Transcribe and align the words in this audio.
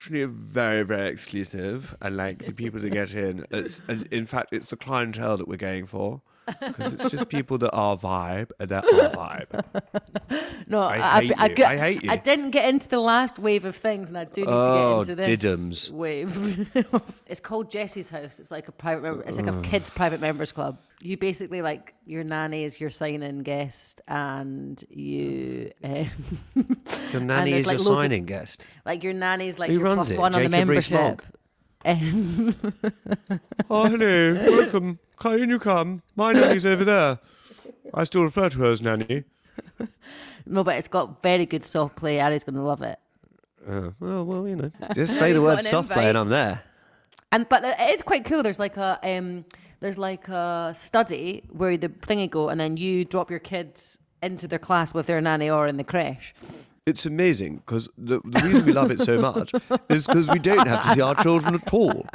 Actually, 0.00 0.24
very, 0.26 0.84
very 0.84 1.08
exclusive. 1.08 1.96
And 2.00 2.16
like 2.16 2.44
the 2.44 2.52
people 2.52 2.80
that 2.80 2.90
get 2.90 3.14
in, 3.14 3.46
it's, 3.50 3.80
in 4.10 4.26
fact, 4.26 4.52
it's 4.52 4.66
the 4.66 4.76
clientele 4.76 5.36
that 5.38 5.48
we're 5.48 5.56
going 5.56 5.86
for. 5.86 6.22
Because 6.60 6.92
it's 6.94 7.10
just 7.10 7.28
people 7.28 7.58
that 7.58 7.70
are 7.72 7.96
vibe 7.96 8.50
and 8.60 8.68
that 8.70 8.84
are 8.84 9.10
vibe. 9.10 9.64
No, 10.68 10.82
I 10.82 11.20
hate 11.20 11.28
you. 11.28 11.54
got- 11.54 11.60
I 11.72 11.76
hate 11.78 12.02
you. 12.02 12.10
I 12.10 12.16
didn't 12.16 12.50
get 12.50 12.68
into 12.68 12.88
the 12.88 12.98
last 12.98 13.38
wave 13.38 13.64
of 13.64 13.76
things, 13.76 14.08
and 14.08 14.18
I 14.18 14.24
do 14.24 14.40
need 14.40 14.48
Oh, 14.50 15.04
to 15.04 15.14
get 15.14 15.28
into 15.28 15.44
this 15.44 15.88
diddums. 15.88 15.90
wave. 15.92 16.68
it's 17.28 17.38
called 17.38 17.70
Jesse's 17.70 18.08
House. 18.08 18.40
It's 18.40 18.50
like 18.50 18.66
a 18.66 18.72
private. 18.72 19.02
Member, 19.02 19.22
it's 19.22 19.36
like 19.36 19.46
a 19.46 19.62
kids' 19.62 19.90
private 19.90 20.20
members 20.20 20.50
club. 20.50 20.78
You 21.00 21.16
basically 21.18 21.62
like 21.62 21.94
your 22.04 22.24
nanny 22.24 22.64
is 22.64 22.80
your 22.80 22.90
sign-in 22.90 23.44
guest, 23.44 24.00
and 24.08 24.82
you. 24.90 25.70
Um, 25.84 26.08
Your 27.12 27.20
nanny 27.20 27.52
is 27.52 27.66
like, 27.66 27.78
your 27.78 27.86
loads 27.86 27.88
of- 27.90 27.96
signing 27.96 28.24
guest. 28.24 28.66
like 28.84 29.04
your 29.04 29.12
nanny's 29.12 29.58
like 29.60 29.68
Who 29.70 29.76
your 29.76 29.84
runs 29.84 29.96
plus 29.96 30.10
it? 30.10 30.18
one 30.18 30.34
on 30.34 30.42
the 30.42 30.48
Jacob 30.48 30.68
Rees-Mogg? 30.68 31.00
membership. 31.00 31.35
Um, 31.86 32.54
Oh, 33.70 33.88
hello. 33.88 34.34
Welcome. 34.34 34.98
Can 35.18 35.48
you 35.48 35.58
come? 35.58 36.02
My 36.16 36.32
nanny's 36.32 36.66
over 36.66 36.84
there. 36.84 37.18
I 37.94 38.04
still 38.04 38.22
refer 38.22 38.48
to 38.50 38.58
her 38.58 38.70
as 38.70 38.82
nanny. 38.82 39.24
no, 40.46 40.64
but 40.64 40.76
it's 40.76 40.88
got 40.88 41.22
very 41.22 41.46
good 41.46 41.64
soft 41.64 41.96
play. 41.96 42.20
Ari's 42.20 42.44
going 42.44 42.56
to 42.56 42.62
love 42.62 42.82
it. 42.82 42.98
Uh, 43.66 43.90
well, 44.00 44.24
well, 44.24 44.48
you 44.48 44.56
know. 44.56 44.70
Just 44.94 45.18
say 45.18 45.32
the 45.32 45.42
word 45.42 45.62
soft 45.62 45.90
play 45.90 46.08
and. 46.08 46.18
I'm 46.18 46.28
there. 46.28 46.62
And 47.32 47.48
but 47.48 47.64
it 47.64 47.90
is 47.90 48.02
quite 48.02 48.24
cool. 48.24 48.42
There's 48.42 48.58
like 48.58 48.76
a 48.76 48.98
um, 49.02 49.44
there's 49.80 49.98
like 49.98 50.28
a 50.28 50.72
study 50.74 51.42
where 51.50 51.76
the 51.76 51.88
thingy 51.88 52.30
go, 52.30 52.48
and 52.48 52.60
then 52.60 52.76
you 52.76 53.04
drop 53.04 53.30
your 53.30 53.40
kids 53.40 53.98
into 54.22 54.46
their 54.48 54.58
class 54.60 54.94
with 54.94 55.06
their 55.06 55.20
nanny 55.20 55.50
or 55.50 55.66
in 55.66 55.76
the 55.76 55.84
creche 55.84 56.34
it's 56.86 57.04
amazing 57.04 57.56
because 57.56 57.88
the, 57.98 58.20
the 58.24 58.40
reason 58.44 58.64
we 58.64 58.72
love 58.72 58.92
it 58.92 59.00
so 59.00 59.20
much 59.20 59.52
is 59.88 60.06
because 60.06 60.30
we 60.30 60.38
don't 60.38 60.68
have 60.68 60.84
to 60.84 60.94
see 60.94 61.00
our 61.00 61.16
children 61.16 61.56
at 61.56 61.74
all. 61.74 62.06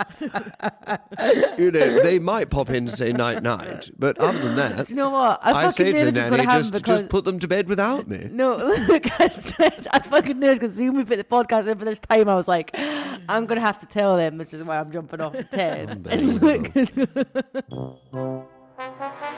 you 1.57 1.71
know, 1.71 2.01
they 2.01 2.19
might 2.19 2.49
pop 2.49 2.69
in 2.69 2.85
to 2.85 2.95
say 2.95 3.11
night 3.11 3.43
night, 3.43 3.89
but 3.99 4.17
other 4.17 4.39
than 4.39 4.55
that, 4.55 4.89
you 4.89 4.95
know 4.95 5.09
what? 5.09 5.41
I, 5.43 5.67
I 5.67 5.71
say 5.71 5.91
to 5.91 6.05
the 6.05 6.13
nanny, 6.13 6.45
just, 6.45 6.71
because... 6.71 7.01
just 7.01 7.09
put 7.09 7.25
them 7.25 7.37
to 7.39 7.49
bed 7.49 7.67
without 7.67 8.07
me. 8.07 8.29
No, 8.31 8.55
look, 8.87 9.19
I 9.19 9.27
said, 9.27 9.89
I 9.91 9.99
fucking 9.99 10.39
knew 10.39 10.53
because 10.53 10.77
soon 10.77 10.95
we 10.95 11.03
put 11.03 11.17
the 11.17 11.25
podcast 11.25 11.67
in 11.67 11.77
for 11.77 11.83
this 11.83 11.99
time, 11.99 12.29
I 12.29 12.35
was 12.35 12.47
like, 12.47 12.71
I'm 12.73 13.47
going 13.47 13.59
to 13.59 13.65
have 13.65 13.81
to 13.81 13.85
tell 13.85 14.15
them 14.15 14.37
this 14.37 14.53
is 14.53 14.63
why 14.63 14.79
I'm 14.79 14.89
jumping 14.91 15.19
off 15.19 15.33
the 15.33 15.43
10. 15.51 16.05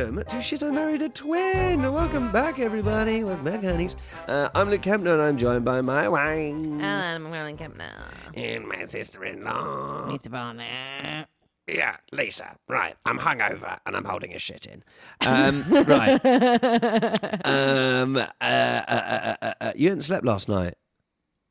welcome 0.00 0.24
to 0.24 0.40
Shit 0.40 0.62
I 0.62 0.70
Married 0.70 1.02
a 1.02 1.10
Twin. 1.10 1.82
Welcome 1.82 2.32
back, 2.32 2.58
everybody. 2.58 3.22
Welcome 3.22 3.44
back, 3.44 3.62
honeys. 3.62 3.96
Uh, 4.26 4.48
I'm 4.54 4.70
Luke 4.70 4.80
Kempner 4.80 5.12
and 5.12 5.20
I'm 5.20 5.36
joined 5.36 5.62
by 5.62 5.82
my 5.82 6.08
wife 6.08 6.54
I'm 6.54 7.24
going 7.24 7.58
Kempner. 7.58 7.92
and 8.34 8.66
my 8.66 8.86
sister-in-law. 8.86 10.06
Meet 10.06 10.22
the 10.22 10.30
partner. 10.30 11.26
Yeah, 11.68 11.96
Lisa. 12.12 12.56
Right. 12.66 12.96
I'm 13.04 13.18
hungover 13.18 13.78
and 13.84 13.94
I'm 13.94 14.06
holding 14.06 14.32
a 14.32 14.38
shit 14.38 14.66
in. 14.66 14.82
Um, 15.26 15.64
right. 15.68 16.18
Um, 17.44 18.16
uh, 18.16 18.26
uh, 18.40 18.84
uh, 18.88 19.36
uh, 19.42 19.54
uh, 19.60 19.72
you 19.76 19.88
hadn't 19.90 20.02
slept 20.02 20.24
last 20.24 20.48
night. 20.48 20.74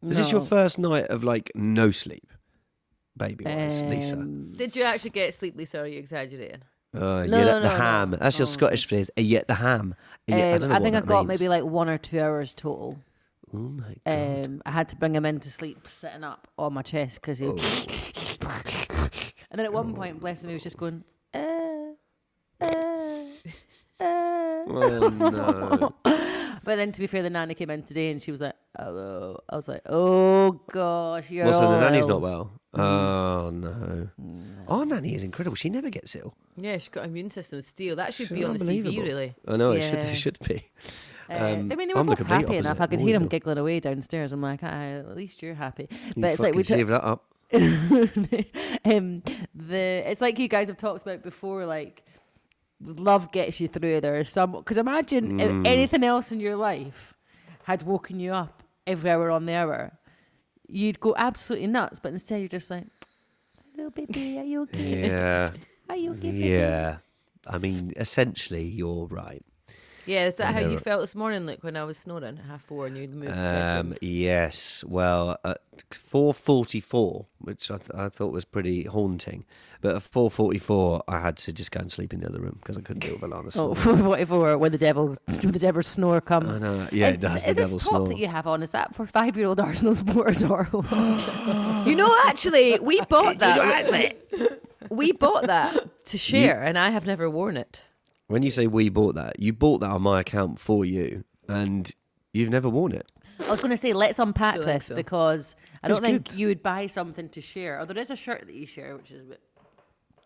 Is 0.07 0.17
this 0.17 0.31
your 0.31 0.41
first 0.41 0.79
night 0.79 1.05
of 1.05 1.23
like 1.23 1.51
no 1.53 1.91
sleep, 1.91 2.25
baby 3.15 3.45
wise, 3.45 3.81
Lisa? 3.83 4.15
Um, 4.15 4.53
Did 4.57 4.75
you 4.75 4.83
actually 4.83 5.11
get 5.11 5.33
sleep, 5.35 5.55
Lisa, 5.55 5.79
or 5.79 5.81
are 5.83 5.87
you 5.87 5.99
exaggerating? 5.99 6.61
Uh, 6.93 6.99
No, 6.99 7.21
you 7.23 7.29
no, 7.31 7.37
let 7.37 7.45
the 7.45 7.59
no, 7.59 7.69
no. 7.69 7.75
ham. 7.77 8.15
That's 8.19 8.39
your 8.39 8.47
Oh. 8.47 8.51
Scottish 8.51 8.87
phrase. 8.87 9.09
You 9.15 9.29
get 9.29 9.47
the 9.47 9.53
ham. 9.55 9.95
You 10.27 10.35
get- 10.35 10.45
I 10.45 10.51
um, 10.53 10.59
don't 10.59 10.69
know 10.69 10.75
I 10.75 10.79
think 10.79 10.95
I 10.95 11.01
got 11.01 11.25
means. 11.27 11.39
maybe 11.39 11.49
like 11.49 11.63
one 11.63 11.87
or 11.89 11.97
two 11.97 12.19
hours 12.19 12.53
total. 12.53 12.97
Oh 13.53 13.57
my 13.57 13.95
god. 14.05 14.45
Um, 14.45 14.61
I 14.65 14.71
had 14.71 14.89
to 14.89 14.95
bring 14.95 15.13
him 15.15 15.25
in 15.25 15.39
to 15.39 15.49
sleep 15.51 15.87
sitting 15.87 16.23
up 16.23 16.47
on 16.57 16.73
my 16.73 16.81
chest 16.81 17.21
because 17.21 17.39
he 17.39 17.47
was. 17.47 17.63
and 19.51 19.57
then 19.57 19.65
at 19.65 19.73
one 19.73 19.93
point, 19.95 20.19
bless 20.19 20.41
him, 20.43 20.49
he 20.49 20.53
was 20.55 20.63
just 20.63 20.77
going, 20.77 21.03
uh, 21.33 21.37
uh, 22.61 22.65
uh. 23.99 24.03
oh 24.67 25.09
no. 26.05 26.11
But 26.63 26.75
then, 26.75 26.91
to 26.91 26.99
be 27.01 27.07
fair, 27.07 27.23
the 27.23 27.29
nanny 27.29 27.53
came 27.55 27.69
in 27.69 27.83
today 27.83 28.11
and 28.11 28.21
she 28.21 28.31
was 28.31 28.41
like, 28.41 28.55
"Hello." 28.77 29.39
I 29.49 29.55
was 29.55 29.67
like, 29.67 29.81
"Oh 29.87 30.51
gosh, 30.71 31.29
you're 31.29 31.45
What's 31.45 31.59
the 31.59 31.79
nanny's 31.79 32.01
ill." 32.03 32.07
not 32.09 32.21
well? 32.21 32.51
Oh 32.73 33.49
no. 33.51 34.09
Our 34.67 34.85
nanny 34.85 35.15
is 35.15 35.23
incredible. 35.23 35.55
She 35.55 35.69
never 35.69 35.89
gets 35.89 36.15
ill. 36.15 36.35
Yeah, 36.55 36.73
she's 36.77 36.89
got 36.89 37.03
an 37.05 37.09
immune 37.11 37.29
system 37.31 37.61
steel. 37.61 37.95
That 37.95 38.13
should 38.13 38.27
She's 38.27 38.37
be 38.37 38.43
on 38.43 38.53
the 38.53 38.59
unbelievable. 38.59 38.93
CV, 38.95 39.03
really. 39.07 39.35
I 39.47 39.57
know 39.57 39.71
it 39.71 39.81
should. 39.81 40.03
Yeah. 40.03 40.09
It 40.09 40.15
should 40.15 40.37
be. 40.47 40.63
Uh, 41.29 41.33
Um, 41.33 41.71
I 41.71 41.75
mean, 41.75 41.87
they 41.87 41.93
were 41.93 41.99
I'm 41.99 42.05
the 42.07 42.11
both 42.11 42.17
complete 42.17 42.41
happy 42.41 42.57
enough. 42.57 42.81
I 42.81 42.87
could 42.87 42.99
Always 42.99 43.01
hear 43.09 43.13
them 43.13 43.23
ill. 43.23 43.29
giggling 43.29 43.57
away 43.59 43.79
downstairs. 43.79 44.31
I'm 44.31 44.41
like, 44.41 44.59
ah, 44.63 44.67
at 44.67 45.15
least 45.15 45.41
you're 45.43 45.53
happy. 45.55 45.87
You 46.15 46.21
But 46.21 46.31
it's 46.31 46.39
like 46.39 46.53
we 46.55 46.63
fucking 46.63 46.77
took. 46.77 46.87
save 46.87 46.87
that 46.89 47.03
up. 47.03 47.25
um, 47.53 49.23
the 49.55 50.03
it's 50.09 50.21
like 50.21 50.37
you 50.39 50.47
guys 50.47 50.67
have 50.67 50.77
talked 50.77 51.01
about 51.01 51.23
before, 51.23 51.65
like 51.65 52.03
love 52.81 53.31
gets 53.31 53.59
you 53.59 53.67
through. 53.67 54.01
There 54.01 54.15
is 54.15 54.29
some 54.29 54.51
because 54.51 54.77
imagine 54.77 55.33
Mm. 55.33 55.41
if 55.41 55.65
anything 55.65 56.03
else 56.03 56.31
in 56.31 56.39
your 56.39 56.55
life 56.55 57.13
had 57.63 57.83
woken 57.83 58.19
you 58.19 58.31
up 58.33 58.63
every 58.87 59.09
hour 59.09 59.29
on 59.29 59.45
the 59.45 59.53
hour, 59.53 59.97
you'd 60.67 60.99
go 60.99 61.13
absolutely 61.17 61.67
nuts. 61.67 61.99
But 61.99 62.13
instead, 62.13 62.39
you're 62.39 62.47
just 62.49 62.69
like, 62.69 62.87
"Hello, 63.75 63.89
baby, 63.89 64.37
are 64.39 64.43
you 64.43 64.61
okay? 64.63 65.07
Yeah. 65.07 65.51
Are 65.89 65.95
you 65.97 66.11
okay?" 66.11 66.31
baby?" 66.31 66.49
Yeah. 66.49 66.97
I 67.47 67.57
mean, 67.57 67.93
essentially, 67.97 68.63
you're 68.63 69.07
right. 69.07 69.43
Yeah, 70.09 70.25
is 70.25 70.37
that 70.37 70.53
how 70.55 70.59
you 70.61 70.79
felt 70.79 71.01
this 71.01 71.13
morning, 71.13 71.45
Luke, 71.45 71.59
when 71.63 71.77
I 71.77 71.83
was 71.83 71.97
snoring 71.97 72.23
at 72.39 72.45
half 72.45 72.63
four 72.63 72.87
and 72.87 72.97
you'd 72.97 73.13
moved 73.13 73.31
Um, 73.37 73.93
yes. 74.01 74.83
Well, 74.87 75.37
at 75.45 75.59
four 75.91 76.33
forty-four, 76.33 77.27
which 77.39 77.69
I, 77.69 77.77
th- 77.77 77.91
I 77.93 78.09
thought 78.09 78.31
was 78.31 78.43
pretty 78.43 78.85
haunting, 78.85 79.45
but 79.81 79.95
at 79.95 80.01
four 80.01 80.31
forty-four, 80.31 81.03
I 81.07 81.19
had 81.19 81.37
to 81.37 81.53
just 81.53 81.71
go 81.71 81.79
and 81.81 81.91
sleep 81.91 82.11
in 82.13 82.21
the 82.21 82.27
other 82.27 82.39
room 82.41 82.57
because 82.59 82.75
I 82.77 82.81
couldn't 82.81 83.01
deal 83.01 83.13
with 83.13 83.21
Alana 83.21 83.55
Oh, 83.57 83.75
snoring. 83.75 84.05
whatever. 84.11 84.57
When 84.57 84.71
the 84.71 84.77
devil, 84.79 85.15
when 85.25 85.37
the 85.51 85.59
devil's 85.59 85.85
snore 85.87 86.17
I 86.17 86.19
comes. 86.21 86.59
know. 86.59 86.87
Yeah, 86.91 87.07
And 87.07 87.15
it 87.15 87.21
does. 87.21 87.45
The 87.45 87.53
this 87.53 87.69
top 87.71 87.81
snore. 87.81 88.07
that 88.07 88.17
you 88.17 88.27
have 88.27 88.47
on 88.47 88.63
is 88.63 88.71
that 88.71 88.95
for 88.95 89.05
five-year-old 89.05 89.59
Arsenal 89.59 89.93
supporters 89.93 90.41
or? 90.43 90.67
You 91.85 91.95
know, 91.95 92.13
actually, 92.27 92.77
we 92.79 92.99
bought 93.01 93.39
that. 93.39 94.15
we 94.89 95.11
bought 95.13 95.47
that 95.47 96.05
to 96.05 96.17
share, 96.17 96.61
and 96.61 96.77
I 96.77 96.89
have 96.89 97.05
never 97.05 97.29
worn 97.29 97.55
it. 97.57 97.83
When 98.29 98.43
you 98.43 98.51
say 98.51 98.67
we 98.67 98.89
bought 98.89 99.15
that, 99.15 99.39
you 99.39 99.53
bought 99.53 99.81
that 99.81 99.89
on 99.89 100.01
my 100.03 100.21
account 100.21 100.59
for 100.59 100.85
you, 100.85 101.23
and 101.47 101.91
you've 102.31 102.49
never 102.51 102.69
worn 102.69 102.91
it. 102.91 103.11
I 103.45 103.49
was 103.49 103.59
going 103.59 103.71
to 103.71 103.77
say 103.77 103.91
let's 103.93 104.19
unpack 104.19 104.55
Don't 104.55 104.65
this 104.65 104.85
so. 104.85 104.95
because 104.95 105.55
I 105.81 105.87
don't 105.87 106.03
think 106.03 106.29
good. 106.29 106.35
you 106.37 106.47
would 106.47 106.61
buy 106.61 106.85
something 106.87 107.27
to 107.29 107.41
share. 107.41 107.79
Oh, 107.79 107.85
there 107.85 107.97
is 107.97 108.11
a 108.11 108.15
shirt 108.15 108.43
that 108.45 108.53
you 108.53 108.67
share, 108.67 108.95
which 108.95 109.11
is 109.11 109.21
a 109.21 109.23
bit. 109.23 109.41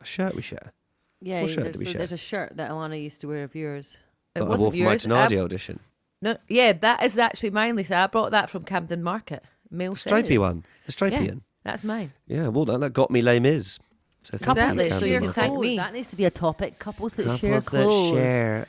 A 0.02 0.06
shirt 0.06 0.36
we 0.36 0.42
share. 0.42 0.74
Yeah, 1.22 1.44
What 1.44 1.52
shirt 1.52 1.64
there's, 1.64 1.76
did 1.78 1.80
we 1.80 1.92
share? 1.92 2.00
there's 2.00 2.12
a 2.12 2.18
shirt 2.18 2.58
that 2.58 2.70
Alana 2.72 3.02
used 3.02 3.22
to 3.22 3.28
wear 3.28 3.44
of 3.46 3.56
yours. 3.56 3.98
It 4.36 4.40
That 4.40 4.46
I 4.46 4.48
wore 4.48 4.58
wasn't 4.58 4.74
for 4.74 4.78
my 4.84 4.92
yours. 4.92 5.06
Tenardi 5.06 5.42
audition. 5.42 5.80
no, 6.22 6.36
yeah, 6.50 6.74
that 6.74 7.04
is 7.04 7.18
actually 7.18 7.52
mine, 7.52 7.78
Lisa. 7.78 7.96
I 7.96 8.08
brought 8.08 8.32
that 8.32 8.50
from 8.50 8.64
Camden 8.66 9.02
Market. 9.02 9.44
Mail 9.72 9.96
Stripy 9.96 10.38
one. 10.38 10.66
The 10.88 10.92
stripy 10.92 11.16
Yeah, 11.16 11.22
one. 11.30 11.42
that's 11.64 11.84
mine. 11.86 12.12
Yeah, 12.28 12.50
well, 12.50 12.66
that, 12.66 12.80
that 12.82 12.92
got 12.92 13.10
me 13.12 13.22
Les 13.22 13.40
Mis. 13.40 13.80
So 14.24 14.38
Couples 14.38 14.76
that 14.76 14.90
so 14.92 15.00
Camden 15.00 15.00
you 15.00 15.00
share 15.00 15.20
can 15.20 15.26
Market. 15.28 15.42
thank 15.42 15.54
clothes. 15.54 15.76
That 15.78 15.94
needs 15.94 16.10
to 16.10 16.16
be 16.16 16.26
a 16.26 16.32
topic. 16.32 16.80
Couples 16.80 17.14
that 17.16 17.40
share 17.40 17.60
couples 17.60 17.66
that 17.66 17.70
clothes. 17.70 18.18
share 18.18 18.68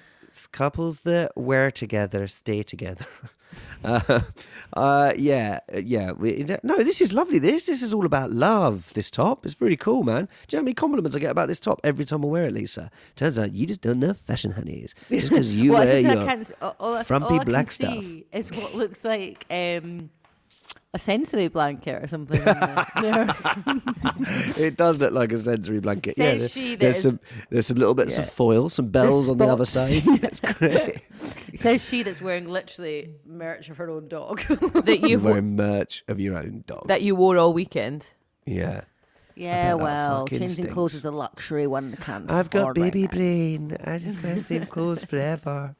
couples 0.52 1.00
that 1.00 1.36
wear 1.36 1.70
together 1.70 2.26
stay 2.26 2.62
together 2.62 3.06
uh, 3.84 4.20
uh, 4.74 5.12
yeah 5.16 5.58
uh, 5.74 5.78
yeah 5.78 6.12
we, 6.12 6.44
no 6.62 6.76
this 6.78 7.00
is 7.00 7.12
lovely 7.12 7.38
this 7.38 7.66
this 7.66 7.82
is 7.82 7.94
all 7.94 8.04
about 8.06 8.32
love 8.32 8.92
this 8.94 9.10
top 9.10 9.44
it's 9.44 9.54
very 9.54 9.76
cool 9.76 10.02
man 10.02 10.28
do 10.46 10.56
you 10.56 10.58
know 10.58 10.60
how 10.60 10.64
many 10.64 10.74
compliments 10.74 11.16
i 11.16 11.18
get 11.18 11.30
about 11.30 11.48
this 11.48 11.60
top 11.60 11.80
every 11.84 12.04
time 12.04 12.24
i 12.24 12.28
wear 12.28 12.46
it 12.46 12.52
lisa 12.52 12.90
turns 13.16 13.38
out 13.38 13.52
you 13.52 13.66
just 13.66 13.80
don't 13.80 13.98
know 13.98 14.14
fashion 14.14 14.52
honeys 14.52 14.94
just 15.10 15.30
because 15.30 15.54
you 15.60 15.72
well, 15.72 15.84
wear 15.84 15.98
your 15.98 16.10
I 16.10 16.26
can't, 16.26 16.52
all, 16.60 16.76
all, 16.78 17.04
frumpy 17.04 17.38
black 17.44 17.70
stuff. 17.70 18.04
Is 18.32 18.50
what 18.52 18.74
looks 18.74 19.04
like 19.04 19.46
um, 19.50 20.10
a 20.94 20.99
sensory 20.99 21.49
blanket 21.49 22.02
or 22.02 22.06
something. 22.06 22.38
in 22.38 22.44
there. 22.44 22.87
Yeah. 23.02 23.35
it 24.56 24.76
does 24.76 25.00
look 25.00 25.12
like 25.12 25.32
a 25.32 25.38
sensory 25.38 25.81
blanket 25.81 26.14
Says 26.17 26.41
yeah 26.41 26.46
she 26.49 26.75
there's 26.76 27.02
some 27.02 27.19
there's 27.50 27.67
some 27.67 27.76
little 27.76 27.94
bits 27.94 28.17
Yeah. 28.17 28.23
of 28.23 28.31
foil 28.31 28.69
some 28.69 28.88
bells 28.88 29.29
on 29.29 29.38
the 29.38 29.46
other 29.46 29.64
side 29.64 30.02
it's 30.06 30.41
great 30.41 31.02
Says 31.56 31.85
she 31.87 32.02
that's 32.05 32.23
wearing 32.23 32.49
literally 32.49 33.11
merch 33.26 33.69
of 33.69 33.76
her 33.79 33.91
own 33.91 34.08
dog. 34.08 34.41
That 34.85 35.00
you're 35.00 35.20
wearing 35.20 35.56
merch 35.56 36.05
of 36.08 36.19
your 36.20 36.37
own 36.38 36.64
dog 36.67 36.87
that 36.88 37.02
you 37.02 37.14
wore 37.17 37.37
all 37.38 37.52
weekend. 37.52 38.08
yeah 38.46 38.82
yeah, 39.37 39.75
well, 39.75 40.29
changing 40.29 40.69
clothes 40.69 40.94
is 40.94 41.05
a 41.05 41.11
luxury 41.11 41.67
one 41.67 41.96
can't. 42.00 42.31
I've 42.31 42.50
got 42.50 42.61
afford 42.61 42.79
right 42.79 42.93
baby 42.93 43.08
brain. 43.08 43.76
I 43.85 43.99
just 43.99 44.23
wear 44.23 44.37
the 44.37 44.44
same 44.44 44.64
clothes 44.67 45.05
forever. 45.05 45.75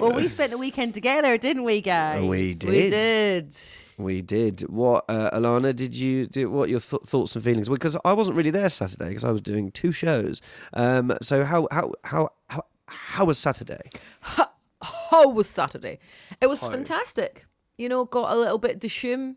Well, 0.00 0.12
we 0.14 0.28
spent 0.28 0.50
the 0.50 0.56
weekend 0.56 0.94
together, 0.94 1.36
didn't 1.36 1.64
we, 1.64 1.82
guys? 1.82 2.26
We 2.26 2.54
did. 2.54 2.70
We 2.70 2.88
did. 2.88 3.54
We 4.02 4.22
did. 4.22 4.62
What, 4.68 5.04
uh, 5.08 5.30
Alana? 5.38 5.74
Did 5.74 5.94
you 5.94 6.26
do? 6.26 6.50
What 6.50 6.70
your 6.70 6.80
th- 6.80 7.02
thoughts 7.02 7.34
and 7.34 7.44
feelings? 7.44 7.68
Because 7.68 7.96
I 8.04 8.12
wasn't 8.12 8.36
really 8.36 8.50
there 8.50 8.68
Saturday 8.68 9.08
because 9.08 9.24
I 9.24 9.30
was 9.30 9.40
doing 9.40 9.70
two 9.72 9.92
shows. 9.92 10.40
Um, 10.72 11.12
so 11.22 11.44
how 11.44 11.68
how 11.70 11.92
how 12.04 12.30
how 12.48 12.64
how 12.86 13.24
was 13.24 13.38
Saturday? 13.38 13.90
How 14.82 15.28
was 15.28 15.48
Saturday? 15.48 15.98
It 16.40 16.46
was 16.48 16.58
fantastic. 16.60 17.46
You 17.76 17.88
know, 17.88 18.04
got 18.04 18.32
a 18.32 18.36
little 18.36 18.58
bit 18.58 18.80
Dishoom. 18.80 19.36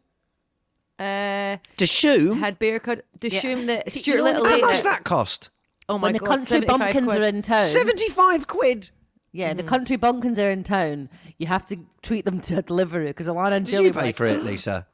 Uh, 1.00 1.58
To 1.78 1.86
shoe? 1.88 2.34
had 2.36 2.60
beer 2.60 2.80
cut 2.80 3.04
Dishoom 3.20 3.66
that 3.66 3.92
See, 3.92 4.00
Stuart 4.00 4.16
you 4.16 4.24
know 4.24 4.24
Little 4.32 4.46
How 4.48 4.58
much 4.60 4.80
it. 4.80 4.84
that 4.84 5.04
cost? 5.04 5.50
Oh 5.90 5.98
my 5.98 6.08
When 6.08 6.14
the 6.14 6.20
god, 6.20 6.28
country 6.30 6.46
75 6.48 6.80
bumpkins 6.80 7.06
quid. 7.08 7.22
are 7.22 7.26
in 7.26 7.42
town. 7.42 7.62
Seventy-five 7.64 8.48
quid. 8.48 8.92
Yeah, 9.34 9.54
Mm. 9.54 9.58
the 9.58 9.64
country 9.64 9.98
bumpkins 9.98 10.38
are 10.40 10.50
in 10.52 10.64
town. 10.64 11.10
You 11.44 11.48
have 11.48 11.66
to 11.66 11.78
treat 12.02 12.24
them 12.24 12.40
to 12.48 12.60
a 12.60 12.62
delivery 12.62 13.08
because 13.08 13.28
Alana 13.28 13.52
and 13.52 13.66
Did 13.66 13.74
Jilly 13.74 13.84
you 13.88 13.90
were 13.92 14.00
pay 14.00 14.06
like, 14.08 14.16
for 14.16 14.26
it, 14.26 14.44
Lisa? 14.44 14.88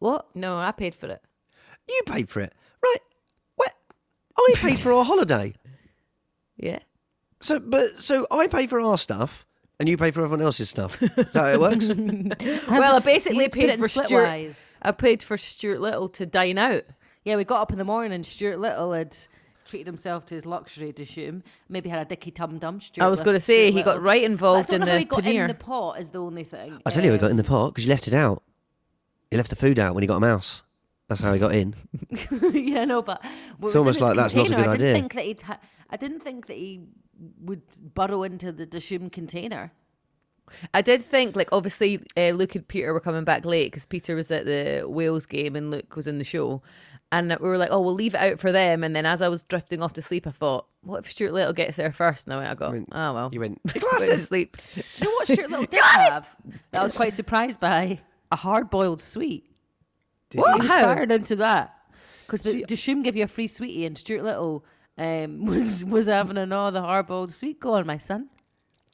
What? 0.00 0.26
No, 0.34 0.58
I 0.58 0.72
paid 0.72 0.96
for 0.96 1.06
it. 1.06 1.22
You 1.88 2.02
paid 2.04 2.28
for 2.28 2.40
it, 2.40 2.52
right? 2.82 2.98
What? 3.54 3.72
I 4.36 4.54
paid 4.56 4.80
for 4.80 4.92
our 4.92 5.04
holiday. 5.04 5.54
Yeah. 6.60 6.80
So, 7.38 7.60
but 7.60 7.90
so 8.00 8.26
I 8.32 8.48
pay 8.48 8.66
for 8.66 8.80
our 8.80 8.98
stuff. 8.98 9.46
And 9.78 9.88
you 9.88 9.96
pay 9.96 10.10
for 10.10 10.22
everyone 10.24 10.44
else's 10.44 10.68
stuff. 10.68 11.00
Is 11.00 11.10
that 11.14 11.34
how 11.34 11.46
it 11.46 11.60
works? 11.60 11.92
Well, 12.68 12.96
I 12.96 12.98
basically 12.98 13.38
need 13.38 13.52
to 13.52 13.60
put 13.60 13.68
it 13.68 13.70
paid 13.70 13.78
for 13.78 13.88
Stuart. 13.88 14.24
wise. 14.26 14.74
I 14.82 14.90
paid 14.90 15.22
for 15.22 15.38
Stuart 15.38 15.80
Little 15.80 16.08
to 16.08 16.26
dine 16.26 16.58
out. 16.58 16.82
Yeah, 17.24 17.36
we 17.36 17.44
got 17.44 17.60
up 17.60 17.70
in 17.70 17.78
the 17.78 17.84
morning 17.84 18.10
and 18.12 18.26
Stuart 18.26 18.58
Little 18.58 18.92
had 18.92 19.16
treated 19.68 19.86
himself 19.86 20.26
to 20.26 20.34
his 20.34 20.44
luxury 20.46 20.92
Dishoom. 20.92 21.42
Maybe 21.68 21.88
had 21.88 22.00
a 22.00 22.04
dicky 22.04 22.30
tum 22.30 22.58
dum. 22.58 22.80
Stuart. 22.80 23.04
I 23.04 23.08
was 23.08 23.20
going 23.20 23.34
to 23.34 23.40
say 23.40 23.68
Stuart 23.68 23.78
he 23.78 23.82
got 23.84 23.90
Little. 23.96 24.02
right 24.02 24.22
I 24.22 24.26
involved 24.26 24.68
don't 24.70 24.76
in 24.76 24.86
know 24.86 24.86
how 24.86 24.92
the 24.94 24.98
he 24.98 25.04
got 25.04 25.22
paneer. 25.24 25.42
in 25.42 25.46
the 25.48 25.54
pot 25.54 26.00
is 26.00 26.10
the 26.10 26.20
only 26.22 26.44
thing. 26.44 26.80
I 26.84 26.90
tell 26.90 27.04
you, 27.04 27.12
he 27.12 27.18
got 27.18 27.30
in 27.30 27.36
the 27.36 27.44
pot 27.44 27.70
because 27.74 27.84
you 27.84 27.90
left 27.90 28.08
it 28.08 28.14
out. 28.14 28.42
He 29.30 29.36
left 29.36 29.50
the 29.50 29.56
food 29.56 29.78
out 29.78 29.94
when 29.94 30.02
he 30.02 30.08
got 30.08 30.16
a 30.16 30.20
mouse. 30.20 30.62
That's 31.08 31.20
how 31.20 31.32
he 31.32 31.38
got 31.38 31.54
in. 31.54 31.74
yeah, 32.52 32.84
no, 32.84 33.00
but 33.02 33.22
well, 33.58 33.70
it 33.70 33.76
almost 33.76 34.00
like 34.00 34.16
that's 34.16 34.34
not 34.34 34.46
a 34.46 34.50
good 34.50 34.58
I 34.58 34.62
didn't 34.62 34.74
idea. 34.74 34.92
Think 34.94 35.14
that 35.14 35.24
he'd 35.24 35.42
ha- 35.42 35.60
I 35.90 35.96
didn't 35.96 36.20
think 36.20 36.46
that 36.46 36.56
he 36.56 36.82
would 37.40 37.62
burrow 37.94 38.22
into 38.24 38.52
the 38.52 38.66
Dishoom 38.66 39.10
container. 39.10 39.72
I 40.72 40.80
did 40.82 41.04
think, 41.04 41.36
like, 41.36 41.50
obviously, 41.52 42.00
uh, 42.16 42.30
Luke 42.30 42.54
and 42.54 42.66
Peter 42.66 42.92
were 42.94 43.00
coming 43.00 43.24
back 43.24 43.44
late 43.44 43.66
because 43.72 43.84
Peter 43.86 44.14
was 44.14 44.30
at 44.30 44.46
the 44.46 44.84
Wales 44.86 45.26
game 45.26 45.54
and 45.56 45.70
Luke 45.70 45.94
was 45.94 46.06
in 46.06 46.16
the 46.18 46.24
show. 46.24 46.62
And 47.10 47.30
we 47.40 47.48
were 47.48 47.56
like, 47.56 47.70
oh, 47.72 47.80
we'll 47.80 47.94
leave 47.94 48.14
it 48.14 48.20
out 48.20 48.38
for 48.38 48.52
them. 48.52 48.84
And 48.84 48.94
then 48.94 49.06
as 49.06 49.22
I 49.22 49.28
was 49.28 49.42
drifting 49.42 49.82
off 49.82 49.94
to 49.94 50.02
sleep, 50.02 50.26
I 50.26 50.30
thought, 50.30 50.66
what 50.82 51.04
if 51.04 51.10
Stuart 51.10 51.32
Little 51.32 51.54
gets 51.54 51.76
there 51.78 51.90
first? 51.92 52.26
And 52.26 52.34
I 52.34 52.36
went, 52.38 52.50
I 52.50 52.54
go, 52.54 52.70
went- 52.70 52.88
oh, 52.92 53.14
well. 53.14 53.28
You 53.32 53.40
went, 53.40 53.60
Went 53.64 53.76
to 54.04 54.16
sleep. 54.18 54.58
Do 54.74 54.82
you 54.98 55.04
know 55.06 55.10
what 55.12 55.26
Stuart 55.26 55.50
Little 55.50 55.64
did 55.70 55.80
have? 55.80 56.26
That 56.70 56.80
I 56.80 56.84
was 56.84 56.92
quite 56.92 57.14
surprised 57.14 57.60
by 57.60 58.00
a 58.30 58.36
hard 58.36 58.68
boiled 58.68 59.00
sweet. 59.00 59.50
What? 60.34 60.54
He 60.56 60.60
was 60.60 60.68
How? 60.68 60.82
fired 60.82 61.10
into 61.10 61.36
that 61.36 61.74
because 62.26 62.42
the 62.42 62.50
See- 62.50 62.64
Dishoom 62.64 63.02
give 63.02 63.16
you 63.16 63.24
a 63.24 63.28
free 63.28 63.46
sweetie, 63.46 63.86
and 63.86 63.96
Stuart 63.96 64.22
Little 64.24 64.64
um, 64.98 65.46
was 65.46 65.82
was 65.86 66.06
having 66.08 66.36
another 66.36 66.82
hard 66.82 67.06
boiled 67.06 67.32
sweet 67.32 67.58
going. 67.58 67.86
My 67.86 67.96
son. 67.96 68.28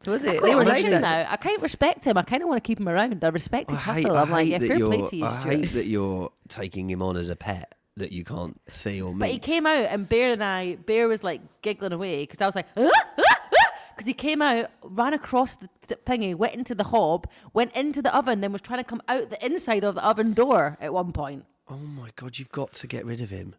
Was 0.06 0.22
it? 0.22 0.40
They 0.40 0.50
They 0.50 0.54
were 0.54 0.58
were 0.60 0.64
nice. 0.66 0.84
nice 0.84 1.00
now. 1.02 1.26
I 1.28 1.36
kind 1.36 1.56
of 1.56 1.62
respect 1.62 2.04
him. 2.04 2.16
I 2.16 2.22
kind 2.22 2.42
of 2.42 2.48
want 2.48 2.62
to 2.62 2.66
keep 2.68 2.78
him 2.78 2.88
around. 2.88 3.24
I 3.24 3.28
respect 3.30 3.70
his 3.70 3.80
I 3.80 3.82
hate, 3.82 4.04
hustle. 4.04 4.16
I 4.16 4.22
I'm 4.22 4.30
like, 4.30 4.44
hate 4.44 4.50
yeah, 4.52 4.58
that 4.58 4.66
fair 4.68 4.76
play 4.78 4.96
you're- 4.98 5.08
to 5.08 5.16
you, 5.16 5.24
I 5.24 5.36
hate 5.38 5.72
that 5.72 5.86
you're 5.86 6.30
taking 6.48 6.88
him 6.88 7.02
on 7.02 7.16
as 7.16 7.28
a 7.30 7.34
pet 7.36 7.74
that 7.96 8.12
you 8.12 8.24
can't 8.24 8.60
see 8.68 9.00
or 9.00 9.12
meet. 9.12 9.20
But 9.20 9.30
he 9.30 9.38
came 9.38 9.66
out, 9.66 9.86
and 9.90 10.08
Bear 10.08 10.32
and 10.32 10.42
I, 10.42 10.76
Bear 10.76 11.06
was 11.08 11.22
like 11.22 11.40
giggling 11.62 11.92
away 11.92 12.22
because 12.24 12.40
I 12.40 12.46
was 12.46 12.54
like, 12.54 12.66
because 12.74 14.06
he 14.06 14.12
came 14.14 14.42
out, 14.42 14.70
ran 14.82 15.14
across 15.14 15.54
the, 15.56 15.68
thingy, 16.06 16.34
went 16.34 16.54
into 16.54 16.74
the 16.74 16.84
hob, 16.84 17.28
went 17.52 17.72
into 17.76 18.02
the 18.02 18.14
oven, 18.16 18.40
then 18.40 18.52
was 18.52 18.62
trying 18.62 18.80
to 18.80 18.84
come 18.84 19.00
out 19.08 19.30
the 19.30 19.44
inside 19.44 19.84
of 19.84 19.94
the 19.94 20.04
oven 20.04 20.32
door 20.32 20.76
at 20.80 20.92
one 20.92 21.12
point. 21.12 21.44
oh 21.68 21.76
my 21.76 22.10
god, 22.16 22.38
you've 22.38 22.50
got 22.52 22.72
to 22.74 22.86
get 22.86 23.04
rid 23.06 23.20
of 23.20 23.30
him. 23.30 23.54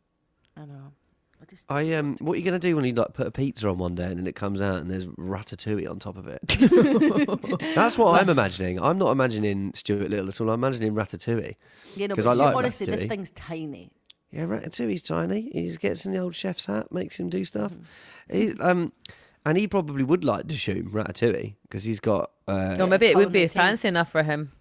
I 0.58 0.62
know. 0.66 0.92
I 1.42 1.46
just, 1.46 1.66
I 1.68 1.94
um, 1.94 2.16
what 2.22 2.34
are 2.34 2.38
you 2.38 2.44
gonna 2.46 2.60
do 2.60 2.76
when 2.78 2.86
you 2.86 2.94
like 2.94 3.14
put 3.14 3.28
a 3.28 3.32
pizza 3.32 3.68
on 3.68 3.78
one 3.78 3.94
day 3.96 4.06
and 4.06 4.18
then 4.20 4.26
it 4.26 4.36
comes 4.36 4.62
out 4.62 4.78
and 4.78 4.90
there's 4.90 5.06
ratatouille 5.06 5.90
on 5.90 6.00
top 6.00 6.16
of 6.18 6.28
it? 6.28 6.40
That's 7.76 7.98
what 7.98 8.22
I'm 8.22 8.30
imagining. 8.30 8.82
I'm 8.82 8.98
not 8.98 9.12
imagining 9.12 9.74
Stuart 9.74 10.10
Little 10.10 10.30
at 10.30 10.40
all. 10.40 10.50
I'm 10.50 10.64
imagining 10.64 10.96
ratatouille. 10.96 11.56
you 11.98 12.08
know, 12.08 12.16
'Cause 12.16 12.24
but 12.26 12.32
I 12.32 12.34
like 12.36 12.56
honestly, 12.56 12.86
this 12.88 13.04
thing's 13.04 13.32
tiny. 13.32 13.92
Yeah, 14.36 14.46
Ratatouille's 14.46 15.02
tiny. 15.02 15.50
He 15.54 15.68
just 15.68 15.80
gets 15.80 16.06
in 16.06 16.12
the 16.12 16.18
old 16.20 16.36
chef's 16.36 16.66
hat, 16.66 16.92
makes 16.92 17.20
him 17.20 17.30
do 17.30 17.46
stuff. 17.46 17.72
Mm-hmm. 17.72 18.36
He, 18.38 18.54
um, 18.60 18.92
and 19.46 19.58
he 19.58 19.68
probably 19.68 20.04
would 20.04 20.24
like 20.26 20.48
to 20.50 20.58
shoot 20.58 20.86
Ratatouille 20.88 21.56
because 21.64 21.84
he's 21.84 22.00
got. 22.00 22.32
Uh, 22.48 22.76
No, 22.78 22.86
maybe 22.88 23.06
it 23.08 23.16
would 23.16 23.32
be 23.32 23.48
Culinary 23.48 23.70
fancy 23.70 23.88
enough 23.88 24.12
for 24.12 24.24
him. 24.24 24.52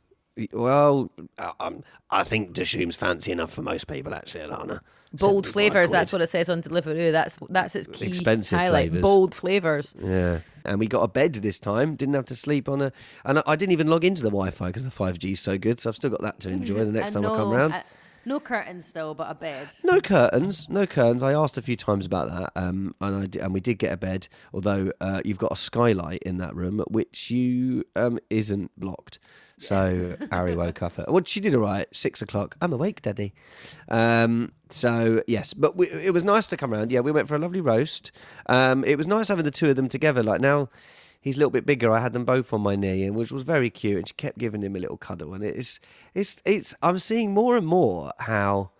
Well, 0.53 1.11
uh, 1.39 1.53
um, 1.61 1.83
I 2.11 2.25
think 2.25 2.53
Dishoom's 2.55 2.97
fancy 2.97 3.31
enough 3.33 3.53
for 3.53 3.63
most 3.63 3.87
people, 3.87 4.15
actually, 4.15 4.45
Alana. 4.45 4.81
Bold 5.13 5.47
75 5.47 5.53
flavours, 5.53 5.91
that's 5.93 6.11
quid. 6.11 6.19
what 6.19 6.25
it 6.25 6.31
says 6.31 6.49
on 6.49 6.61
Deliveroo. 6.61 7.13
That's 7.13 7.39
that's 7.49 7.77
its 7.77 7.87
key 7.87 8.07
Expensive 8.07 8.59
highlight. 8.59 8.87
flavours. 8.91 9.03
Bold 9.03 9.33
flavours. 9.35 9.95
Yeah. 10.03 10.41
And 10.65 10.81
we 10.81 10.89
got 10.89 11.03
a 11.03 11.09
bed 11.09 11.35
this 11.35 11.61
time. 11.61 11.95
Didn't 11.95 12.15
have 12.17 12.25
to 12.27 12.35
sleep 12.35 12.69
on 12.69 12.83
a. 12.83 12.93
And 13.25 13.39
I, 13.39 13.43
I 13.47 13.55
didn't 13.57 13.73
even 13.73 13.87
log 13.87 14.05
into 14.05 14.23
the 14.23 14.31
Wi 14.31 14.51
Fi 14.51 14.67
because 14.67 14.83
the 14.83 14.91
5G's 14.91 15.39
so 15.39 15.57
good. 15.57 15.79
So 15.79 15.89
I've 15.91 15.95
still 15.95 16.11
got 16.11 16.23
that 16.23 16.41
to 16.41 16.49
enjoy 16.59 16.85
the 16.85 16.91
next 16.91 17.15
And 17.15 17.25
time 17.25 17.33
I 17.33 17.37
come 17.37 17.51
no- 17.51 17.57
round. 17.57 17.75
uh, 17.75 17.83
no 18.25 18.41
curtains 18.41 18.85
still, 18.87 19.15
but 19.15 19.31
a 19.31 19.35
bed. 19.35 19.69
No 19.85 20.01
curtains, 20.01 20.69
no 20.69 20.87
curtains. 20.87 21.23
I 21.23 21.33
asked 21.33 21.59
a 21.59 21.63
few 21.63 21.77
times 21.77 22.07
about 22.07 22.31
that, 22.31 22.53
um, 22.57 22.95
and 23.01 23.17
I 23.17 23.27
di- 23.27 23.41
and 23.41 23.53
we 23.55 23.61
did 23.61 23.79
get 23.79 23.93
a 23.93 23.97
bed. 23.97 24.29
Although 24.53 24.93
uh, 25.01 25.21
you've 25.25 25.39
got 25.39 25.53
a 25.53 25.57
skylight 25.57 26.23
in 26.25 26.39
that 26.39 26.55
room, 26.55 26.83
which 26.89 27.31
you 27.31 27.85
um, 27.97 28.19
isn't 28.31 28.71
blocked. 28.79 29.19
So 29.57 30.17
Ari 30.33 30.57
woke 30.57 30.83
up 30.83 30.99
at 30.99 31.11
well, 31.11 31.23
she 31.25 31.41
did 31.41 31.55
all 31.55 31.63
right. 31.63 31.87
Six 31.95 32.21
o'clock. 32.23 32.57
I'm 32.61 32.73
awake, 32.73 33.03
Daddy. 33.03 33.35
Um, 33.89 34.53
so 34.69 35.23
yes, 35.27 35.55
but 35.55 35.77
we, 35.77 35.89
it 35.89 36.13
was 36.13 36.25
nice 36.25 36.47
to 36.49 36.57
come 36.57 36.73
round. 36.73 36.91
Yeah, 36.91 37.01
we 37.01 37.13
went 37.13 37.29
for 37.29 37.37
a 37.37 37.39
lovely 37.39 37.61
roast. 37.61 38.11
Um, 38.47 38.85
it 38.85 38.97
was 38.97 39.07
nice 39.07 39.29
having 39.29 39.45
the 39.45 39.51
two 39.51 39.71
of 39.71 39.77
them 39.77 39.89
together. 39.89 40.23
Like 40.23 40.41
now, 40.41 40.69
he's 41.25 41.37
a 41.37 41.39
little 41.39 41.51
bit 41.51 41.65
bigger. 41.65 41.91
I 41.91 42.01
had 42.01 42.13
them 42.13 42.27
both 42.27 42.53
on 42.53 42.61
my 42.61 42.77
knee, 42.77 43.03
and 43.05 43.17
which 43.17 43.33
was 43.33 43.43
very 43.43 43.71
cute. 43.71 43.97
And 43.97 44.07
she 44.07 44.15
kept 44.15 44.39
giving 44.39 44.63
him 44.63 44.77
a 44.77 44.79
little 44.79 44.99
cuddle. 44.99 45.33
And 45.33 45.43
it's 45.43 45.81
it's 46.13 46.41
it's. 46.45 46.75
I'm 46.83 46.99
seeing 46.99 47.33
more 47.33 47.57
and 47.57 47.67
more 47.67 48.13
how 48.21 48.71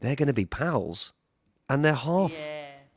they're 0.00 0.14
going 0.14 0.26
to 0.28 0.34
be 0.34 0.44
pals, 0.44 1.14
and 1.68 1.84
they're 1.84 1.94
half 1.94 2.36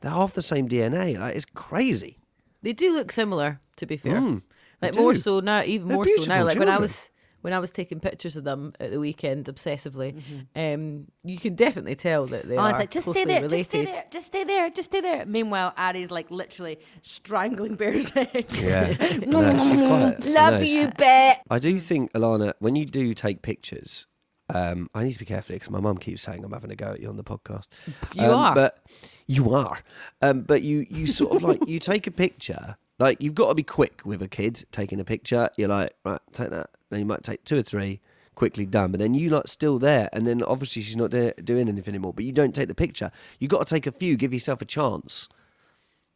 they're 0.02 0.12
half 0.12 0.34
the 0.34 0.42
same 0.42 0.68
DNA. 0.68 1.18
Like 1.18 1.34
it's 1.34 1.46
crazy. 1.46 2.18
They 2.62 2.74
do 2.74 2.94
look 2.94 3.10
similar, 3.10 3.58
to 3.76 3.86
be 3.86 3.96
fair. 3.96 4.20
Mm, 4.20 4.42
like 4.82 4.94
more 4.96 5.14
do. 5.14 5.18
so 5.18 5.40
now, 5.40 5.62
even 5.64 5.88
They're 5.88 5.96
more 5.96 6.06
so 6.06 6.24
now. 6.26 6.44
Like 6.44 6.58
when 6.58 6.68
I 6.68 6.78
was 6.78 7.08
when 7.42 7.52
I 7.52 7.58
was 7.58 7.70
taking 7.70 8.00
pictures 8.00 8.36
of 8.36 8.44
them 8.44 8.72
at 8.80 8.90
the 8.90 9.00
weekend 9.00 9.46
obsessively, 9.46 10.14
Mm-hmm. 10.14 10.74
um, 10.82 11.06
you 11.24 11.38
can 11.38 11.54
definitely 11.54 11.94
tell 11.96 12.26
that 12.26 12.48
they 12.48 12.56
Oh, 12.56 12.60
are 12.60 12.72
like, 12.72 12.90
just 12.90 13.04
closely 13.04 13.22
stay 13.22 13.28
there, 13.32 13.42
related. 13.42 13.60
just 13.60 13.70
stay 13.70 13.84
there, 13.84 14.04
just 14.10 14.26
stay 14.26 14.44
there, 14.44 14.70
just 14.70 14.90
stay 14.90 15.00
there. 15.00 15.26
Meanwhile, 15.26 15.72
Addie's 15.76 16.10
like 16.10 16.30
literally 16.30 16.78
strangling 17.02 17.74
Bear's 17.76 18.08
head. 18.10 18.46
Yeah, 18.54 18.92
no, 19.26 19.68
she's 19.68 19.80
quite. 19.80 20.16
Love 20.24 20.54
no. 20.54 20.60
you, 20.60 20.88
Bet. 20.96 21.42
I 21.50 21.58
do 21.58 21.78
think, 21.80 22.12
Alana, 22.12 22.52
when 22.58 22.76
you 22.76 22.84
do 22.86 23.14
take 23.14 23.42
pictures, 23.42 24.06
um, 24.52 24.90
I 24.94 25.04
need 25.04 25.12
to 25.12 25.18
be 25.18 25.24
careful 25.24 25.54
because 25.54 25.70
my 25.70 25.80
mum 25.80 25.96
keeps 25.98 26.22
saying 26.22 26.44
I'm 26.44 26.52
having 26.52 26.70
a 26.72 26.76
go 26.76 26.86
at 26.92 27.00
you 27.00 27.08
on 27.08 27.16
the 27.16 27.22
podcast. 27.24 27.68
You 28.14 28.24
Um, 28.24 28.34
are. 28.34 28.54
but 28.54 28.78
you 29.26 29.54
are. 29.54 29.78
Um, 30.22 30.42
but 30.42 30.62
you, 30.62 30.86
you 30.90 31.06
sort 31.06 31.36
of 31.36 31.42
like 31.42 31.68
you 31.68 31.78
take 31.78 32.06
a 32.06 32.10
picture. 32.10 32.76
Like 33.00 33.20
you've 33.20 33.34
got 33.34 33.48
to 33.48 33.54
be 33.54 33.62
quick 33.62 34.02
with 34.04 34.22
a 34.22 34.28
kid 34.28 34.64
taking 34.70 35.00
a 35.00 35.04
picture. 35.04 35.48
You're 35.56 35.68
like, 35.68 35.94
right, 36.04 36.20
take 36.32 36.50
that. 36.50 36.70
Then 36.90 37.00
you 37.00 37.06
might 37.06 37.24
take 37.24 37.42
two 37.44 37.58
or 37.58 37.62
three, 37.62 38.00
quickly 38.34 38.66
done. 38.66 38.90
But 38.92 39.00
then 39.00 39.14
you 39.14 39.30
like 39.30 39.48
still 39.48 39.78
there, 39.78 40.08
and 40.12 40.26
then 40.26 40.42
obviously 40.42 40.82
she's 40.82 40.96
not 40.96 41.10
do- 41.10 41.32
doing 41.42 41.68
anything 41.68 41.94
anymore. 41.94 42.12
But 42.12 42.24
you 42.24 42.32
don't 42.32 42.54
take 42.54 42.68
the 42.68 42.74
picture. 42.74 43.10
You 43.38 43.46
have 43.46 43.50
got 43.58 43.66
to 43.66 43.74
take 43.74 43.86
a 43.86 43.92
few. 43.92 44.16
Give 44.16 44.32
yourself 44.34 44.60
a 44.60 44.66
chance 44.66 45.28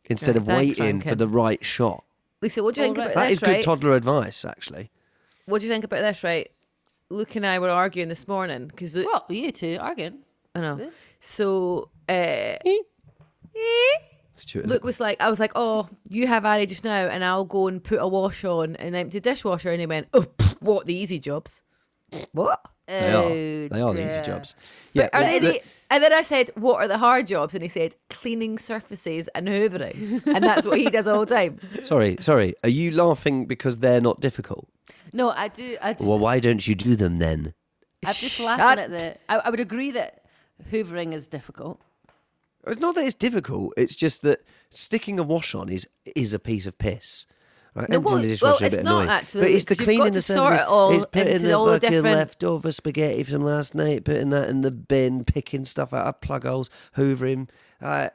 instead 0.06 0.30
Okay, 0.36 0.38
of 0.40 0.46
thanks, 0.46 0.78
waiting 0.78 1.00
for 1.00 1.14
the 1.14 1.26
right 1.28 1.64
shot. 1.64 2.04
Lisa, 2.42 2.62
what 2.62 2.74
do 2.74 2.82
you 2.82 2.88
Well, 2.88 2.94
think 2.94 2.98
right. 2.98 3.04
about 3.12 3.14
That 3.14 3.28
this? 3.28 3.32
is 3.32 3.38
good 3.38 3.48
right? 3.48 3.64
toddler 3.64 3.94
advice, 3.96 4.44
actually. 4.44 4.90
What 5.46 5.60
do 5.60 5.66
you 5.66 5.72
think 5.72 5.84
about 5.84 6.00
this? 6.02 6.22
Right, 6.22 6.50
Luke 7.08 7.34
and 7.36 7.46
I 7.46 7.58
were 7.58 7.70
arguing 7.70 8.10
this 8.10 8.28
morning 8.28 8.66
because 8.66 8.94
Well, 8.94 9.24
you 9.30 9.50
two 9.52 9.78
arguing. 9.80 10.18
I 10.54 10.60
know. 10.60 10.90
So 11.20 11.88
uh, 12.08 12.56
Stuart, 12.62 14.02
Luke 14.64 14.84
was 14.84 15.00
like, 15.00 15.20
I 15.20 15.30
was 15.30 15.38
like, 15.40 15.52
oh, 15.54 15.88
you 16.08 16.26
have 16.26 16.44
Ari 16.44 16.66
just 16.66 16.84
now, 16.84 17.06
and 17.06 17.24
I'll 17.24 17.44
go 17.44 17.68
and 17.68 17.82
put 17.82 17.98
a 18.00 18.08
wash 18.08 18.44
on 18.44 18.76
an 18.76 18.94
empty 18.94 19.20
dishwasher. 19.20 19.70
And 19.70 19.80
he 19.80 19.86
went, 19.86 20.08
oh, 20.12 20.22
pff, 20.22 20.60
what 20.60 20.86
the 20.86 20.94
easy 20.94 21.18
jobs? 21.18 21.62
What? 22.32 22.60
They 22.86 23.12
are. 23.12 23.22
Oh, 23.24 23.28
they 23.68 23.80
are 23.80 23.94
the 23.94 24.06
easy 24.06 24.22
jobs. 24.22 24.54
Yeah. 24.92 25.08
Are 25.12 25.22
they 25.24 25.38
the- 25.38 25.46
the, 25.52 25.60
and 25.90 26.02
then 26.02 26.12
I 26.12 26.22
said, 26.22 26.50
what 26.56 26.76
are 26.76 26.88
the 26.88 26.98
hard 26.98 27.26
jobs? 27.26 27.54
And 27.54 27.62
he 27.62 27.68
said, 27.68 27.94
cleaning 28.10 28.58
surfaces 28.58 29.28
and 29.34 29.46
hoovering. 29.48 30.26
and 30.26 30.42
that's 30.44 30.66
what 30.66 30.78
he 30.78 30.90
does 30.90 31.06
all 31.06 31.24
the 31.24 31.34
time. 31.34 31.60
sorry, 31.84 32.16
sorry. 32.20 32.54
Are 32.64 32.68
you 32.68 32.90
laughing 32.90 33.46
because 33.46 33.78
they're 33.78 34.00
not 34.00 34.20
difficult? 34.20 34.68
No, 35.12 35.30
I 35.30 35.48
do. 35.48 35.76
I 35.80 35.92
just, 35.92 36.04
Well, 36.06 36.18
why 36.18 36.40
don't 36.40 36.66
you 36.66 36.74
do 36.74 36.96
them 36.96 37.18
then? 37.18 37.54
I'm 38.04 38.12
just 38.14 38.40
laughing 38.40 38.80
at 38.82 38.90
the. 38.90 39.16
I, 39.28 39.36
I 39.36 39.50
would 39.50 39.60
agree 39.60 39.92
that 39.92 40.24
hoovering 40.70 41.14
is 41.14 41.26
difficult. 41.28 41.80
It's 42.66 42.80
not 42.80 42.94
that 42.94 43.04
it's 43.04 43.14
difficult. 43.14 43.74
It's 43.76 43.96
just 43.96 44.22
that 44.22 44.40
sticking 44.70 45.18
a 45.18 45.22
wash 45.22 45.54
on 45.54 45.68
is 45.68 45.88
is 46.16 46.32
a 46.34 46.38
piece 46.38 46.66
of 46.66 46.78
piss. 46.78 47.26
Right? 47.74 47.88
No, 47.88 47.98
well- 47.98 48.16
the 48.16 48.22
dishwasher 48.28 48.46
well, 48.46 48.54
is 48.56 48.62
a 48.62 48.66
it's 48.66 48.76
bit 48.76 48.84
not 48.84 48.90
annoying. 48.92 49.08
actually, 49.08 49.40
but 49.40 49.50
it's 49.50 49.64
the 49.64 49.74
because 49.74 49.86
you've 49.86 49.96
got 49.96 50.00
cleaning 50.02 50.12
the 50.12 50.22
surfaces. 50.22 50.60
it 50.60 50.68
all 50.68 50.92
It's 50.92 51.04
putting 51.06 51.42
the 51.42 51.52
all 51.52 51.66
the 51.66 51.72
fucking 51.74 51.90
different- 51.90 52.16
leftover 52.16 52.72
spaghetti 52.72 53.22
from 53.24 53.42
last 53.42 53.74
night, 53.74 54.04
putting 54.04 54.30
that 54.30 54.48
in 54.48 54.62
the 54.62 54.70
bin, 54.70 55.24
picking 55.24 55.64
stuff 55.64 55.92
out 55.92 56.06
of 56.06 56.20
plug 56.20 56.44
holes, 56.44 56.70
hoovering. 56.96 57.48
Uh, 57.82 58.10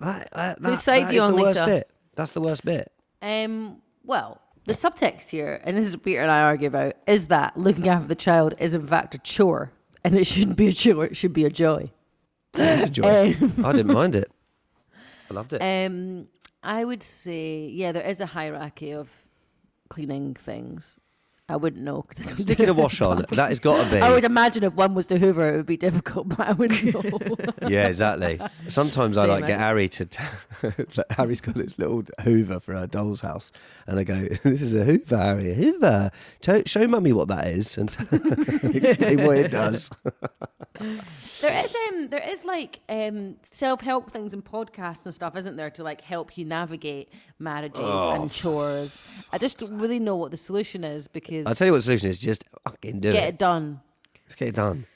that, 0.00 0.28
that, 0.32 0.62
that, 0.62 0.78
side 0.78 1.06
that 1.08 1.14
you 1.14 1.20
on, 1.20 1.34
the 1.34 1.42
worst 1.42 1.64
bit. 1.64 1.90
That's 2.14 2.30
the 2.30 2.40
worst 2.40 2.64
bit. 2.64 2.92
Um. 3.20 3.82
Well, 4.04 4.40
the 4.64 4.72
subtext 4.72 5.30
here, 5.30 5.60
and 5.64 5.76
this 5.76 5.86
is 5.86 5.94
what 5.94 6.04
Peter 6.04 6.22
and 6.22 6.30
I 6.30 6.40
argue 6.42 6.68
about, 6.68 6.94
is 7.06 7.26
that 7.26 7.56
looking 7.56 7.88
after 7.88 8.06
the 8.08 8.14
child 8.14 8.54
is 8.58 8.74
in 8.74 8.86
fact 8.86 9.14
a 9.14 9.18
chore, 9.18 9.72
and 10.04 10.16
it 10.16 10.26
shouldn't 10.26 10.56
be 10.56 10.68
a 10.68 10.72
chore. 10.72 11.04
It 11.04 11.16
should 11.16 11.32
be 11.32 11.44
a 11.44 11.50
joy. 11.50 11.90
It's 12.54 12.84
a 12.84 12.88
joy. 13.00 13.36
I 13.64 13.72
didn't 13.72 13.92
mind 13.92 14.16
it. 14.16 14.30
I 15.30 15.34
loved 15.34 15.52
it. 15.52 15.60
Um, 15.60 16.28
I 16.62 16.84
would 16.84 17.02
say, 17.02 17.66
yeah, 17.66 17.92
there 17.92 18.06
is 18.06 18.20
a 18.20 18.26
hierarchy 18.26 18.92
of 18.92 19.08
cleaning 19.88 20.34
things. 20.34 20.96
I 21.50 21.56
wouldn't 21.56 21.82
know. 21.82 22.04
I 22.18 22.22
Sticking 22.36 22.68
a 22.68 22.72
wash 22.72 23.00
on, 23.00 23.26
that 23.30 23.48
has 23.48 23.58
got 23.58 23.84
to 23.84 23.90
be. 23.90 23.98
I 23.98 24.10
would 24.10 24.22
imagine 24.22 24.62
if 24.62 24.72
one 24.74 24.94
was 24.94 25.08
to 25.08 25.18
hoover, 25.18 25.52
it 25.52 25.56
would 25.56 25.66
be 25.66 25.76
difficult, 25.76 26.28
but 26.36 26.40
I 26.40 26.52
wouldn't 26.52 26.94
know. 26.94 27.36
Yeah, 27.68 27.88
exactly. 27.88 28.40
Sometimes 28.68 29.16
I 29.16 29.22
Same, 29.22 29.30
like 29.30 29.46
get? 29.46 29.58
Harry 29.58 29.88
to. 29.88 30.06
T- 30.06 30.22
Harry's 31.10 31.40
got 31.40 31.54
this 31.54 31.78
little 31.78 32.04
Hoover 32.22 32.58
for 32.58 32.74
her 32.74 32.86
doll's 32.86 33.20
house, 33.20 33.52
and 33.86 33.98
I 33.98 34.04
go, 34.04 34.14
"This 34.14 34.62
is 34.62 34.74
a 34.74 34.84
Hoover, 34.84 35.16
Harry, 35.16 35.50
a 35.50 35.54
Hoover. 35.54 36.10
To- 36.42 36.66
show 36.66 36.86
mummy 36.88 37.12
what 37.12 37.28
that 37.28 37.48
is, 37.48 37.76
and 37.76 37.90
explain 38.74 39.24
what 39.24 39.38
it 39.38 39.50
does." 39.50 39.90
there 40.80 41.64
is 41.64 41.74
um, 41.88 42.08
there 42.08 42.26
is 42.28 42.44
like 42.44 42.80
um, 42.88 43.36
self 43.50 43.80
help 43.80 44.10
things 44.10 44.32
and 44.32 44.44
podcasts 44.44 45.04
and 45.04 45.14
stuff, 45.14 45.36
isn't 45.36 45.56
there, 45.56 45.70
to 45.70 45.82
like 45.82 46.00
help 46.00 46.38
you 46.38 46.44
navigate 46.44 47.12
marriages 47.38 47.80
and 47.80 48.30
chores. 48.30 49.04
I 49.32 49.38
just 49.38 49.58
don't 49.58 49.78
really 49.78 49.98
know 49.98 50.16
what 50.16 50.30
the 50.30 50.38
solution 50.38 50.84
is 50.84 51.08
because 51.08 51.39
I'll 51.46 51.54
tell 51.54 51.66
you 51.66 51.72
what 51.72 51.78
the 51.78 51.82
solution 51.82 52.10
is: 52.10 52.18
just 52.18 52.44
fucking 52.64 53.00
do 53.00 53.12
get 53.12 53.16
it. 53.16 53.20
Get 53.20 53.28
it 53.34 53.38
done. 53.38 53.80
Let's 54.26 54.34
get 54.36 54.48
it 54.48 54.54
done. 54.56 54.86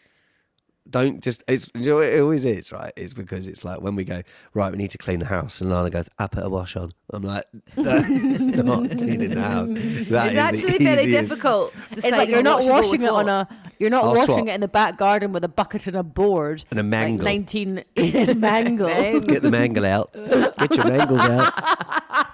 Don't 0.91 1.23
just. 1.23 1.43
It's 1.49 1.71
you 1.75 1.87
know, 1.87 2.01
it 2.01 2.21
always 2.21 2.45
is 2.45 2.71
right. 2.71 2.93
It's 2.95 3.15
because 3.15 3.49
it's 3.49 3.65
like 3.65 3.81
when 3.81 3.97
we 3.97 4.05
go 4.05 4.21
right, 4.53 4.71
we 4.71 4.77
need 4.77 4.91
to 4.91 4.99
clean 4.99 5.19
the 5.19 5.25
house, 5.25 5.63
and 5.63 5.71
Lana 5.71 5.89
goes, 5.89 6.07
"I 6.19 6.27
put 6.27 6.45
a 6.45 6.49
wash 6.51 6.77
on." 6.77 6.93
I'm 7.11 7.23
like, 7.23 7.45
"That 7.77 8.05
is 8.11 8.47
not 8.49 8.91
cleaning 8.91 9.33
the 9.33 9.41
house. 9.41 9.71
That 9.71 10.27
It's 10.27 10.33
is 10.33 10.37
actually 10.37 10.85
very 10.85 11.05
easiest- 11.05 11.31
difficult. 11.31 11.75
It's 11.91 12.03
like 12.11 12.29
you're 12.29 12.43
not 12.43 12.65
what 12.65 12.85
should 12.85 13.01
go 13.01 13.01
washing 13.01 13.03
it 13.03 13.09
on 13.11 13.29
a 13.31 13.49
you're 13.79 13.89
not 13.89 14.05
I'll 14.05 14.11
washing 14.15 14.27
swap. 14.35 14.49
it 14.49 14.55
in 14.55 14.61
the 14.61 14.69
back 14.69 14.99
garden 14.99 15.33
with 15.33 15.43
a 15.43 15.49
bucket 15.49 15.87
and 15.87 15.97
a 15.97 16.03
board 16.03 16.65
And 16.71 16.79
a 16.79 16.83
like 16.83 16.91
mangle. 16.91 17.25
Nineteen 17.25 17.83
mangle 17.97 18.89
Get 19.21 19.43
the 19.43 19.51
mangle 19.51 19.87
out. 19.87 20.13
Get 20.13 20.77
your 20.77 20.85
mangles 20.87 21.21
out. 21.23 21.53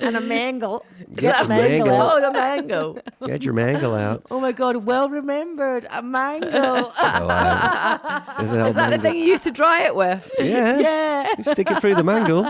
and 0.00 0.16
a 0.16 0.20
mangle. 0.20 0.84
Get 1.14 1.38
your 1.38 1.48
mangle 1.48 1.86
mangle. 1.86 2.00
Oh, 2.00 2.20
the 2.20 2.32
mango. 2.32 2.98
Get 3.26 3.44
your 3.44 3.54
mangle 3.54 3.94
out. 3.94 4.24
Oh 4.30 4.40
my 4.40 4.52
god, 4.52 4.76
well 4.76 5.08
remembered. 5.08 5.86
A 5.90 6.02
mangle. 6.02 6.92
Oh, 7.04 7.26
wow. 7.28 8.36
Is, 8.40 8.74
that 8.74 8.90
the 8.90 8.98
thing 8.98 9.16
you 9.16 9.24
used 9.24 9.44
to 9.44 9.50
dry 9.50 9.82
it 9.82 9.94
with? 9.94 10.30
Yeah. 10.38 10.78
yeah. 10.78 11.34
You 11.36 11.44
stick 11.44 11.70
it 11.70 11.80
through 11.80 11.94
the 11.94 12.02
mangle. 12.02 12.42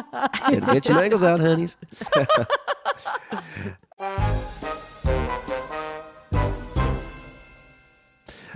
Get, 0.49 0.67
get 0.67 0.89
your 0.89 0.97
mangles 0.97 1.23
out, 1.23 1.41
honeys. 1.41 1.77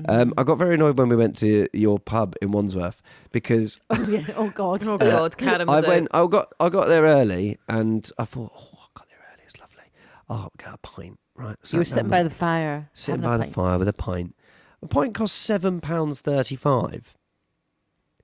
um, 0.09 0.33
I 0.37 0.43
got 0.43 0.57
very 0.59 0.75
annoyed 0.75 0.99
when 0.99 1.09
we 1.09 1.17
went 1.17 1.37
to 1.39 1.69
your 1.73 1.99
pub 1.99 2.35
in 2.43 2.51
Wandsworth 2.53 3.03
because 3.33 3.79
yeah. 4.09 4.25
Oh 4.37 4.51
god. 4.51 4.87
Oh 4.87 4.99
God, 4.99 5.37
Karen 5.37 5.69
I 5.69 5.81
went. 5.81 6.09
I 6.13 6.27
got. 6.27 6.53
I 6.61 6.69
got 6.69 6.89
there 6.89 7.03
early, 7.05 7.59
and 7.69 8.11
I 8.19 8.25
thought, 8.25 8.53
oh, 8.55 8.79
I 8.79 8.87
got 8.95 9.09
there 9.09 9.19
early. 9.33 9.43
It's 9.45 9.59
lovely. 9.59 9.85
Oh, 10.29 10.35
I'll 10.35 10.53
get 10.59 10.75
a 10.75 10.79
pint. 10.79 11.19
Right. 11.35 11.57
You 11.71 11.79
were 11.79 11.85
sat 11.85 11.95
sitting 11.95 12.11
by 12.11 12.23
the 12.23 12.31
fire. 12.31 12.91
sitting 12.95 13.21
by 13.21 13.37
the 13.37 13.45
fire 13.47 13.79
with 13.79 13.89
a 13.89 13.93
pint. 13.93 14.35
A 14.83 14.87
pint 14.87 15.15
costs 15.15 15.37
seven 15.39 15.81
pounds 15.81 16.21
thirty-five. 16.21 17.15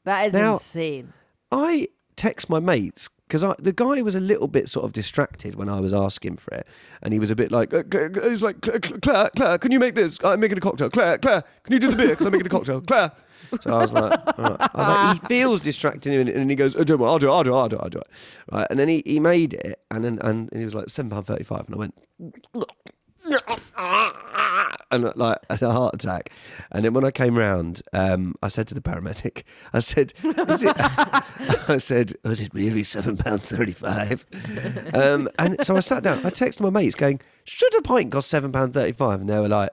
That 0.05 0.27
is 0.27 0.33
Now- 0.33 0.55
insane. 0.55 1.13
I 1.53 1.89
text 2.17 2.49
my 2.49 2.61
mates 2.61 3.09
because 3.29 3.57
the 3.59 3.73
guy 3.73 4.03
was 4.03 4.15
a 4.15 4.21
little 4.21 4.47
bit 4.47 4.69
sort 4.69 4.85
of 4.85 4.93
distracted 4.93 5.55
when 5.55 5.69
I 5.69 5.81
was 5.81 5.95
asking 5.95 6.37
for 6.37 6.55
it, 6.55 6.67
and 7.03 7.13
he 7.13 7.19
was 7.19 7.31
a 7.31 7.37
bit 7.37 7.51
like, 7.51 7.73
uh, 7.73 7.83
he 7.93 8.29
was 8.29 8.43
like, 8.43 8.61
"Cla- 8.61 8.81
Cla- 8.81 9.01
Claire, 9.01 9.31
Claire, 9.35 9.59
can 9.59 9.73
you 9.73 9.81
make 9.81 9.95
this? 9.95 10.19
I'm 10.23 10.41
making 10.41 10.59
a 10.59 10.61
cocktail. 10.61 10.91
Claire, 10.91 11.19
Claire, 11.19 11.43
can 11.65 11.73
you 11.73 11.79
do 11.81 11.91
the 11.91 11.97
beer? 11.97 12.09
Because 12.11 12.27
I'm 12.27 12.33
making 12.33 12.47
a 12.47 12.51
cocktail. 12.51 12.81
Claire. 12.83 13.13
So 13.61 13.73
I 13.73 13.79
was 13.79 13.93
like, 13.93 14.13
right. 14.39 14.57
I 14.61 14.69
was 14.75 14.89
like, 14.89 15.21
he 15.21 15.29
feels 15.29 15.61
distracted, 15.61 16.29
and, 16.29 16.51
he 16.51 16.57
goes, 16.57 16.77
oh, 16.77 16.81
I'll 16.81 16.85
do 16.85 16.95
it, 16.95 17.05
I'll 17.05 17.19
do 17.19 17.29
it, 17.29 17.57
I'll 17.57 17.69
do 17.69 17.77
it, 17.77 17.83
I'll 17.83 17.89
do 17.91 17.99
it. 17.99 18.07
Right, 18.53 18.67
and 18.71 18.79
then 18.79 18.89
he, 18.89 19.03
he 19.05 19.21
made 19.21 19.55
it, 19.55 19.81
and 19.91 20.05
then 20.05 20.19
and 20.21 20.51
he 20.55 20.65
was 20.65 20.75
like 20.75 20.89
seven 20.89 21.11
pound 21.11 21.27
thirty-five, 21.27 21.67
and 21.67 21.75
I 21.75 21.79
went. 21.79 21.95
And 24.91 25.11
like 25.17 25.39
had 25.51 25.63
a 25.63 25.73
heart 25.73 25.95
attack, 25.95 26.31
and 26.71 26.85
then 26.85 26.93
when 26.93 27.05
I 27.05 27.11
came 27.11 27.37
round, 27.37 27.83
um, 27.93 28.37
I 28.43 28.49
said 28.49 28.69
to 28.69 28.75
the 28.75 28.81
paramedic, 28.81 29.43
I 29.73 29.81
said, 29.81 30.13
is 30.23 30.63
it, 30.63 30.73
I 31.69 31.79
said, 31.79 32.13
"Was 32.23 32.41
it 32.41 32.55
really 32.55 32.85
seven 32.85 33.17
pounds 33.17 33.47
thirty-five? 33.47 34.25
Um, 34.95 35.29
and 35.39 35.67
so 35.67 35.75
I 35.77 35.81
sat 35.81 36.05
down. 36.05 36.25
I 36.25 36.31
texted 36.31 36.61
my 36.61 36.71
mates, 36.71 36.95
going, 36.95 37.21
"Should 37.43 37.75
a 37.77 37.83
pint 37.83 38.13
cost 38.13 38.31
seven 38.31 38.53
pound 38.53 38.73
thirty-five? 38.73 39.21
And 39.21 39.29
they 39.29 39.41
were 39.41 39.49
like, 39.49 39.71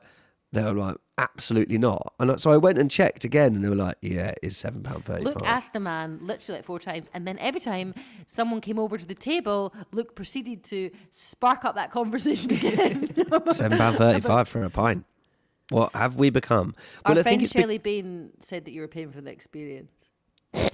they 0.53 0.63
were 0.63 0.73
like, 0.73 0.97
absolutely 1.21 1.77
not. 1.77 2.13
And 2.19 2.39
so 2.39 2.51
I 2.51 2.57
went 2.57 2.77
and 2.77 2.89
checked 2.89 3.23
again, 3.23 3.55
and 3.55 3.63
they 3.63 3.69
were 3.69 3.75
like, 3.75 3.97
yeah, 4.01 4.29
it 4.29 4.39
is 4.41 4.57
seven 4.57 4.83
pound 4.83 5.05
thirty-five. 5.05 5.35
Luke 5.35 5.43
asked 5.45 5.73
the 5.73 5.79
man 5.79 6.19
literally 6.21 6.57
like 6.59 6.65
four 6.65 6.79
times, 6.79 7.09
and 7.13 7.27
then 7.27 7.37
every 7.39 7.61
time 7.61 7.93
someone 8.27 8.61
came 8.61 8.79
over 8.79 8.97
to 8.97 9.05
the 9.05 9.15
table, 9.15 9.73
Luke 9.91 10.15
proceeded 10.15 10.63
to 10.65 10.89
spark 11.11 11.63
up 11.65 11.75
that 11.75 11.91
conversation 11.91 12.51
again. 12.59 13.13
Seven 13.53 13.77
pound 13.77 13.97
thirty-five 13.97 14.47
for 14.47 14.63
a 14.63 14.69
pint. 14.69 15.05
What 15.69 15.95
have 15.95 16.15
we 16.17 16.29
become? 16.29 16.75
Our 17.05 17.11
Well, 17.13 17.19
I 17.19 17.23
friend 17.23 17.25
think 17.25 17.43
it's 17.43 17.53
be- 17.53 17.61
Shelley 17.61 17.77
Bain 17.77 18.31
said 18.39 18.65
that 18.65 18.71
you 18.71 18.81
were 18.81 18.89
paying 18.89 19.11
for 19.11 19.21
the 19.21 19.31
experience. 19.31 19.91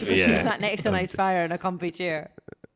She 0.00 0.24
sat 0.24 0.62
next 0.62 0.82
to 0.84 0.88
a 0.88 0.92
nice 0.92 1.14
fire 1.14 1.44
in 1.44 1.52
a 1.52 1.58
comfy 1.58 1.90
chair. 1.90 2.30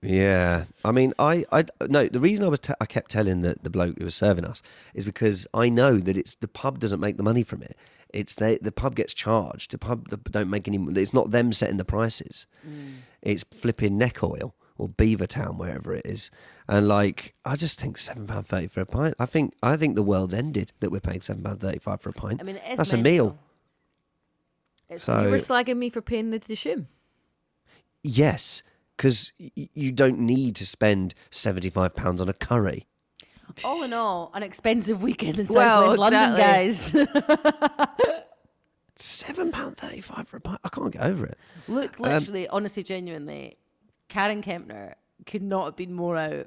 Yeah, 0.05 0.65
I 0.85 0.93
mean, 0.93 1.15
I, 1.19 1.45
I 1.51 1.65
no. 1.89 2.07
The 2.07 2.21
reason 2.21 2.45
I 2.45 2.49
was 2.49 2.61
te- 2.61 2.75
I 2.81 2.87
kept 2.87 3.11
telling 3.11 3.41
the 3.41 3.57
the 3.63 3.71
bloke 3.71 3.99
who 3.99 4.05
was 4.05 4.15
serving 4.15 4.45
us 4.45 4.63
is 4.93 5.05
because 5.05 5.47
I 5.55 5.69
know 5.69 5.99
that 5.99 6.17
it's 6.17 6.35
the 6.35 6.49
pub 6.49 6.79
doesn't 6.79 7.01
make 7.01 7.17
the 7.17 7.23
money 7.23 7.43
from 7.43 7.63
it. 7.63 7.77
It's 8.13 8.35
they 8.35 8.59
the 8.59 8.71
pub 8.73 8.95
gets 8.97 9.15
charged. 9.15 9.71
The 9.71 9.79
pub 9.79 10.09
don't 10.31 10.51
make 10.51 10.69
any. 10.69 10.79
It's 11.01 11.15
not 11.15 11.31
them 11.31 11.53
setting 11.53 11.79
the 11.79 11.85
prices. 11.85 12.47
Mm. 12.69 12.97
It's 13.23 13.45
flipping 13.53 13.97
neck 13.97 14.23
oil 14.23 14.55
or 14.77 14.89
Beavertown, 14.89 15.57
wherever 15.57 15.95
it 15.95 16.05
is. 16.05 16.31
And 16.69 16.89
like, 16.89 17.35
I 17.45 17.57
just 17.57 17.81
think 17.81 17.97
seven 17.99 18.27
pound 18.27 18.47
thirty 18.47 18.67
for 18.67 18.81
a 18.83 18.87
pint. 18.87 19.15
I 19.19 19.27
think 19.27 19.55
I 19.63 19.77
think 19.77 19.97
the 19.97 20.03
world's 20.03 20.35
ended 20.35 20.73
that 20.81 20.91
we're 20.91 21.01
paying 21.01 21.23
seven 21.23 21.43
pound 21.43 21.61
thirty 21.61 21.79
five 21.79 22.01
for 22.01 22.11
a 22.11 22.13
pint. 22.13 22.41
I 22.41 22.45
mean, 22.45 22.61
that's 22.77 22.93
a 22.93 22.99
meal. 22.99 23.39
It's 24.89 25.05
So 25.05 25.23
You 25.23 25.31
were 25.31 25.37
slagging 25.39 25.79
me 25.79 25.89
for 25.91 26.03
paying 26.03 26.31
the 26.31 26.39
dishoom. 26.41 26.87
yes, 28.03 28.63
because 28.97 29.33
y- 29.39 29.51
you 29.75 29.93
don't 29.93 30.19
need 30.19 30.57
to 30.57 30.67
spend 30.67 31.15
seventy 31.31 31.71
five 31.71 31.95
pounds 31.95 32.21
on 32.21 32.29
a 32.29 32.33
curry. 32.33 32.87
all 33.65 33.83
in 33.83 33.93
all 33.93 34.31
an 34.35 34.43
expensive 34.43 35.03
weekend 35.03 35.39
in 35.39 35.47
Well, 35.49 35.97
Southwest 35.97 35.99
London, 35.99 36.37
guys. 36.39 36.95
Seven 38.97 39.51
pound 39.51 39.77
thirty 39.77 40.01
five 40.01 40.29
for 40.29 40.37
a 40.37 40.41
pint. 40.41 40.61
I 40.65 40.69
can't 40.69 40.93
get 40.93 41.03
over 41.03 41.27
it. 41.27 41.37
Look, 41.67 41.99
Um, 42.01 42.13
literally, 42.13 42.47
honestly, 42.49 42.85
genuinely, 42.85 43.59
Karen 44.09 44.41
Kempner 44.41 44.95
could 45.27 45.43
not 45.43 45.65
have 45.65 45.77
been 45.77 45.93
more 45.93 46.17
out. 46.17 46.47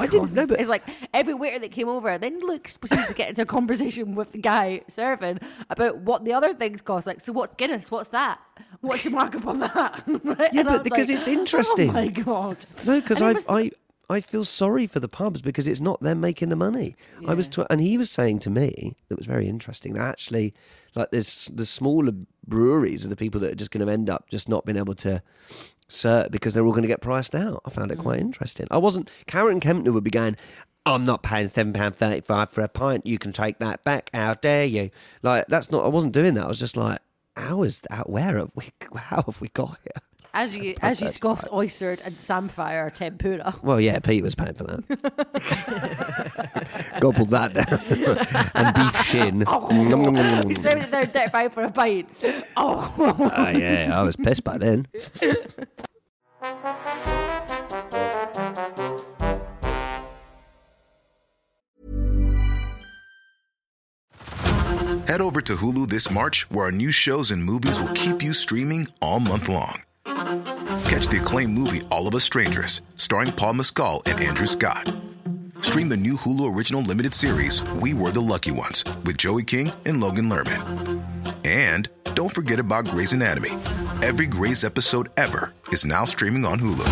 I 0.00 0.06
didn't 0.06 0.32
know, 0.34 0.46
but- 0.46 0.60
it's 0.60 0.68
like 0.68 0.84
every 1.12 1.34
waiter 1.34 1.58
that 1.60 1.72
came 1.72 1.88
over, 1.88 2.16
then 2.18 2.38
Luke 2.40 2.70
proceeds 2.80 3.06
to 3.08 3.14
get 3.14 3.28
into 3.30 3.42
a 3.42 3.46
conversation 3.46 4.14
with 4.14 4.32
the 4.32 4.38
guy 4.38 4.82
serving 4.88 5.38
about 5.70 5.98
what 5.98 6.24
the 6.24 6.32
other 6.32 6.52
things 6.54 6.80
cost. 6.82 7.06
Like, 7.06 7.24
so 7.24 7.32
what 7.32 7.58
Guinness? 7.58 7.90
What's 7.90 8.08
that? 8.10 8.40
What's 8.80 9.04
your 9.04 9.12
markup 9.12 9.46
on 9.46 9.60
that? 9.60 10.02
Right? 10.24 10.52
Yeah, 10.52 10.60
And 10.60 10.68
but 10.68 10.84
because 10.84 11.08
like, 11.08 11.18
it's 11.18 11.28
oh 11.28 11.32
interesting. 11.32 11.90
Oh 11.90 11.92
my 11.92 12.08
god! 12.08 12.64
No, 12.84 13.00
because 13.00 13.20
I 13.22 13.32
was- 13.32 13.46
I 13.48 13.70
I 14.10 14.20
feel 14.20 14.44
sorry 14.44 14.86
for 14.86 15.00
the 15.00 15.08
pubs 15.08 15.40
because 15.40 15.66
it's 15.66 15.80
not 15.80 15.98
them 16.02 16.20
making 16.20 16.50
the 16.50 16.56
money. 16.56 16.94
I 17.26 17.32
was, 17.32 17.48
tw- 17.48 17.60
and 17.70 17.80
he 17.80 17.96
was 17.96 18.10
saying 18.10 18.40
to 18.40 18.50
me 18.50 18.94
that 19.08 19.16
was 19.16 19.24
very 19.24 19.48
interesting. 19.48 19.94
That 19.94 20.02
actually, 20.02 20.52
like, 20.94 21.10
there's 21.10 21.50
the 21.54 21.64
smaller 21.64 22.12
breweries 22.46 23.06
are 23.06 23.08
the 23.08 23.16
people 23.16 23.40
that 23.40 23.52
are 23.52 23.54
just 23.54 23.70
going 23.70 23.84
to 23.86 23.90
end 23.90 24.10
up 24.10 24.28
just 24.28 24.46
not 24.46 24.66
being 24.66 24.76
able 24.76 24.94
to 24.96 25.22
serve 25.88 26.30
because 26.30 26.54
they're 26.54 26.64
all 26.64 26.72
going 26.72 26.82
to 26.82 26.88
get 26.88 27.00
priced 27.00 27.34
out. 27.34 27.60
I 27.64 27.70
found 27.70 27.90
it 27.92 27.98
quite 27.98 28.18
Mm. 28.18 28.22
interesting. 28.22 28.66
I 28.70 28.78
wasn't. 28.78 29.10
Karen 29.26 29.60
Kempner 29.60 29.92
would 29.92 30.04
be 30.04 30.10
going. 30.10 30.36
I'm 30.86 31.04
not 31.06 31.22
paying 31.22 31.50
seven 31.50 31.72
pound 31.72 31.96
thirty 31.96 32.20
five 32.20 32.50
for 32.50 32.60
a 32.62 32.68
pint. 32.68 33.06
You 33.06 33.18
can 33.18 33.32
take 33.32 33.58
that 33.58 33.84
back. 33.84 34.10
How 34.12 34.34
dare 34.34 34.66
you? 34.66 34.90
Like 35.22 35.46
that's 35.48 35.70
not. 35.70 35.84
I 35.84 35.88
wasn't 35.88 36.12
doing 36.12 36.34
that. 36.34 36.44
I 36.44 36.48
was 36.48 36.58
just 36.58 36.76
like, 36.76 36.98
how 37.36 37.62
is 37.62 37.80
that? 37.90 38.08
Where 38.10 38.36
have 38.36 38.52
we? 38.54 38.68
How 38.96 39.22
have 39.22 39.40
we 39.40 39.48
got 39.48 39.78
here? 39.82 40.02
As 40.36 40.58
you 40.58 40.74
as 40.82 41.00
you 41.00 41.06
scoffed 41.08 41.46
oystered 41.52 42.00
and 42.04 42.18
samphire 42.18 42.90
tempura. 42.90 43.54
Well, 43.62 43.80
yeah, 43.80 44.00
Pete 44.00 44.22
was 44.24 44.34
paying 44.34 44.54
for 44.54 44.64
that. 44.64 44.82
Gobbled 47.00 47.28
that 47.30 47.54
down. 47.54 47.80
and 48.54 48.74
beef 48.74 49.06
shin. 49.06 49.38
Nom, 49.38 49.70
He's 49.70 49.90
nom. 49.90 50.54
seventy 50.56 50.90
there, 50.90 51.06
thirty-five 51.06 51.52
for 51.52 51.62
a 51.62 51.70
pint. 51.70 52.08
Oh, 52.56 52.92
Ah, 53.32 53.50
yeah, 53.50 53.90
I 53.98 54.02
was 54.02 54.16
pissed 54.16 54.42
by 54.42 54.58
then. 54.58 54.86
Head 65.06 65.20
over 65.20 65.40
to 65.42 65.56
Hulu 65.56 65.88
this 65.88 66.10
March, 66.10 66.50
where 66.50 66.66
our 66.66 66.72
new 66.72 66.90
shows 66.90 67.30
and 67.30 67.44
movies 67.44 67.78
will 67.80 67.92
keep 67.94 68.22
you 68.22 68.32
streaming 68.32 68.88
all 69.02 69.20
month 69.20 69.48
long. 69.48 69.82
Catch 70.84 71.08
the 71.08 71.18
acclaimed 71.20 71.52
movie 71.54 71.82
All 71.90 72.06
of 72.06 72.14
Us 72.14 72.24
Strangers, 72.24 72.82
starring 72.96 73.32
Paul 73.32 73.54
Mescal 73.54 74.02
and 74.06 74.20
Andrew 74.20 74.46
Scott. 74.46 74.92
Stream 75.60 75.88
the 75.88 75.96
new 75.96 76.14
Hulu 76.16 76.54
original 76.54 76.82
limited 76.82 77.14
series 77.14 77.62
We 77.80 77.94
Were 77.94 78.10
the 78.10 78.20
Lucky 78.20 78.50
Ones 78.50 78.84
with 79.04 79.16
Joey 79.18 79.42
King 79.44 79.72
and 79.86 80.00
Logan 80.00 80.28
Lerman. 80.28 81.02
And 81.44 81.88
don't 82.14 82.32
forget 82.32 82.60
about 82.60 82.86
Grey's 82.86 83.12
Anatomy. 83.12 83.50
Every 84.02 84.26
Grey's 84.26 84.62
episode 84.62 85.08
ever 85.16 85.52
is 85.70 85.84
now 85.84 86.04
streaming 86.04 86.44
on 86.44 86.60
Hulu. 86.60 86.86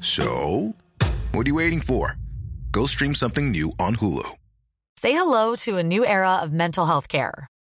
So, 0.00 0.74
what 1.32 1.46
are 1.46 1.48
you 1.48 1.54
waiting 1.54 1.80
for? 1.80 2.16
Go 2.72 2.86
stream 2.86 3.14
something 3.14 3.50
new 3.50 3.72
on 3.78 3.96
Hulu. 3.96 4.28
Say 4.98 5.12
hello 5.12 5.54
to 5.56 5.76
a 5.76 5.82
new 5.82 6.04
era 6.04 6.36
of 6.42 6.52
mental 6.52 6.86
health 6.86 7.08
care. 7.08 7.46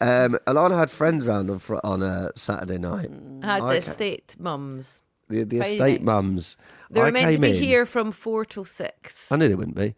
Um, 0.00 0.38
Alana 0.46 0.76
had 0.78 0.90
friends 0.90 1.26
round 1.26 1.50
on, 1.50 1.58
fr- 1.58 1.76
on 1.82 2.02
a 2.02 2.30
Saturday 2.36 2.78
night. 2.78 3.10
I 3.42 3.46
had 3.46 3.62
I 3.62 3.74
the 3.74 3.84
ca- 3.84 3.90
estate 3.90 4.36
mums. 4.38 5.02
The, 5.28 5.44
the 5.44 5.58
Friday 5.58 5.72
estate 5.74 5.90
night. 6.00 6.02
mums. 6.04 6.56
They 6.90 7.00
were 7.00 7.06
I 7.06 7.10
meant 7.10 7.26
to 7.26 7.32
came 7.32 7.40
be 7.40 7.56
in- 7.56 7.62
here 7.62 7.84
from 7.86 8.12
four 8.12 8.44
till 8.44 8.64
six. 8.64 9.30
I 9.32 9.36
knew 9.36 9.48
they 9.48 9.54
wouldn't 9.54 9.76
be. 9.76 9.94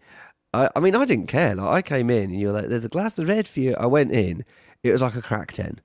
I, 0.53 0.69
I 0.75 0.81
mean, 0.81 0.97
I 0.97 1.05
didn't 1.05 1.27
care. 1.29 1.55
Like, 1.55 1.69
I 1.69 1.83
came 1.83 2.11
in 2.11 2.31
and 2.31 2.41
you 2.41 2.49
were 2.49 2.53
like, 2.53 2.67
"There's 2.67 2.85
a 2.85 2.89
glass 2.89 3.19
of 3.19 3.29
red 3.29 3.47
for 3.47 3.61
you." 3.61 3.75
I 3.79 3.87
went 3.87 4.11
in. 4.13 4.45
It 4.83 4.91
was 4.91 5.03
like 5.03 5.15
a 5.15 5.23
crack 5.23 5.53
den. 5.53 5.79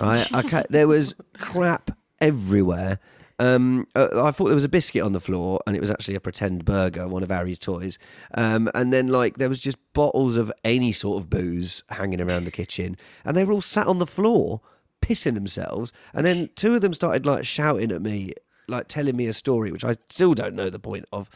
Right? 0.00 0.26
I 0.34 0.42
ca- 0.42 0.62
there 0.70 0.88
was 0.88 1.14
crap 1.38 1.90
everywhere. 2.20 2.98
Um, 3.38 3.86
uh, 3.94 4.24
I 4.24 4.30
thought 4.30 4.46
there 4.46 4.54
was 4.54 4.64
a 4.64 4.68
biscuit 4.68 5.02
on 5.02 5.12
the 5.12 5.20
floor, 5.20 5.60
and 5.66 5.76
it 5.76 5.80
was 5.80 5.90
actually 5.90 6.14
a 6.14 6.20
pretend 6.20 6.64
burger, 6.64 7.06
one 7.06 7.22
of 7.22 7.30
Harry's 7.30 7.58
toys. 7.58 7.98
Um, 8.34 8.70
and 8.74 8.92
then 8.92 9.08
like 9.08 9.38
there 9.38 9.48
was 9.48 9.60
just 9.60 9.76
bottles 9.92 10.36
of 10.36 10.50
any 10.64 10.92
sort 10.92 11.20
of 11.20 11.30
booze 11.30 11.82
hanging 11.90 12.20
around 12.20 12.44
the 12.44 12.50
kitchen, 12.50 12.96
and 13.24 13.36
they 13.36 13.44
were 13.44 13.52
all 13.52 13.60
sat 13.60 13.86
on 13.86 13.98
the 13.98 14.06
floor 14.06 14.60
pissing 15.02 15.34
themselves. 15.34 15.92
And 16.14 16.26
then 16.26 16.50
two 16.56 16.74
of 16.74 16.80
them 16.80 16.92
started 16.92 17.26
like 17.26 17.44
shouting 17.44 17.92
at 17.92 18.02
me, 18.02 18.32
like 18.68 18.88
telling 18.88 19.16
me 19.16 19.26
a 19.26 19.32
story, 19.32 19.70
which 19.70 19.84
I 19.84 19.96
still 20.08 20.34
don't 20.34 20.54
know 20.54 20.70
the 20.70 20.78
point 20.78 21.06
of. 21.12 21.28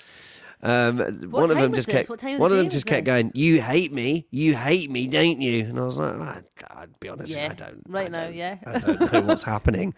Um, 0.62 0.98
one 1.30 1.50
of 1.50 1.56
them 1.56 1.72
just 1.72 1.86
this? 1.88 1.96
kept 1.96 2.10
What 2.10 2.18
time 2.20 2.34
of 2.34 2.40
one 2.40 2.50
the 2.50 2.56
of 2.56 2.62
them 2.64 2.70
just 2.70 2.84
kept 2.86 3.06
this? 3.06 3.12
going, 3.12 3.32
"You 3.34 3.62
hate 3.62 3.92
me, 3.92 4.26
you 4.30 4.54
hate 4.54 4.90
me, 4.90 5.06
don't 5.06 5.40
you?" 5.40 5.64
And 5.64 5.78
I 5.78 5.82
was 5.84 5.96
like, 5.96 6.14
"Ah, 6.18 6.40
"I'd 6.82 7.00
be 7.00 7.08
honest, 7.08 7.34
Yeah, 7.34 7.48
I 7.50 7.54
don't. 7.54 7.82
right 7.88 8.06
I 8.06 8.08
now, 8.08 8.24
don't- 8.24 8.34
yeah. 8.34 8.56
I 8.66 8.78
don't 8.78 9.12
know 9.12 9.20
what's 9.22 9.42
happening." 9.44 9.94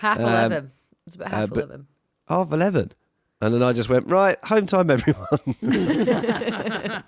half 0.00 0.18
Um, 0.18 0.24
eleven. 0.24 0.70
It's 1.06 1.16
about 1.16 1.28
half 1.28 1.42
uh, 1.42 1.46
but- 1.48 1.58
eleven. 1.64 1.86
Half 2.26 2.52
eleven, 2.52 2.92
and 3.42 3.52
then 3.54 3.62
I 3.62 3.74
just 3.74 3.90
went 3.90 4.06
right 4.06 4.42
home 4.46 4.64
time, 4.64 4.90
everyone. 4.90 5.38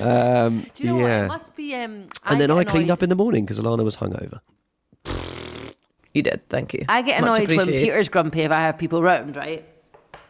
um, 0.00 0.66
Do 0.74 0.82
you 0.82 0.88
know 0.90 0.94
what? 0.96 1.08
yeah, 1.08 1.24
It 1.24 1.28
must 1.28 1.56
be. 1.56 1.74
Um, 1.74 2.08
and 2.24 2.40
then 2.40 2.48
get 2.48 2.56
I 2.58 2.64
cleaned 2.64 2.90
up 2.90 3.02
in 3.02 3.08
the 3.08 3.14
morning 3.14 3.44
because 3.44 3.58
Alana 3.60 3.84
was 3.84 3.96
hungover. 3.96 4.40
You 6.14 6.22
did, 6.22 6.48
thank 6.48 6.72
you. 6.74 6.84
I 6.88 7.02
get 7.02 7.20
Much 7.20 7.38
annoyed 7.38 7.50
when 7.50 7.60
appreciated. 7.60 7.88
Peter's 7.90 8.08
grumpy 8.08 8.40
if 8.40 8.50
I 8.50 8.60
have 8.62 8.78
people 8.78 9.02
round, 9.02 9.36
right? 9.36 9.64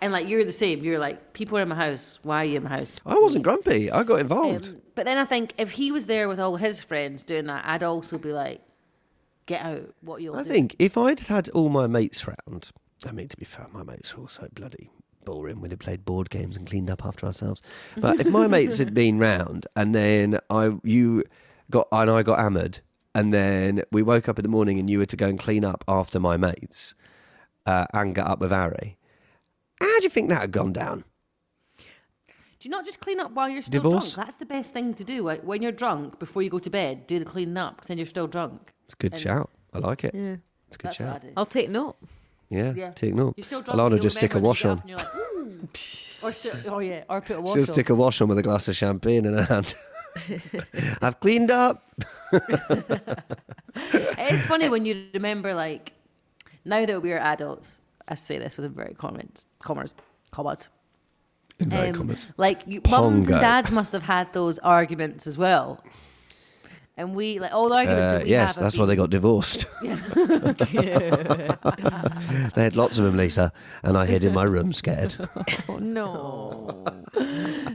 And 0.01 0.13
like 0.13 0.29
you're 0.29 0.45
the 0.45 0.53
same. 0.53 0.85
You're 0.85 0.99
like 0.99 1.33
people 1.33 1.59
are 1.59 1.63
in 1.63 1.69
my 1.69 1.75
house. 1.75 2.19
Why 2.23 2.43
are 2.43 2.45
you 2.45 2.57
in 2.59 2.65
my 2.65 2.71
house? 2.71 3.01
I 3.05 3.19
wasn't 3.19 3.45
grumpy. 3.45 3.91
I 3.91 4.03
got 4.05 4.21
involved. 4.21 4.69
Um, 4.69 4.83
but 4.95 5.05
then 5.05 5.19
I 5.19 5.25
think 5.25 5.55
if 5.59 5.73
he 5.73 5.93
was 5.93 6.07
there 6.07 6.29
with 6.29 6.41
all 6.41 6.57
his 6.57 6.81
friends 6.81 7.23
doing 7.23 7.47
that, 7.47 7.65
I'd 7.67 7.83
also 7.83 8.19
be 8.19 8.33
like, 8.33 8.61
"Get 9.47 9.63
out! 9.63 9.95
What 10.01 10.23
you'll 10.23 10.37
I 10.37 10.43
do?" 10.43 10.51
think 10.51 10.77
if 10.79 10.97
I'd 10.97 11.21
had 11.21 11.49
all 11.51 11.69
my 11.69 11.87
mates 11.87 12.27
round, 12.27 12.71
I 13.07 13.13
mean, 13.13 13.29
to 13.29 13.37
be 13.37 13.45
fair, 13.45 13.67
my 13.73 13.83
mates 13.83 14.17
were 14.17 14.23
also 14.23 14.49
bloody 14.55 14.91
boring. 15.25 15.61
We'd 15.61 15.73
have 15.73 15.81
played 15.81 16.05
board 16.05 16.31
games 16.31 16.57
and 16.57 16.67
cleaned 16.67 16.89
up 16.91 17.05
after 17.05 17.27
ourselves. 17.27 17.63
But 17.99 18.19
if 18.21 18.29
my 18.29 18.47
mates 18.47 18.79
had 18.79 18.95
been 18.95 19.19
round 19.19 19.67
and 19.77 19.95
then 19.95 20.39
I, 20.49 20.73
you 20.83 21.25
got, 21.71 21.87
and 21.93 22.11
I 22.11 22.23
got 22.23 22.39
hammered, 22.39 22.81
and 23.15 23.33
then 23.33 23.83
we 23.93 24.03
woke 24.03 24.29
up 24.29 24.39
in 24.39 24.43
the 24.43 24.49
morning 24.49 24.79
and 24.79 24.89
you 24.89 24.99
were 24.99 25.07
to 25.07 25.17
go 25.17 25.27
and 25.27 25.39
clean 25.39 25.65
up 25.65 25.85
after 25.87 26.19
my 26.19 26.37
mates 26.37 26.95
uh, 27.67 27.87
and 27.93 28.15
get 28.15 28.27
up 28.27 28.41
with 28.41 28.51
Harry, 28.51 28.97
how 29.81 29.99
do 29.99 30.05
you 30.05 30.11
think 30.11 30.29
that 30.31 30.41
had 30.41 30.53
gone 30.53 30.73
down? 30.73 31.05
Do 31.79 32.69
you 32.69 32.71
not 32.71 32.85
just 32.85 32.99
clean 33.01 33.21
up 33.21 33.31
while 33.33 33.49
you're 33.49 33.63
still 33.63 33.83
Divorce? 33.83 34.15
drunk? 34.15 34.27
That's 34.27 34.39
the 34.39 34.47
best 34.47 34.73
thing 34.73 34.93
to 34.95 35.05
do. 35.05 35.23
Like, 35.23 35.43
when 35.45 35.63
you're 35.63 35.71
drunk, 35.73 36.19
before 36.19 36.43
you 36.43 36.51
go 36.51 36.59
to 36.59 36.71
bed, 36.71 37.07
do 37.07 37.19
the 37.21 37.25
cleaning 37.25 37.57
up 37.57 37.77
because 37.77 37.87
then 37.89 37.99
you're 37.99 38.07
still 38.07 38.27
drunk. 38.27 38.73
It's 38.85 38.95
a 38.95 38.97
good 38.97 39.17
shout. 39.19 39.51
I 39.73 39.79
like 39.79 40.03
it. 40.05 40.13
Yeah. 40.15 40.37
It's 40.67 40.77
a 40.77 40.79
good 40.79 40.91
That's 40.91 40.99
what 41.01 41.09
I 41.09 41.13
shout. 41.13 41.23
do. 41.23 41.29
I'll 41.37 41.47
take 41.47 41.71
note. 41.71 41.97
Yeah, 42.51 42.73
Yeah. 42.75 42.91
take 42.91 43.15
note. 43.15 43.35
You're 43.37 43.45
still 43.45 43.63
drunk. 43.63 43.79
you 43.79 43.85
Alana 43.85 43.91
don't 43.91 44.03
just 44.03 44.17
stick 44.17 44.33
a 44.33 44.35
remember, 44.37 44.49
wash 44.49 44.63
then 44.63 44.71
on. 44.73 44.83
you 44.87 44.97
get 44.97 45.05
up 45.07 45.15
and 45.15 45.27
you're 45.31 45.59
like, 45.61 45.71
"Ooh." 46.23 46.27
or 46.27 46.33
still, 46.33 46.75
oh 46.75 46.79
yeah, 46.81 47.05
or 47.09 47.21
put 47.21 47.37
a 47.37 47.41
wash 47.41 47.53
She'll 47.55 47.61
on. 47.63 47.73
stick 47.75 47.91
a 47.91 47.95
wash 47.95 48.21
on 48.21 48.29
with 48.29 48.39
a 48.39 48.43
glass 48.43 48.67
of 48.69 48.75
champagne 48.77 49.25
in 49.27 49.35
her 49.35 49.43
hand. 49.43 49.75
I've 51.03 51.21
cleaned 51.21 51.51
up. 51.53 51.85
It's 54.21 54.47
funny 54.47 54.69
when 54.69 54.85
you 54.85 55.07
remember, 55.15 55.55
like, 55.55 55.93
now 56.65 56.85
that 56.85 57.03
we're 57.03 57.19
adults, 57.19 57.81
I 58.07 58.15
say 58.15 58.39
this 58.39 58.57
with 58.57 58.67
a 58.67 58.69
very 58.69 58.95
comments, 58.95 59.45
commas, 59.61 59.95
commas. 60.31 60.69
Inverted 61.61 61.95
um, 61.95 62.01
commas. 62.01 62.27
Like, 62.37 62.63
you, 62.67 62.81
mums 62.89 63.29
and 63.31 63.41
dads 63.41 63.71
must 63.71 63.93
have 63.93 64.05
had 64.05 64.33
those 64.33 64.59
arguments 64.59 65.27
as 65.27 65.37
well. 65.37 65.83
And 66.97 67.15
we, 67.15 67.39
like, 67.39 67.53
all 67.53 67.69
the 67.69 67.77
arguments 67.77 68.03
Uh, 68.03 68.13
that 68.19 68.25
we 68.25 68.31
yes, 68.31 68.57
have. 68.57 68.65
that's 68.65 68.77
why 68.77 68.85
they 68.87 68.97
got 68.97 69.11
divorced. 69.11 69.67
they 69.83 69.89
had 72.57 72.75
lots 72.75 72.99
of 72.99 73.05
them, 73.05 73.17
Lisa, 73.17 73.53
and 73.85 73.97
I 73.97 74.05
hid 74.05 74.25
in 74.25 74.35
my 74.35 74.43
room 74.43 74.73
scared. 74.73 75.15
Oh 75.69 75.77
no. 75.79 76.85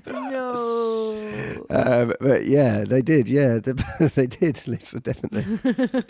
no. 0.05 1.65
Um, 1.69 2.13
but 2.19 2.45
yeah, 2.45 2.83
they 2.85 3.01
did. 3.01 3.29
Yeah, 3.29 3.59
they, 3.59 3.73
they 4.07 4.27
did, 4.27 4.67
Lisa, 4.67 4.99
definitely. 4.99 5.43
But 5.63 5.77
do 5.77 6.01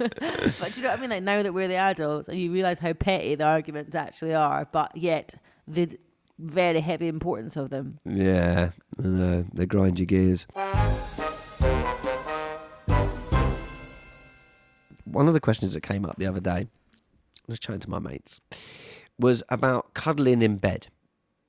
you 0.75 0.81
know 0.81 0.89
what 0.89 0.97
I 0.97 1.01
mean? 1.01 1.09
Like, 1.09 1.23
now 1.23 1.43
that 1.43 1.53
we're 1.53 1.67
the 1.67 1.75
adults 1.75 2.27
and 2.29 2.39
you 2.39 2.51
realise 2.51 2.79
how 2.79 2.93
petty 2.93 3.35
the 3.35 3.43
arguments 3.43 3.93
actually 3.95 4.33
are, 4.33 4.67
but 4.71 4.95
yet 4.97 5.35
the 5.67 5.97
very 6.39 6.81
heavy 6.81 7.07
importance 7.07 7.55
of 7.55 7.69
them. 7.69 7.97
Yeah, 8.05 8.71
I 8.99 9.01
know, 9.01 9.45
they 9.53 9.65
grind 9.65 9.99
your 9.99 10.05
gears. 10.05 10.47
One 15.05 15.27
of 15.27 15.33
the 15.33 15.39
questions 15.39 15.73
that 15.73 15.81
came 15.81 16.05
up 16.05 16.17
the 16.17 16.25
other 16.25 16.39
day, 16.39 16.67
I 16.67 16.67
was 17.47 17.59
chatting 17.59 17.81
to 17.81 17.89
my 17.89 17.99
mates, 17.99 18.41
was 19.19 19.43
about 19.49 19.93
cuddling 19.93 20.41
in 20.41 20.57
bed, 20.57 20.87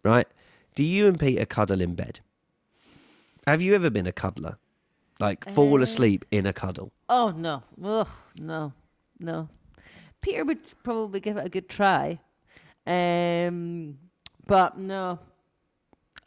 right? 0.05 0.27
Do 0.74 0.85
you 0.85 1.07
and 1.09 1.18
Peter 1.18 1.46
cuddle 1.46 1.81
in 1.81 1.94
bed? 1.94 2.20
Have 3.46 3.62
you 3.62 3.74
ever 3.74 3.90
been 3.90 4.07
a 4.07 4.12
cuddler? 4.12 4.59
Like 5.20 5.48
fall 5.50 5.81
asleep 5.81 6.24
in 6.31 6.44
a 6.44 6.53
cuddle? 6.53 6.92
Oh 7.09 7.33
no, 7.37 7.62
Ugh, 7.83 8.09
no, 8.38 8.72
no. 9.20 9.48
Peter 10.20 10.44
would 10.44 10.59
probably 10.83 11.20
give 11.20 11.37
it 11.37 11.46
a 11.46 11.48
good 11.48 11.68
try, 11.68 12.18
um, 12.87 13.96
but 14.46 14.78
no. 14.78 15.18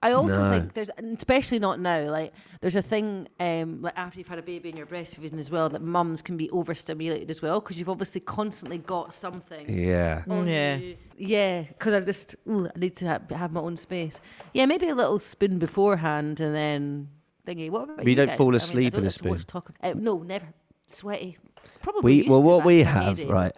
I 0.03 0.11
also 0.11 0.37
No. 0.43 0.51
think 0.51 0.73
there's, 0.75 0.91
especially 1.17 1.57
not 1.57 1.79
now. 1.79 2.03
Like 2.11 2.31
there's 2.61 2.75
a 2.75 2.83
thing, 2.83 3.27
um, 3.39 3.81
like 3.81 3.97
after 3.97 4.19
you've 4.19 4.27
had 4.27 4.37
a 4.37 4.43
baby 4.43 4.69
and 4.69 4.77
you're 4.77 4.85
breastfeeding 4.87 5.39
as 5.39 5.49
well, 5.49 5.69
that 5.69 5.81
mums 5.81 6.21
can 6.21 6.37
be 6.37 6.51
overstimulated 6.51 7.31
as 7.31 7.41
well 7.41 7.59
because 7.59 7.79
you've 7.79 7.89
obviously 7.89 8.21
constantly 8.21 8.77
got 8.77 9.15
something. 9.15 9.65
Yeah. 9.67 10.23
Yeah. 10.27 10.75
you. 10.77 10.97
Yeah, 11.17 11.61
because 11.63 11.93
I 11.95 12.01
just 12.01 12.35
ooh, 12.47 12.67
I 12.67 12.77
need 12.79 12.95
to 12.97 13.05
have, 13.07 13.27
have 13.31 13.51
my 13.51 13.59
own 13.61 13.75
space. 13.75 14.21
Yeah, 14.53 14.67
maybe 14.67 14.87
a 14.87 14.93
little 14.95 15.19
spoon 15.19 15.57
beforehand 15.57 16.39
and 16.41 16.53
then 16.55 17.09
thingy. 17.47 17.71
What 17.71 17.85
about 17.85 17.97
But 17.97 18.05
you 18.05 18.11
you 18.11 18.15
don't 18.17 18.27
guys? 18.27 18.37
fall 18.37 18.47
I 18.47 18.49
mean, 18.49 18.53
I 18.53 18.57
asleep 18.57 18.93
don't 18.93 18.99
in 18.99 19.03
a 19.05 19.07
like 19.07 19.13
to 19.13 19.17
spoon? 19.17 19.37
Talk, 19.39 19.71
uh, 19.81 19.93
no, 19.95 20.19
never. 20.21 20.45
Sweaty. 20.85 21.39
Probably. 21.81 22.01
We 22.03 22.13
used 22.17 22.29
well, 22.29 22.41
to 22.41 22.47
what 22.47 22.65
we 22.65 22.83
have, 22.83 23.17
day. 23.17 23.25
right? 23.25 23.51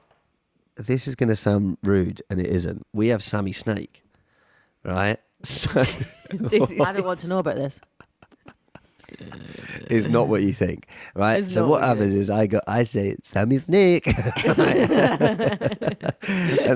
This 0.77 1.05
is 1.05 1.15
going 1.15 1.29
to 1.29 1.35
sound 1.35 1.77
rude, 1.83 2.21
and 2.29 2.39
it 2.39 2.47
isn't. 2.47 2.87
We 2.93 3.07
have 3.09 3.21
Sammy 3.21 3.51
Snake, 3.51 4.03
right? 4.83 5.17
So 5.43 5.79
I 5.81 5.85
don't 6.91 7.05
want 7.05 7.21
to 7.21 7.27
know 7.29 7.39
about 7.39 7.55
this. 7.55 7.79
is 9.89 10.07
not 10.07 10.27
what 10.27 10.41
you 10.41 10.53
think, 10.53 10.87
right? 11.15 11.43
It's 11.43 11.53
so 11.53 11.61
what 11.63 11.79
what 11.79 11.83
happens 11.87 12.13
is 12.13 12.29
I 12.29 12.47
go, 12.47 12.59
I 12.67 12.83
say 12.83 13.15
Sammy 13.23 13.57
Snake, 13.59 14.05
and 14.07 14.17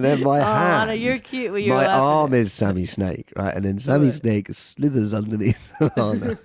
then 0.04 0.24
my 0.24 0.40
Oh, 0.40 0.44
hand, 0.44 0.92
Anna, 0.92 0.96
you're 0.96 1.18
cute 1.18 1.52
when 1.52 1.64
you're 1.64 1.76
my 1.76 1.88
laughing. 1.88 2.02
arm 2.02 2.34
is 2.34 2.54
Sammy 2.54 2.86
Snake, 2.86 3.32
right? 3.36 3.54
And 3.54 3.66
then 3.66 3.80
Sammy 3.80 4.10
Snake 4.10 4.48
slithers 4.54 5.14
underneath 5.14 5.74
Anna, 5.98 6.38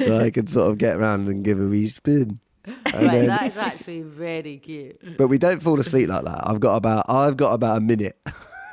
so 0.00 0.18
I 0.18 0.30
can 0.30 0.46
sort 0.46 0.70
of 0.70 0.78
get 0.78 0.96
around 0.96 1.28
and 1.28 1.44
give 1.44 1.60
a 1.60 1.66
wee 1.66 1.86
spoon. 1.86 2.40
Right, 2.66 2.82
then- 2.92 3.26
that 3.28 3.42
is 3.44 3.56
actually 3.56 4.02
very 4.02 4.58
cute. 4.58 5.16
but 5.18 5.28
we 5.28 5.38
don't 5.38 5.60
fall 5.62 5.78
asleep 5.78 6.08
like 6.08 6.24
that. 6.24 6.40
I've 6.48 6.60
got 6.60 6.76
about 6.76 7.04
I've 7.08 7.36
got 7.36 7.52
about 7.52 7.78
a 7.78 7.80
minute 7.80 8.16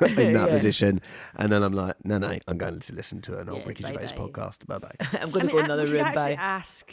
in 0.00 0.14
that 0.32 0.32
Yeah. 0.32 0.46
position, 0.46 1.00
and 1.36 1.50
then 1.52 1.62
I'm 1.62 1.72
like, 1.72 1.96
no, 2.04 2.18
no, 2.18 2.36
I'm 2.48 2.58
going 2.58 2.80
to 2.80 2.94
listen 2.94 3.20
to 3.22 3.38
an 3.38 3.48
old 3.48 3.60
Yeah, 3.60 3.68
Ricky 3.68 3.84
Gervais 3.84 4.14
podcast. 4.16 4.66
Bye 4.66 4.78
bye. 4.78 4.90
I'm 5.20 5.30
going 5.30 5.46
I 5.46 5.48
to 5.50 5.54
mean, 5.54 5.56
go 5.56 5.58
I- 5.60 5.64
another 5.64 5.82
we 5.82 5.88
should 5.88 5.96
room 5.96 6.04
actually 6.06 6.36
by. 6.36 6.42
ask 6.42 6.92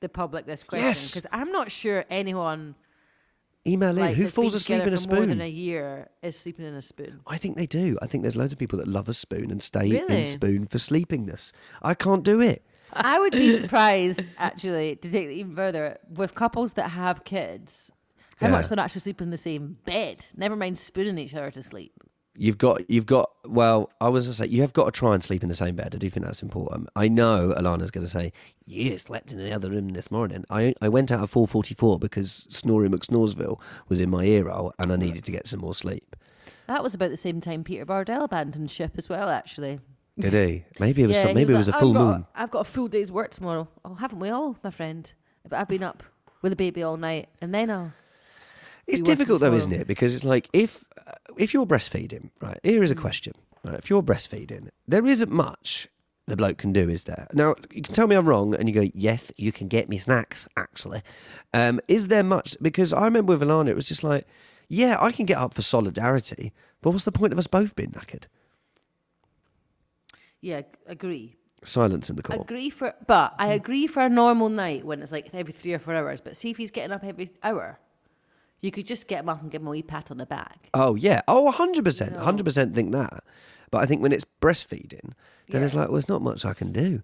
the 0.00 0.08
public 0.08 0.46
this 0.46 0.62
question 0.62 0.86
Yes. 0.86 1.10
because 1.14 1.28
I'm 1.32 1.52
not 1.52 1.70
sure 1.70 2.04
anyone 2.10 2.74
Email 3.64 3.96
in. 3.96 4.14
Who 4.14 4.26
falls 4.26 4.54
asleep 4.56 4.82
in 4.82 4.92
a 4.92 4.98
spoon? 4.98 5.16
more 5.18 5.26
than 5.26 5.40
a 5.40 5.48
year 5.48 6.08
is 6.20 6.36
sleeping 6.36 6.66
in 6.66 6.74
a 6.74 6.82
spoon. 6.82 7.20
I 7.28 7.38
think 7.38 7.56
they 7.56 7.66
do. 7.66 7.96
I 8.02 8.08
think 8.08 8.22
there's 8.22 8.34
loads 8.34 8.52
of 8.52 8.58
people 8.58 8.80
that 8.80 8.88
love 8.88 9.08
a 9.08 9.14
spoon 9.14 9.52
and 9.52 9.62
stay 9.62 9.88
Really? 9.88 10.18
in 10.18 10.24
spoon 10.24 10.66
for 10.66 10.78
sleepingness. 10.78 11.52
I 11.80 11.94
can't 11.94 12.24
do 12.24 12.40
it. 12.40 12.64
I 12.92 13.20
would 13.20 13.30
be 13.32 13.56
surprised, 13.58 14.20
actually, 14.36 14.96
to 14.96 15.10
take 15.12 15.26
it 15.28 15.32
even 15.34 15.54
further, 15.54 15.98
with 16.10 16.34
couples 16.34 16.72
that 16.72 16.90
have 16.90 17.22
kids, 17.24 17.92
how 18.42 18.48
Yeah. 18.48 18.52
much 18.56 18.68
they're 18.68 18.78
actually 18.80 19.00
sleeping 19.00 19.26
in 19.28 19.30
the 19.30 19.38
same 19.38 19.78
bed. 19.86 20.26
Never 20.36 20.56
mind 20.56 20.78
spooning 20.78 21.18
each 21.18 21.34
other 21.34 21.50
to 21.50 21.62
sleep. 21.62 21.92
You've 22.34 22.56
got, 22.56 22.88
you've 22.90 23.04
got. 23.04 23.30
Well, 23.46 23.90
I 24.00 24.08
was 24.08 24.24
gonna 24.24 24.34
say 24.34 24.46
you 24.46 24.62
have 24.62 24.72
got 24.72 24.86
to 24.86 24.90
try 24.90 25.12
and 25.12 25.22
sleep 25.22 25.42
in 25.42 25.50
the 25.50 25.54
same 25.54 25.76
bed. 25.76 25.94
I 25.94 25.98
do 25.98 26.08
think 26.08 26.24
that's 26.24 26.42
important. 26.42 26.88
I 26.96 27.08
know 27.08 27.52
Alana's 27.54 27.90
going 27.90 28.06
to 28.06 28.10
say, 28.10 28.32
"You 28.64 28.96
slept 28.96 29.32
in 29.32 29.38
the 29.38 29.52
other 29.52 29.68
room 29.70 29.90
this 29.90 30.10
morning." 30.10 30.46
I 30.48 30.72
I 30.80 30.88
went 30.88 31.12
out 31.12 31.22
at 31.22 31.28
four 31.28 31.46
forty 31.46 31.74
four 31.74 31.98
because 31.98 32.46
Snorri 32.48 32.88
McSnoresville 32.88 33.60
was 33.90 34.00
in 34.00 34.08
my 34.08 34.24
ear 34.24 34.48
hole, 34.48 34.72
and 34.78 34.90
I 34.90 34.96
needed 34.96 35.24
to 35.26 35.30
get 35.32 35.46
some 35.46 35.60
more 35.60 35.74
sleep. 35.74 36.16
That 36.68 36.82
was 36.82 36.94
about 36.94 37.10
the 37.10 37.18
same 37.18 37.42
time 37.42 37.64
Peter 37.64 37.84
Bardell 37.84 38.24
abandoned 38.24 38.70
ship 38.70 38.92
as 38.96 39.10
well, 39.10 39.28
actually. 39.28 39.80
Did 40.18 40.32
he? 40.32 40.64
Maybe 40.80 41.02
it 41.02 41.08
was. 41.08 41.16
Yeah, 41.16 41.22
some, 41.24 41.34
maybe 41.34 41.52
it 41.52 41.56
was 41.58 41.68
like, 41.68 41.76
a 41.76 41.80
full 41.80 41.90
I've 41.90 41.94
got, 41.96 42.12
moon. 42.12 42.26
I've 42.34 42.50
got 42.50 42.60
a 42.60 42.64
full 42.64 42.88
day's 42.88 43.12
work 43.12 43.30
tomorrow. 43.30 43.68
Oh, 43.84 43.94
haven't 43.94 44.20
we 44.20 44.30
all, 44.30 44.56
my 44.64 44.70
friend? 44.70 45.12
But 45.46 45.58
I've 45.58 45.68
been 45.68 45.82
up 45.82 46.02
with 46.40 46.52
the 46.52 46.56
baby 46.56 46.82
all 46.82 46.96
night, 46.96 47.28
and 47.42 47.54
then 47.54 47.70
I'll. 47.70 47.92
It's 48.92 49.00
difficult 49.02 49.40
though, 49.40 49.52
isn't 49.54 49.72
it? 49.72 49.86
Because 49.86 50.14
it's 50.14 50.24
like 50.24 50.48
if 50.52 50.84
uh, 51.06 51.12
if 51.36 51.52
you're 51.54 51.66
breastfeeding, 51.66 52.30
right? 52.40 52.58
Here 52.62 52.82
is 52.82 52.90
Mm. 52.90 52.98
a 52.98 53.00
question. 53.00 53.32
Right? 53.64 53.78
If 53.78 53.88
you're 53.90 54.02
breastfeeding, 54.02 54.68
there 54.88 55.06
isn't 55.06 55.30
much 55.30 55.88
the 56.26 56.36
bloke 56.36 56.58
can 56.58 56.72
do, 56.72 56.88
is 56.88 57.04
there? 57.04 57.26
Now 57.32 57.54
you 57.72 57.82
can 57.82 57.94
tell 57.94 58.06
me 58.06 58.16
I'm 58.16 58.28
wrong, 58.28 58.54
and 58.54 58.68
you 58.68 58.74
go, 58.74 58.88
yes, 58.94 59.32
you 59.36 59.52
can 59.52 59.68
get 59.68 59.88
me 59.88 59.98
snacks. 59.98 60.48
Actually, 60.56 61.02
um, 61.54 61.80
is 61.88 62.08
there 62.08 62.22
much? 62.24 62.56
Because 62.60 62.92
I 62.92 63.04
remember 63.04 63.32
with 63.32 63.42
Alana, 63.42 63.68
it 63.68 63.76
was 63.76 63.88
just 63.88 64.02
like, 64.04 64.26
yeah, 64.68 64.96
I 65.00 65.12
can 65.12 65.26
get 65.26 65.36
up 65.38 65.54
for 65.54 65.62
solidarity, 65.62 66.52
but 66.80 66.90
what's 66.90 67.04
the 67.04 67.12
point 67.12 67.32
of 67.32 67.38
us 67.38 67.46
both 67.46 67.74
being 67.76 67.90
knackered? 67.90 68.26
Yeah, 70.40 70.62
agree. 70.86 71.36
Silence 71.64 72.10
in 72.10 72.16
the 72.16 72.22
court. 72.22 72.40
Agree 72.40 72.70
for, 72.70 72.94
but 73.06 73.34
I 73.38 73.48
agree 73.52 73.86
for 73.86 74.00
a 74.02 74.08
normal 74.08 74.48
night 74.48 74.84
when 74.84 75.00
it's 75.00 75.12
like 75.12 75.30
every 75.32 75.52
three 75.52 75.72
or 75.72 75.78
four 75.78 75.94
hours. 75.94 76.20
But 76.20 76.36
see 76.36 76.50
if 76.50 76.56
he's 76.56 76.72
getting 76.72 76.90
up 76.92 77.04
every 77.04 77.30
hour, 77.44 77.78
you 78.62 78.70
could 78.70 78.86
just 78.86 79.08
get 79.08 79.20
him 79.20 79.28
up 79.28 79.42
and 79.42 79.50
give 79.50 79.60
him 79.60 79.66
a 79.68 79.70
wee 79.70 79.82
pat 79.82 80.10
on 80.10 80.16
the 80.16 80.26
back. 80.26 80.68
Oh 80.72 80.94
yeah. 80.94 81.20
Oh, 81.28 81.52
100%. 81.54 82.16
hundred 82.16 82.44
percent 82.44 82.74
think 82.74 82.92
that. 82.92 83.22
But 83.70 83.82
I 83.82 83.86
think 83.86 84.02
when 84.02 84.12
it's 84.12 84.24
breastfeeding, 84.40 85.12
then 85.48 85.62
it's 85.62 85.74
like, 85.74 85.88
well, 85.88 85.94
there's 85.94 86.08
not 86.08 86.22
much 86.22 86.44
I 86.44 86.54
can 86.54 86.72
do. 86.72 87.02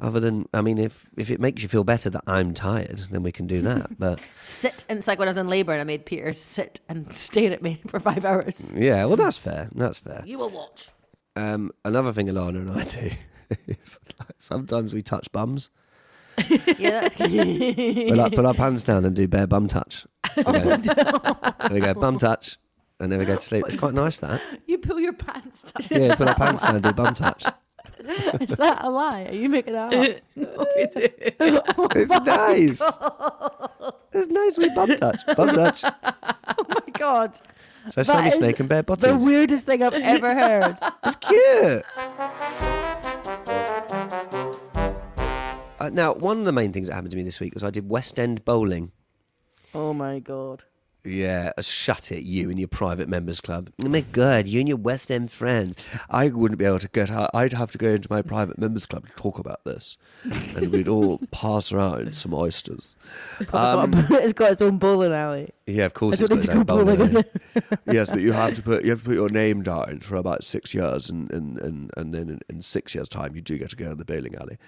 Other 0.00 0.20
than, 0.20 0.48
I 0.54 0.60
mean, 0.60 0.78
if 0.78 1.08
if 1.16 1.28
it 1.30 1.40
makes 1.40 1.62
you 1.62 1.68
feel 1.68 1.82
better 1.82 2.08
that 2.10 2.22
I'm 2.26 2.54
tired, 2.54 3.00
then 3.10 3.22
we 3.24 3.32
can 3.32 3.46
do 3.48 3.60
that. 3.62 3.90
But 3.98 4.20
Sit, 4.42 4.84
and 4.88 4.96
it's 4.98 5.08
like 5.08 5.18
when 5.18 5.26
I 5.26 5.30
was 5.30 5.36
in 5.36 5.48
labour 5.48 5.72
and 5.72 5.80
I 5.80 5.84
made 5.84 6.04
Peter 6.06 6.32
sit 6.32 6.80
and 6.88 7.12
stare 7.26 7.50
at 7.52 7.62
me 7.62 7.80
for 7.88 7.98
five 7.98 8.24
hours. 8.24 8.72
yeah, 8.76 9.04
well, 9.06 9.16
that's 9.16 9.38
fair. 9.38 9.70
That's 9.74 9.98
fair. 9.98 10.22
You 10.24 10.38
will 10.38 10.50
watch. 10.50 10.88
Um, 11.34 11.72
another 11.84 12.12
thing 12.12 12.28
Alana 12.28 12.58
and 12.58 12.70
I 12.70 12.84
do 12.84 13.10
is 13.66 13.98
like 14.20 14.34
sometimes 14.38 14.92
we 14.94 15.02
touch 15.02 15.30
bums. 15.32 15.70
Yeah, 16.78 17.00
that's 17.00 17.18
We 17.18 18.12
like 18.12 18.34
put 18.34 18.44
our 18.44 18.54
pants 18.54 18.82
down 18.82 19.04
and 19.04 19.14
do 19.14 19.26
bare 19.26 19.46
bum 19.46 19.68
touch. 19.68 20.06
Oh, 20.36 20.52
we 20.52 20.60
go, 20.60 21.74
we 21.74 21.80
go 21.80 21.94
bum 21.94 22.18
touch, 22.18 22.58
and 23.00 23.10
then 23.10 23.18
we 23.18 23.24
go 23.24 23.34
to 23.34 23.40
sleep. 23.40 23.64
It's 23.66 23.76
quite 23.76 23.94
nice 23.94 24.18
that. 24.18 24.40
you 24.66 24.78
pull 24.78 25.00
your 25.00 25.12
pants 25.12 25.62
down. 25.62 26.02
Yeah, 26.02 26.14
put 26.14 26.28
our 26.28 26.34
pants 26.34 26.62
down, 26.62 26.76
and 26.76 26.84
do 26.84 26.92
bum 26.92 27.14
touch. 27.14 27.44
Is 28.40 28.56
that 28.56 28.84
a 28.84 28.90
lie? 28.90 29.24
Are 29.24 29.34
you 29.34 29.48
making 29.48 29.74
that 29.74 29.92
up? 29.92 30.22
It's 31.96 32.10
oh 32.10 32.18
nice. 32.24 32.80
It's 34.12 34.28
nice 34.28 34.58
we 34.58 34.74
bum 34.74 34.96
touch. 34.96 35.20
Bum 35.36 35.48
touch. 35.48 35.84
oh 35.84 36.64
my 36.68 36.92
god. 36.92 37.34
So 37.90 38.02
That 38.02 38.26
is 38.26 38.34
Snake 38.34 38.60
and 38.60 38.68
bare 38.68 38.82
The 38.82 39.16
weirdest 39.16 39.66
thing 39.66 39.82
I've 39.82 39.94
ever 39.94 40.34
heard. 40.34 40.76
It's 41.04 41.16
cute. 41.16 41.82
Now, 45.90 46.14
one 46.14 46.38
of 46.38 46.44
the 46.44 46.52
main 46.52 46.72
things 46.72 46.86
that 46.88 46.94
happened 46.94 47.10
to 47.12 47.16
me 47.16 47.22
this 47.22 47.40
week 47.40 47.54
was 47.54 47.64
I 47.64 47.70
did 47.70 47.88
West 47.88 48.18
End 48.18 48.44
bowling. 48.44 48.92
oh 49.74 49.92
my 49.92 50.18
god. 50.18 50.64
Yeah, 51.04 51.52
uh, 51.56 51.62
shut 51.62 52.10
it, 52.12 52.24
you 52.24 52.50
and 52.50 52.58
your 52.58 52.68
private 52.68 53.08
members 53.08 53.40
club. 53.40 53.70
Oh 53.82 53.88
my 53.88 54.00
God, 54.00 54.48
you 54.48 54.58
and 54.58 54.68
your 54.68 54.76
West 54.76 55.10
End 55.10 55.30
friends. 55.30 55.76
I 56.10 56.28
wouldn't 56.28 56.58
be 56.58 56.64
able 56.64 56.80
to 56.80 56.88
get 56.88 57.10
out. 57.10 57.30
I'd 57.32 57.52
have 57.52 57.70
to 57.70 57.78
go 57.78 57.90
into 57.90 58.08
my 58.10 58.20
private 58.20 58.58
members 58.58 58.84
club 58.84 59.06
to 59.06 59.12
talk 59.12 59.38
about 59.38 59.64
this. 59.64 59.96
And 60.24 60.70
we'd 60.70 60.88
all 60.88 61.18
pass 61.30 61.72
around 61.72 62.14
some 62.14 62.34
oysters. 62.34 62.96
Um, 63.52 63.92
it's 64.10 64.32
got 64.32 64.52
its 64.52 64.60
own 64.62 64.78
bowling 64.78 65.12
alley. 65.12 65.50
yeah, 65.66 65.84
of 65.84 65.94
course 65.94 66.20
it's 66.20 66.28
got 66.28 66.38
its 66.38 66.48
own 66.48 66.64
bowling 66.64 67.00
alley. 67.00 67.24
Yes, 67.86 68.10
but 68.10 68.20
you 68.20 68.32
have 68.32 68.54
to 68.54 68.62
put 68.62 68.84
you 68.84 68.90
have 68.90 69.00
to 69.00 69.04
put 69.06 69.14
your 69.14 69.30
name 69.30 69.62
down 69.62 70.00
for 70.00 70.16
about 70.16 70.42
six 70.44 70.74
years, 70.74 71.08
and 71.08 71.30
and, 71.30 71.58
and, 71.58 71.90
and 71.96 72.12
then 72.14 72.28
in, 72.28 72.40
in 72.50 72.60
six 72.60 72.94
years' 72.94 73.08
time, 73.08 73.34
you 73.34 73.40
do 73.40 73.56
get 73.56 73.70
to 73.70 73.76
go 73.76 73.92
in 73.92 73.98
the 73.98 74.04
bowling 74.04 74.34
alley. 74.34 74.58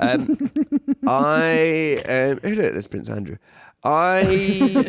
Um, 0.00 0.50
I 1.06 2.02
um, 2.08 2.40
look, 2.42 2.72
there's 2.72 2.88
Prince 2.88 3.08
Andrew. 3.08 3.36
I 3.84 4.84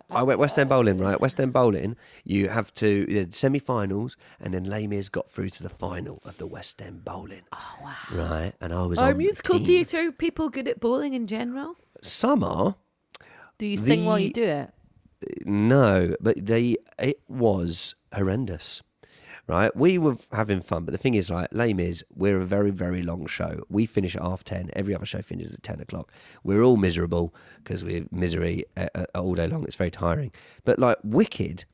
I 0.10 0.22
went 0.22 0.38
West 0.38 0.58
End 0.58 0.70
bowling, 0.70 0.96
right? 0.96 1.20
West 1.20 1.38
End 1.38 1.52
bowling. 1.52 1.96
You 2.24 2.48
have 2.48 2.72
to 2.74 3.06
the 3.06 3.28
semi-finals, 3.30 4.16
and 4.40 4.54
then 4.54 4.64
Les 4.64 4.86
Mis 4.86 5.08
got 5.08 5.30
through 5.30 5.50
to 5.50 5.62
the 5.62 5.68
final 5.68 6.22
of 6.24 6.38
the 6.38 6.46
West 6.46 6.80
End 6.80 7.04
bowling. 7.04 7.42
Oh 7.52 7.76
wow! 7.82 7.94
Right, 8.12 8.52
and 8.60 8.72
I 8.72 8.86
was 8.86 8.98
Are 8.98 9.08
on 9.08 9.12
the 9.12 9.18
musical 9.18 9.58
team. 9.58 9.66
theatre 9.66 10.12
people 10.12 10.48
good 10.48 10.68
at 10.68 10.80
bowling 10.80 11.14
in 11.14 11.26
general? 11.26 11.76
Some 12.02 12.42
are. 12.42 12.76
Do 13.58 13.66
you 13.66 13.76
sing 13.76 14.06
while 14.06 14.18
you 14.18 14.32
do 14.32 14.44
it? 14.44 14.70
No, 15.44 16.14
but 16.20 16.46
they 16.46 16.76
it 16.98 17.20
was 17.28 17.94
horrendous. 18.14 18.82
Right, 19.50 19.74
we 19.74 19.98
were 19.98 20.14
having 20.30 20.60
fun, 20.60 20.84
but 20.84 20.92
the 20.92 20.98
thing 20.98 21.14
is, 21.14 21.28
like, 21.28 21.48
Les 21.50 21.72
Mis 21.72 22.04
we're 22.14 22.40
a 22.40 22.44
very, 22.44 22.70
very 22.70 23.02
long 23.02 23.26
show. 23.26 23.64
We 23.68 23.84
finish 23.84 24.14
at 24.14 24.22
half 24.22 24.44
ten. 24.44 24.70
Every 24.74 24.94
other 24.94 25.04
show 25.04 25.22
finishes 25.22 25.52
at 25.52 25.64
ten 25.64 25.80
o'clock. 25.80 26.12
We're 26.44 26.62
all 26.62 26.76
miserable 26.76 27.34
because 27.56 27.84
we're 27.84 28.06
misery 28.12 28.64
uh, 28.76 28.86
uh, 28.94 29.06
all 29.16 29.34
day 29.34 29.48
long. 29.48 29.64
It's 29.64 29.74
very 29.74 29.90
tiring. 29.90 30.30
But 30.64 30.78
like 30.78 30.98
Wicked, 31.02 31.64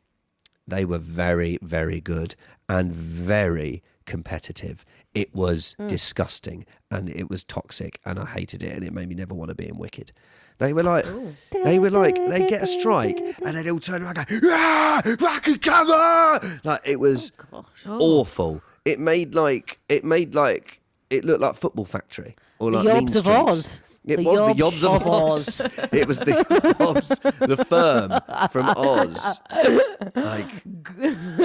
they 0.67 0.87
were 0.87 0.97
very, 0.97 1.59
very 1.61 2.01
good 2.01 2.35
and 2.67 2.93
very 2.93 3.83
competitive. 4.07 4.85
It 5.14 5.35
was 5.35 5.75
disgusting 5.87 6.64
and 6.90 7.09
it 7.11 7.29
was 7.29 7.45
toxic, 7.45 8.01
and 8.05 8.19
I 8.19 8.25
hated 8.27 8.62
it, 8.62 8.73
and 8.73 8.85
it 8.85 8.92
made 8.92 9.09
me 9.09 9.14
never 9.14 9.35
want 9.35 9.49
to 9.51 9.55
be 9.55 9.69
in 9.69 9.77
Wicked. 9.77 10.12
They 10.59 10.73
were 10.73 10.83
like, 10.83 11.05
they 11.64 11.79
were 11.79 11.90
like, 11.90 12.14
they 12.31 12.49
get 12.49 12.62
a 12.62 12.66
strike, 12.66 13.19
and 13.45 13.57
they'd 13.57 13.69
all 13.69 13.79
turn 13.79 14.03
around 14.03 14.16
and 14.16 14.40
go, 14.40 14.49
"Ah, 14.53 15.03
come 15.61 15.90
on!" 15.90 16.61
Like 16.64 16.81
it 16.87 16.99
was 16.99 17.33
awful. 17.87 18.62
It 18.85 18.99
made 18.99 19.35
like, 19.35 19.81
it 19.88 20.05
made 20.05 20.35
like, 20.35 20.81
it 21.11 21.25
looked 21.25 21.40
like 21.40 21.57
Football 21.57 21.85
Factory 21.85 22.37
or 22.59 22.71
The 22.71 22.83
like 22.83 22.95
Mean 22.95 23.09
Yobs 23.09 23.16
of 23.16 23.27
Streets. 23.57 23.83
Oz. 24.07 24.12
It 24.12 24.16
The 24.16 24.25
was 24.25 24.40
the 24.40 24.55
Yobs 24.55 24.85
of 24.85 25.03
of 25.03 25.07
Oz. 25.07 25.61
it 25.92 26.07
was 26.07 26.19
the 26.21 26.33
Yobs, 26.33 27.21
the 27.47 27.64
firm 27.64 28.12
from 28.51 28.69
Oz. 28.77 29.40
Like, 30.14 30.51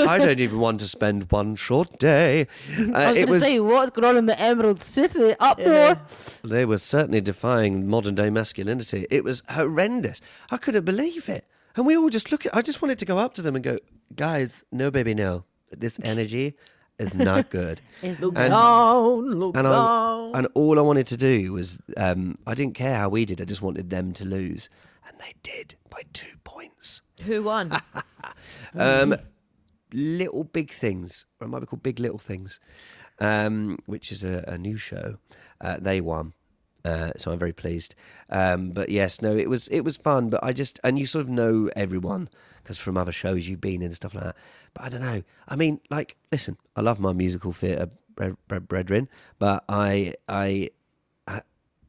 I 0.08 0.18
don't 0.20 0.40
even 0.40 0.60
want 0.60 0.80
to 0.82 0.88
spend 0.88 1.32
one 1.32 1.56
short 1.56 1.98
day. 2.00 2.48
Uh, 2.82 2.98
I 2.98 3.12
was 3.12 3.18
it 3.18 3.26
going 3.26 3.28
to 3.28 3.32
was. 3.32 3.44
say, 3.44 3.60
what's 3.60 3.90
going 3.92 4.06
on 4.06 4.18
in 4.18 4.26
the 4.26 4.40
Emerald 4.40 4.84
City 4.84 5.34
up 5.40 5.58
there? 5.58 6.00
They 6.44 6.66
were 6.66 6.78
certainly 6.78 7.22
defying 7.22 7.88
modern 7.88 8.16
day 8.16 8.30
masculinity. 8.30 9.06
It 9.10 9.24
was 9.24 9.44
horrendous. 9.50 10.20
I 10.50 10.58
couldn't 10.58 10.86
believe 10.86 11.30
it. 11.30 11.46
And 11.76 11.86
we 11.86 11.96
all 11.96 12.10
just 12.10 12.32
look 12.32 12.46
at. 12.46 12.56
I 12.56 12.62
just 12.62 12.82
wanted 12.82 13.00
to 13.00 13.06
go 13.06 13.18
up 13.18 13.34
to 13.36 13.42
them 13.42 13.56
and 13.56 13.64
go, 13.64 13.78
guys, 14.16 14.64
no, 14.72 14.90
baby, 14.92 15.14
no. 15.14 15.46
This 15.72 16.00
energy 16.04 16.56
is 17.02 17.16
not 17.16 17.50
good. 17.50 17.82
It's 18.02 18.22
And- 18.22 18.34
Down, 18.36 19.26
look 19.40 19.56
and 19.58 19.68
I, 19.68 20.32
and 20.36 20.48
all 20.56 20.80
I 20.80 20.82
wanted 20.82 21.08
to 21.08 21.18
do 21.18 21.54
was 21.54 21.78
um, 21.98 22.38
I 22.48 22.54
didn't 22.56 22.76
care 22.76 22.96
how 22.96 23.10
we 23.10 23.26
did. 23.26 23.42
I 23.42 23.46
just 23.46 23.62
wanted 23.62 23.90
them 23.90 24.14
to 24.14 24.26
lose, 24.26 24.70
and 25.08 25.18
they 25.20 25.34
did 25.44 25.76
by 25.90 26.02
two 26.14 26.38
points. 26.44 27.02
Who 27.22 27.44
won? 27.44 27.72
Um, 28.74 29.16
little 29.94 30.46
big 30.46 30.72
things, 30.72 31.26
or 31.40 31.46
it 31.46 31.50
might 31.50 31.60
be 31.60 31.66
called 31.66 31.84
Big 31.84 32.00
Little 32.00 32.18
Things, 32.18 32.60
um, 33.20 33.78
which 33.86 34.12
is 34.12 34.24
a, 34.24 34.44
a 34.48 34.58
new 34.58 34.78
show. 34.78 35.18
Uh, 35.60 35.78
they 35.82 36.00
won. 36.00 36.34
Uh, 36.84 37.12
so 37.18 37.32
I'm 37.32 37.40
very 37.40 37.54
pleased. 37.54 37.96
Um, 38.30 38.72
but 38.72 38.90
yes, 38.90 39.22
no, 39.22 39.36
it 39.36 39.50
was 39.50 39.68
it 39.70 39.82
was 39.82 39.98
fun. 39.98 40.30
But 40.30 40.44
I 40.44 40.52
just 40.54 40.80
and 40.84 40.98
you 40.98 41.06
sort 41.06 41.24
of 41.26 41.30
know 41.30 41.70
everyone 41.76 42.28
because 42.64 42.78
from 42.78 42.98
other 42.98 43.12
shows 43.12 43.48
you've 43.48 43.62
been 43.62 43.82
in 43.82 43.84
and 43.84 43.96
stuff 43.96 44.14
like 44.16 44.24
that. 44.24 44.36
But 44.74 44.86
I 44.86 44.90
don't 44.90 45.02
know. 45.02 45.24
I 45.48 45.56
mean, 45.56 45.80
like, 45.90 46.16
listen, 46.32 46.58
I 46.76 46.82
love 46.82 47.00
my 47.00 47.14
musical 47.14 47.52
theatre 47.52 47.90
bre- 48.16 48.32
bre- 48.48 48.60
brethren, 48.60 49.10
but 49.40 49.64
I 49.70 50.14
I. 50.28 50.70
I 51.28 51.42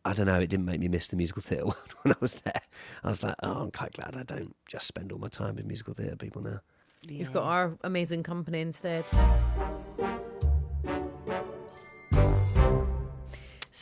I 0.05 0.15
don't 0.15 0.27
know. 0.27 0.41
It 0.41 0.51
didn't 0.51 0.67
make 0.67 0.81
me 0.81 0.89
miss 0.89 1.09
the 1.09 1.17
musical 1.17 1.43
theatre 1.43 1.65
world 1.73 1.95
when 2.03 2.13
I 2.13 2.17
was 2.21 2.35
there. 2.37 2.61
I 3.05 3.09
was 3.09 3.23
like, 3.23 3.37
oh, 3.43 3.63
I'm 3.63 3.71
quite 3.71 3.93
glad 3.93 4.17
I 4.17 4.25
don't 4.25 4.55
just 4.67 4.87
spend 4.89 5.13
all 5.13 5.19
my 5.21 5.29
time 5.29 5.55
with 5.57 5.65
musical 5.65 5.95
theatre 5.95 6.17
people 6.17 6.43
now. 6.43 6.61
You've 7.03 7.33
got 7.33 7.45
our 7.45 7.79
amazing 7.83 8.23
company 8.25 8.61
instead. 8.61 9.05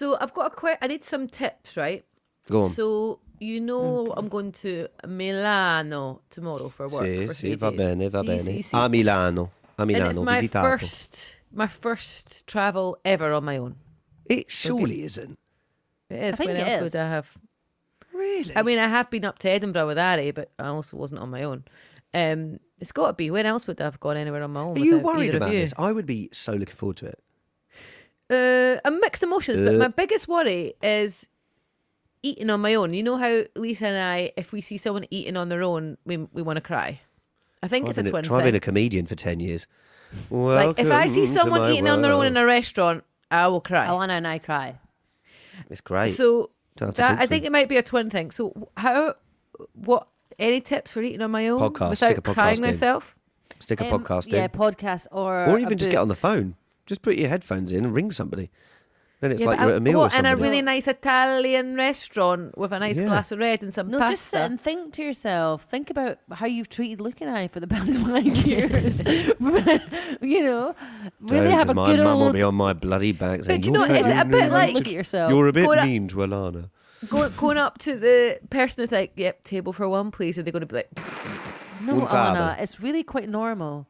So 0.01 0.17
I've 0.19 0.33
got 0.33 0.47
a 0.47 0.55
quick. 0.57 0.79
I 0.81 0.87
need 0.87 1.05
some 1.05 1.29
tips, 1.29 1.77
right? 1.77 2.07
Go 2.49 2.63
on. 2.63 2.71
So 2.71 3.21
you 3.39 3.61
know 3.61 4.15
I'm 4.17 4.29
going 4.29 4.51
to 4.65 4.89
Milano 5.07 6.23
tomorrow 6.31 6.71
for 6.71 6.89
work. 6.89 7.05
Sì, 7.05 7.27
for 7.27 7.35
sì, 7.35 7.41
three 7.41 7.57
va 7.57 7.69
days. 7.69 7.77
bene, 7.77 8.09
va 8.09 8.21
Sì, 8.21 8.27
bene. 8.27 8.43
sì, 8.43 8.63
sì. 8.63 8.77
A 8.77 8.89
Milano, 8.89 9.51
a 9.77 9.83
and 9.83 9.91
it's 9.91 9.99
Milano, 10.01 10.23
my 10.25 10.41
visitato. 10.41 10.79
first, 10.79 11.41
my 11.53 11.67
first 11.67 12.47
travel 12.47 12.97
ever 13.05 13.31
on 13.35 13.45
my 13.45 13.59
own. 13.59 13.77
It 14.25 14.51
surely 14.51 15.03
isn't. 15.03 15.39
It 16.09 16.23
is. 16.23 16.35
I 16.35 16.37
think 16.39 16.49
when 16.49 16.57
it 16.57 16.63
else 16.63 16.77
is. 16.77 16.83
would 16.83 16.97
I 16.97 17.09
have? 17.11 17.37
Really? 18.15 18.57
I 18.57 18.63
mean, 18.63 18.79
I 18.79 18.89
have 18.89 19.11
been 19.11 19.27
up 19.27 19.39
to 19.41 19.51
Edinburgh 19.51 19.87
with 19.87 19.99
Ari, 19.99 20.31
but 20.31 20.49
I 20.59 20.69
also 20.69 20.97
wasn't 20.97 21.21
on 21.21 21.29
my 21.29 21.43
own. 21.43 21.65
Um, 22.15 22.59
it's 22.79 22.93
got 22.93 23.09
to 23.09 23.13
be. 23.13 23.31
When 23.31 23.45
else 23.45 23.67
would 23.67 23.79
I 23.83 23.85
have 23.85 24.01
gone 24.01 24.17
anywhere 24.17 24.45
on 24.45 24.53
my 24.53 24.63
own? 24.63 24.79
Are 24.79 24.81
you 24.83 25.01
worried 25.01 25.35
about 25.35 25.53
you? 25.53 25.61
this? 25.61 25.75
I 25.77 25.93
would 25.93 26.07
be 26.07 26.31
so 26.33 26.53
looking 26.55 26.75
forward 26.75 26.97
to 26.99 27.07
it. 27.07 27.19
Uh, 28.31 28.79
I'm 28.85 29.01
mixed 29.01 29.23
emotions, 29.23 29.59
but 29.61 29.75
Uh. 29.75 29.79
my 29.79 29.89
biggest 29.89 30.29
worry 30.29 30.75
is 30.83 31.29
eating 32.23 32.51
on 32.51 32.61
my 32.61 32.75
own. 32.75 32.95
You 32.95 33.03
know 33.03 33.17
how 33.17 33.43
Lisa 33.57 33.87
and 33.89 33.97
I, 33.99 34.33
if 34.37 34.53
we 34.53 34.61
see 34.61 34.77
someone 34.79 35.05
eating 35.11 35.37
on 35.37 35.49
their 35.49 35.63
own, 35.63 35.97
we 36.05 36.17
we 36.19 36.43
want 36.43 36.57
to 36.59 36.61
cry. 36.61 37.01
I 37.63 37.69
think 37.69 37.85
Try 37.87 37.91
it's 37.91 37.99
a 37.99 38.03
being 38.05 38.11
twin 38.13 38.23
try 38.25 38.39
being 38.39 38.47
thing. 38.53 38.57
a 38.57 38.61
comedian 38.61 39.07
for 39.07 39.15
10 39.15 39.41
years. 39.41 39.67
like 40.31 40.79
if 40.79 40.91
I 40.91 41.09
see 41.09 41.27
someone 41.27 41.61
my 41.61 41.71
eating 41.73 41.89
on 41.89 42.03
their 42.03 42.13
own 42.13 42.27
in 42.27 42.37
a 42.37 42.45
restaurant, 42.45 43.05
I 43.31 43.49
will 43.49 43.61
cry. 43.61 43.87
Oh, 43.89 44.01
and 44.01 44.27
I 44.27 44.39
cry. 44.39 44.79
It's 45.69 45.81
great. 45.83 46.15
so 46.15 46.51
Don't 46.77 46.89
have 46.89 46.95
to 46.97 47.03
that 47.03 47.19
I 47.21 47.27
think 47.27 47.45
it 47.45 47.53
might 47.53 47.69
be 47.69 47.77
a 47.77 47.83
twin 47.83 48.09
thing. 48.11 48.31
So 48.31 48.69
how, 48.77 49.15
what? 49.75 50.07
Any 50.39 50.61
tips 50.63 50.93
for 50.93 51.03
eating 51.03 51.21
on 51.21 51.31
my 51.31 51.49
own 51.49 51.61
Podcast, 51.61 51.91
without 51.91 52.09
stick 52.13 52.19
a 52.19 52.23
crying 52.35 52.57
in. 52.59 52.63
myself? 52.63 53.15
Stick 53.59 53.81
a 53.83 53.93
Um, 53.93 54.03
podcast 54.03 54.33
Yeah, 54.33 54.45
in. 54.45 54.51
podcast 54.51 55.07
or 55.13 55.45
Or 55.47 55.59
a 55.59 55.61
even 55.61 55.77
just 55.77 55.91
get 55.91 55.99
on 56.01 56.09
the 56.09 56.17
phone. 56.17 56.55
Just 56.91 57.03
put 57.03 57.15
your 57.17 57.29
headphones 57.29 57.73
in 57.73 57.85
and 57.85 57.95
ring 57.95 58.11
somebody. 58.11 58.51
Then 59.21 59.31
it's 59.33 59.41
Yeah, 59.43 59.47
like 59.49 59.61
you're 59.61 59.69
I- 59.69 59.73
at 59.73 59.77
a 59.77 59.81
meal 59.81 59.99
what, 60.01 60.11
with 60.13 60.19
in 60.19 60.27
a 60.27 60.35
really 60.35 60.61
nice 60.63 60.89
Italian 60.89 61.77
restaurant 61.77 62.59
with 62.59 62.73
a 62.73 62.79
nice 62.81 62.99
Yeah. 62.99 63.05
glass 63.07 63.31
of 63.31 63.39
red 63.39 63.63
and 63.63 63.73
some 63.73 63.89
No, 63.91 63.99
pasta. 63.99 64.13
just 64.15 64.27
sit 64.27 64.41
and 64.41 64.61
think 64.61 64.93
to 64.95 65.03
yourself. 65.05 65.67
Think 65.71 65.89
about 65.91 66.19
how 66.33 66.47
you've 66.47 66.69
treated 66.69 67.01
Luke 67.01 67.21
and 67.21 67.31
I 67.31 67.47
for 67.47 67.61
the 67.61 67.69
past 67.69 67.93
five 68.07 68.25
years. 68.27 69.05
you 70.23 70.43
know, 70.43 70.75
really 71.21 71.49
Don't, 71.49 71.51
have 71.51 71.67
'cause 71.67 71.71
a 71.71 71.75
my 71.75 71.87
good 71.95 72.03
mum 72.03 72.19
will 72.19 72.27
old. 72.29 72.33
be 72.35 72.43
on 72.43 72.55
my 72.57 72.73
bloody 72.73 73.13
back 73.13 73.45
saying, 73.45 73.61
do 73.61 73.69
you 73.71 73.77
"You're 73.79 73.89
know, 73.89 73.95
is 73.95 74.07
it 74.07 74.19
a 74.19 74.25
bit 74.25 74.51
like- 74.51 74.75
Look 74.75 74.87
at 74.87 74.93
yourself. 74.93 75.31
You're 75.31 75.47
a 75.49 75.53
bit 75.53 75.67
Go 75.67 75.75
to- 75.77 75.85
mean 75.85 76.09
to 76.09 76.17
Alana. 76.17 76.71
Go, 77.09 77.29
going 77.31 77.57
up 77.59 77.79
to 77.79 77.97
the 77.97 78.39
person 78.51 78.83
who's 78.85 78.93
like, 78.93 79.13
"Yep, 79.17 79.43
table 79.43 79.73
for 79.73 79.89
one, 79.89 80.11
please," 80.11 80.37
and 80.39 80.47
they're 80.47 80.53
going 80.53 80.61
to 80.61 80.67
be 80.67 80.77
like, 80.77 80.91
no, 81.83 82.01
Alana, 82.07 82.59
it's 82.61 82.81
really 82.81 83.03
quite 83.03 83.29
normal. 83.29 83.87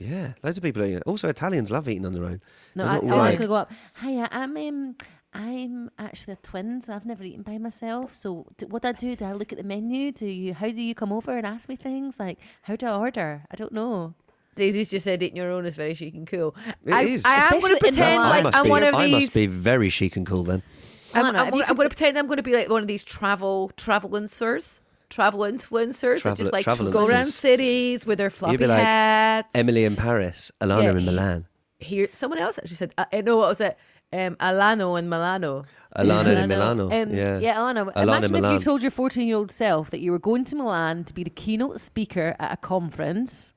Yeah, 0.00 0.32
loads 0.42 0.56
of 0.56 0.64
people 0.64 0.82
eating 0.82 0.96
it. 0.96 1.02
Also, 1.04 1.28
Italians 1.28 1.70
love 1.70 1.86
eating 1.86 2.06
on 2.06 2.14
their 2.14 2.24
own. 2.24 2.40
No, 2.74 2.84
They're 2.84 2.92
I, 2.92 2.96
I 2.96 3.28
was 3.28 3.36
going 3.36 3.38
to 3.38 3.46
go 3.46 3.54
up. 3.54 3.70
Hiya, 4.02 4.28
I'm 4.32 4.56
um, 4.56 4.96
I'm 5.34 5.90
actually 5.98 6.32
a 6.32 6.36
twin, 6.36 6.80
so 6.80 6.94
I've 6.94 7.04
never 7.04 7.22
eaten 7.22 7.42
by 7.42 7.58
myself. 7.58 8.14
So 8.14 8.46
d 8.56 8.64
what 8.64 8.80
do 8.82 8.88
I 8.88 8.92
do? 8.92 9.14
Do 9.14 9.26
I 9.26 9.32
look 9.32 9.52
at 9.52 9.58
the 9.58 9.64
menu? 9.64 10.10
Do 10.10 10.26
you? 10.26 10.54
How 10.54 10.70
do 10.70 10.82
you 10.82 10.94
come 10.94 11.12
over 11.12 11.36
and 11.36 11.46
ask 11.46 11.68
me 11.68 11.76
things? 11.76 12.14
Like, 12.18 12.38
how 12.62 12.76
do 12.76 12.86
I 12.86 12.96
order? 12.96 13.44
I 13.50 13.56
don't 13.56 13.72
know. 13.72 14.14
Daisy's 14.54 14.90
just 14.90 15.04
said 15.04 15.22
eating 15.22 15.36
your 15.36 15.52
own 15.52 15.66
is 15.66 15.76
very 15.76 15.94
chic 15.94 16.14
and 16.14 16.26
cool. 16.26 16.56
It 16.84 16.92
I, 16.92 17.02
is. 17.02 17.24
I 17.24 17.54
am 17.54 17.60
going 17.60 17.74
to 17.74 17.80
pretend 17.80 18.22
like 18.22 18.44
must 18.44 18.56
I'm 18.56 18.64
be. 18.64 18.70
one 18.70 18.82
of 18.82 18.94
I 18.94 19.04
these. 19.04 19.26
must 19.26 19.34
be 19.34 19.46
very 19.46 19.90
chic 19.90 20.16
and 20.16 20.26
cool 20.26 20.44
then. 20.44 20.62
I'm, 21.14 21.36
I'm, 21.36 21.48
if 21.48 21.54
you 21.54 21.62
I'm 21.64 21.76
going 21.76 21.88
to 21.88 21.94
pretend 21.94 22.18
I'm 22.18 22.26
going 22.26 22.38
to 22.38 22.42
be 22.42 22.54
like 22.54 22.68
one 22.70 22.82
of 22.82 22.88
these 22.88 23.04
travel 23.04 23.70
travel 23.76 24.10
influencers, 24.10 24.80
travel 25.10 25.40
influencers 25.40 26.22
that 26.22 26.36
just 26.36 26.52
like 26.52 26.64
travel 26.64 26.90
go 26.90 27.06
around 27.06 27.26
cities 27.26 28.06
with 28.06 28.16
their 28.18 28.30
floppy 28.30 28.52
You'd 28.52 28.60
be 28.60 28.66
like 28.66 28.82
hats. 28.82 29.54
Emily 29.54 29.84
in 29.84 29.96
Paris, 29.96 30.50
Alana 30.60 30.82
Yeah. 30.84 30.90
in 30.98 31.04
Milan, 31.04 31.46
Here, 31.78 32.08
someone 32.12 32.38
else 32.38 32.58
actually 32.58 32.76
said, 32.76 32.94
uh, 32.96 33.04
no, 33.24 33.36
what 33.38 33.48
was 33.48 33.60
it? 33.60 33.76
Um, 34.12 34.36
Alano 34.36 34.98
in 34.98 35.08
Milano. 35.08 35.64
Alana 35.96 36.42
in 36.42 36.48
Milano. 36.48 36.90
Um, 36.90 37.14
yeah, 37.14 37.38
yeah, 37.38 37.54
Alana. 37.56 37.92
Alana 37.94 38.24
imagine 38.28 38.44
if 38.44 38.52
you 38.52 38.60
told 38.60 38.82
your 38.82 38.90
14 38.90 39.26
year 39.28 39.36
old 39.36 39.50
self 39.50 39.90
that 39.90 40.00
you 40.00 40.10
were 40.12 40.18
going 40.18 40.44
to 40.46 40.56
Milan 40.56 41.04
to 41.04 41.14
be 41.14 41.22
the 41.24 41.30
keynote 41.30 41.80
speaker 41.80 42.34
at 42.38 42.52
a 42.52 42.56
conference. 42.56 43.52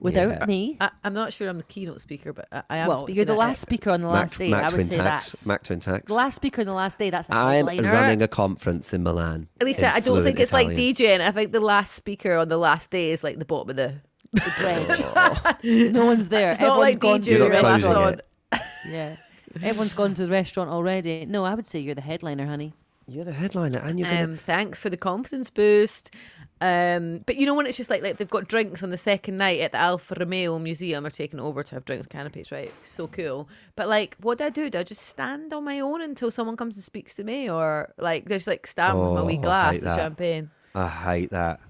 Without 0.00 0.28
Yeah. 0.40 0.46
me. 0.46 0.76
I, 0.80 0.90
I'm 1.04 1.14
not 1.14 1.32
sure 1.32 1.48
I'm 1.48 1.56
the 1.58 1.62
keynote 1.64 2.00
speaker, 2.00 2.32
but 2.32 2.48
I, 2.52 2.62
I 2.70 2.76
am. 2.78 2.88
well, 2.88 2.98
speaking 2.98 3.16
you're 3.16 3.24
the 3.24 3.34
last 3.34 3.58
it. 3.58 3.62
speaker 3.62 3.90
on 3.90 4.00
the 4.02 4.06
Mac, 4.08 4.14
last 4.14 4.38
day. 4.38 4.50
Mac 4.50 4.72
I 4.72 4.76
would 4.76 4.86
say 4.86 4.96
Tax. 4.96 5.30
that's 5.32 5.46
Mac 5.46 5.62
Twin 5.62 5.80
Tax. 5.80 6.06
the 6.06 6.14
last 6.14 6.34
speaker 6.36 6.60
on 6.62 6.66
the 6.66 6.72
last 6.72 6.98
day. 6.98 7.10
That's 7.10 7.28
the 7.28 7.34
I'm 7.34 7.66
headliner. 7.66 7.92
running 7.92 8.22
a 8.22 8.28
conference 8.28 8.92
in 8.94 9.02
Milan. 9.02 9.48
Lisa, 9.62 9.86
in 9.86 9.92
I 9.92 10.00
don't 10.00 10.22
think 10.22 10.36
fluent 10.36 10.40
it's 10.40 10.52
like 10.52 10.68
DJing. 10.68 11.20
I 11.20 11.30
think 11.30 11.52
the 11.52 11.60
last 11.60 11.94
speaker 11.94 12.36
on 12.36 12.48
the 12.48 12.58
last 12.58 12.90
day 12.90 13.10
is 13.10 13.22
like 13.24 13.38
the 13.38 13.44
bottom 13.44 13.70
of 13.70 13.76
the. 13.76 13.94
the 14.32 14.52
dredge. 14.56 15.00
Oh. 15.18 15.54
no 15.92 16.04
one's 16.06 16.28
there. 16.28 16.50
It's 16.50 16.60
not 16.60 16.78
like 16.78 16.98
gone 16.98 17.20
DJing. 17.20 17.24
to 17.24 17.30
You're 17.30 17.38
not 17.40 17.52
You're 17.54 17.62
last 17.62 17.84
closing 17.84 18.02
on. 18.02 18.12
it. 18.14 18.60
Yeah. 18.88 19.16
Everyone's 19.62 19.94
gone 19.94 20.12
to 20.14 20.26
the 20.26 20.30
restaurant 20.30 20.68
already. 20.70 21.24
No, 21.26 21.44
I 21.44 21.54
would 21.54 21.66
say 21.66 21.78
you're 21.80 21.94
the 21.94 22.00
headliner, 22.02 22.46
honey. 22.46 22.74
You're 23.08 23.24
the 23.24 23.32
headliner, 23.32 23.78
and 23.78 23.98
you're 24.00 24.08
gonna. 24.08 24.24
Um, 24.24 24.36
thanks 24.36 24.80
for 24.80 24.90
the 24.90 24.96
confidence 24.96 25.48
boost. 25.50 26.12
Um, 26.60 27.18
but 27.26 27.36
you 27.36 27.44
know 27.44 27.54
when 27.54 27.66
it's 27.66 27.76
just 27.76 27.90
like 27.90 28.02
like 28.02 28.16
they've 28.16 28.28
got 28.28 28.48
drinks 28.48 28.82
on 28.82 28.88
the 28.90 28.96
second 28.96 29.36
night 29.36 29.60
at 29.60 29.72
the 29.72 29.78
Alfa 29.78 30.16
Romeo 30.18 30.58
Museum, 30.58 31.04
they're 31.04 31.10
taking 31.10 31.38
over 31.38 31.62
to 31.62 31.74
have 31.74 31.84
drinks 31.84 32.06
canopies, 32.06 32.50
right? 32.50 32.72
So 32.82 33.06
cool. 33.06 33.48
But 33.76 33.88
like, 33.88 34.16
what 34.22 34.38
do 34.38 34.44
I 34.44 34.50
do? 34.50 34.70
Do 34.70 34.78
I 34.78 34.82
just 34.82 35.02
stand 35.02 35.52
on 35.52 35.64
my 35.64 35.80
own 35.80 36.00
until 36.00 36.30
someone 36.30 36.56
comes 36.56 36.76
and 36.76 36.82
speaks 36.84 37.14
to 37.14 37.24
me, 37.24 37.48
or 37.50 37.92
like 37.98 38.26
just 38.28 38.46
like 38.46 38.66
stand 38.66 39.00
with 39.00 39.12
my 39.12 39.20
Oh, 39.20 39.24
wee 39.24 39.36
glass 39.36 39.76
of 39.76 39.82
that. 39.82 39.96
champagne? 39.96 40.50
I 40.74 40.88
hate 40.88 41.30
that. 41.30 41.60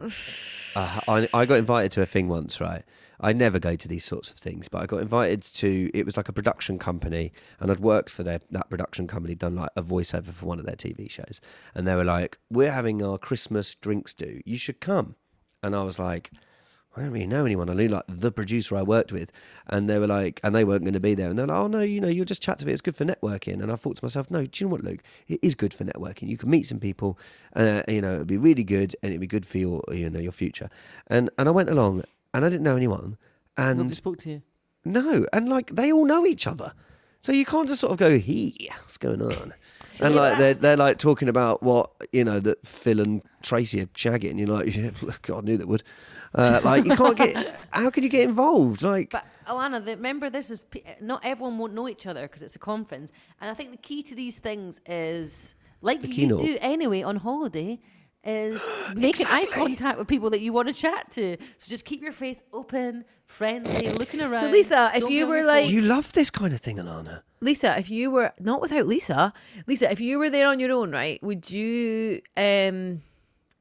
I, 0.76 1.28
I 1.32 1.46
got 1.46 1.58
invited 1.58 1.92
to 1.92 2.02
a 2.02 2.06
thing 2.06 2.28
once, 2.28 2.60
right? 2.60 2.82
I 3.20 3.32
never 3.32 3.58
go 3.58 3.76
to 3.76 3.88
these 3.88 4.04
sorts 4.04 4.30
of 4.30 4.36
things, 4.36 4.68
but 4.68 4.82
I 4.82 4.86
got 4.86 5.00
invited 5.00 5.42
to. 5.42 5.90
It 5.94 6.04
was 6.04 6.16
like 6.16 6.28
a 6.28 6.32
production 6.32 6.78
company, 6.78 7.32
and 7.60 7.70
I'd 7.70 7.80
worked 7.80 8.10
for 8.10 8.22
their 8.22 8.40
that 8.50 8.70
production 8.70 9.06
company, 9.06 9.34
done 9.34 9.54
like 9.54 9.70
a 9.76 9.82
voiceover 9.82 10.32
for 10.32 10.46
one 10.46 10.58
of 10.58 10.66
their 10.66 10.76
TV 10.76 11.10
shows, 11.10 11.40
and 11.74 11.86
they 11.86 11.96
were 11.96 12.04
like, 12.04 12.38
"We're 12.50 12.72
having 12.72 13.02
our 13.02 13.18
Christmas 13.18 13.74
drinks 13.74 14.14
do. 14.14 14.40
You 14.44 14.58
should 14.58 14.80
come." 14.80 15.16
And 15.62 15.74
I 15.74 15.82
was 15.82 15.98
like, 15.98 16.30
I 16.96 17.02
don't 17.02 17.10
really 17.10 17.26
know 17.26 17.44
anyone. 17.44 17.68
I 17.68 17.74
knew 17.74 17.88
like 17.88 18.04
the 18.08 18.32
producer 18.32 18.74
I 18.74 18.82
worked 18.82 19.12
with, 19.12 19.30
and 19.66 19.88
they 19.88 19.98
were 19.98 20.06
like, 20.06 20.40
and 20.42 20.54
they 20.54 20.64
weren't 20.64 20.84
going 20.84 20.94
to 20.94 21.00
be 21.00 21.14
there. 21.14 21.28
And 21.28 21.38
they're 21.38 21.46
like, 21.46 21.56
oh 21.56 21.66
no, 21.66 21.80
you 21.80 22.00
know, 22.00 22.08
you'll 22.08 22.24
just 22.24 22.40
chat 22.42 22.58
to 22.58 22.66
me. 22.66 22.72
It's 22.72 22.80
good 22.80 22.96
for 22.96 23.04
networking. 23.04 23.62
And 23.62 23.70
I 23.70 23.76
thought 23.76 23.96
to 23.96 24.04
myself, 24.04 24.30
no, 24.30 24.46
do 24.46 24.50
you 24.54 24.66
know 24.66 24.72
what, 24.72 24.82
Luke? 24.82 25.02
It 25.28 25.38
is 25.42 25.54
good 25.54 25.74
for 25.74 25.84
networking. 25.84 26.28
You 26.28 26.38
can 26.38 26.48
meet 26.48 26.66
some 26.66 26.80
people, 26.80 27.18
uh, 27.54 27.82
you 27.86 28.00
know, 28.00 28.14
it'd 28.14 28.26
be 28.26 28.38
really 28.38 28.64
good, 28.64 28.96
and 29.02 29.10
it'd 29.10 29.20
be 29.20 29.26
good 29.26 29.44
for 29.44 29.58
your, 29.58 29.82
you 29.92 30.08
know, 30.08 30.20
your 30.20 30.32
future. 30.32 30.70
And 31.08 31.28
and 31.38 31.48
I 31.48 31.52
went 31.52 31.68
along, 31.68 32.02
and 32.36 32.44
I 32.44 32.48
didn't 32.48 32.62
know 32.64 32.76
anyone, 32.76 33.16
Nobody 33.58 33.80
and 33.80 33.94
spoke 33.96 34.18
to 34.18 34.30
you. 34.30 34.42
no, 34.84 35.26
and 35.32 35.48
like 35.48 35.70
they 35.74 35.90
all 35.92 36.04
know 36.04 36.26
each 36.26 36.46
other, 36.46 36.72
so 37.20 37.32
you 37.32 37.44
can't 37.44 37.66
just 37.68 37.80
sort 37.80 37.92
of 37.92 37.98
go, 37.98 38.18
"Hey, 38.18 38.52
what's 38.82 38.96
going 38.98 39.22
on?" 39.22 39.54
And 39.98 40.14
like 40.14 40.36
they're 40.36 40.52
they're 40.52 40.76
like 40.76 40.98
talking 40.98 41.26
about 41.30 41.62
what 41.62 41.90
you 42.12 42.22
know 42.22 42.38
that 42.40 42.66
Phil 42.66 43.00
and 43.00 43.22
Tracy 43.42 43.80
are 43.80 43.86
shagging, 43.86 44.30
and 44.32 44.38
you're 44.38 44.48
like, 44.48 44.76
yeah, 44.80 44.90
God, 45.22 45.44
I 45.44 45.46
knew 45.46 45.56
that 45.56 45.66
would. 45.68 45.82
Uh, 46.34 46.60
like 46.62 46.84
you 46.84 46.94
can't 46.94 47.16
get. 47.16 47.58
How 47.70 47.88
can 47.88 48.02
you 48.02 48.10
get 48.10 48.24
involved? 48.28 48.82
Like, 48.82 49.08
But 49.10 49.24
Alana, 49.48 49.82
the, 49.82 49.96
remember 49.96 50.28
this 50.28 50.50
is 50.50 50.66
not 51.00 51.24
everyone 51.24 51.56
won't 51.56 51.72
know 51.72 51.88
each 51.88 52.06
other 52.06 52.20
because 52.28 52.42
it's 52.42 52.54
a 52.56 52.58
conference, 52.58 53.10
and 53.40 53.50
I 53.50 53.54
think 53.54 53.70
the 53.70 53.78
key 53.78 54.02
to 54.02 54.14
these 54.14 54.36
things 54.36 54.82
is 54.84 55.54
like 55.80 56.02
The 56.02 56.08
you 56.08 56.14
keynote. 56.14 56.40
do 56.44 56.58
anyway 56.60 57.00
on 57.02 57.16
holiday. 57.16 57.80
Is 58.24 58.60
making 58.96 59.26
eye 59.28 59.46
contact 59.46 59.98
with 59.98 60.08
people 60.08 60.30
that 60.30 60.40
you 60.40 60.52
want 60.52 60.68
to 60.68 60.74
chat 60.74 61.10
to. 61.12 61.36
So 61.58 61.68
just 61.68 61.84
keep 61.84 62.02
your 62.02 62.12
face 62.12 62.38
open, 62.52 63.04
friendly, 63.24 63.90
looking 63.90 64.20
around. 64.20 64.36
So 64.36 64.48
Lisa, 64.48 64.90
if 64.94 65.08
you 65.08 65.26
were 65.26 65.44
like- 65.44 65.64
phone. 65.66 65.72
you 65.74 65.82
love 65.82 66.12
this 66.12 66.30
kind 66.30 66.52
of 66.52 66.60
thing, 66.60 66.76
Alana. 66.78 67.22
Lisa, 67.40 67.78
if 67.78 67.88
you 67.90 68.10
were 68.10 68.32
not 68.40 68.60
without 68.60 68.86
Lisa, 68.86 69.32
Lisa, 69.66 69.90
if 69.92 70.00
you 70.00 70.18
were 70.18 70.30
there 70.30 70.48
on 70.48 70.58
your 70.58 70.72
own, 70.72 70.90
right, 70.90 71.22
would 71.22 71.50
you 71.50 72.20
um 72.36 73.02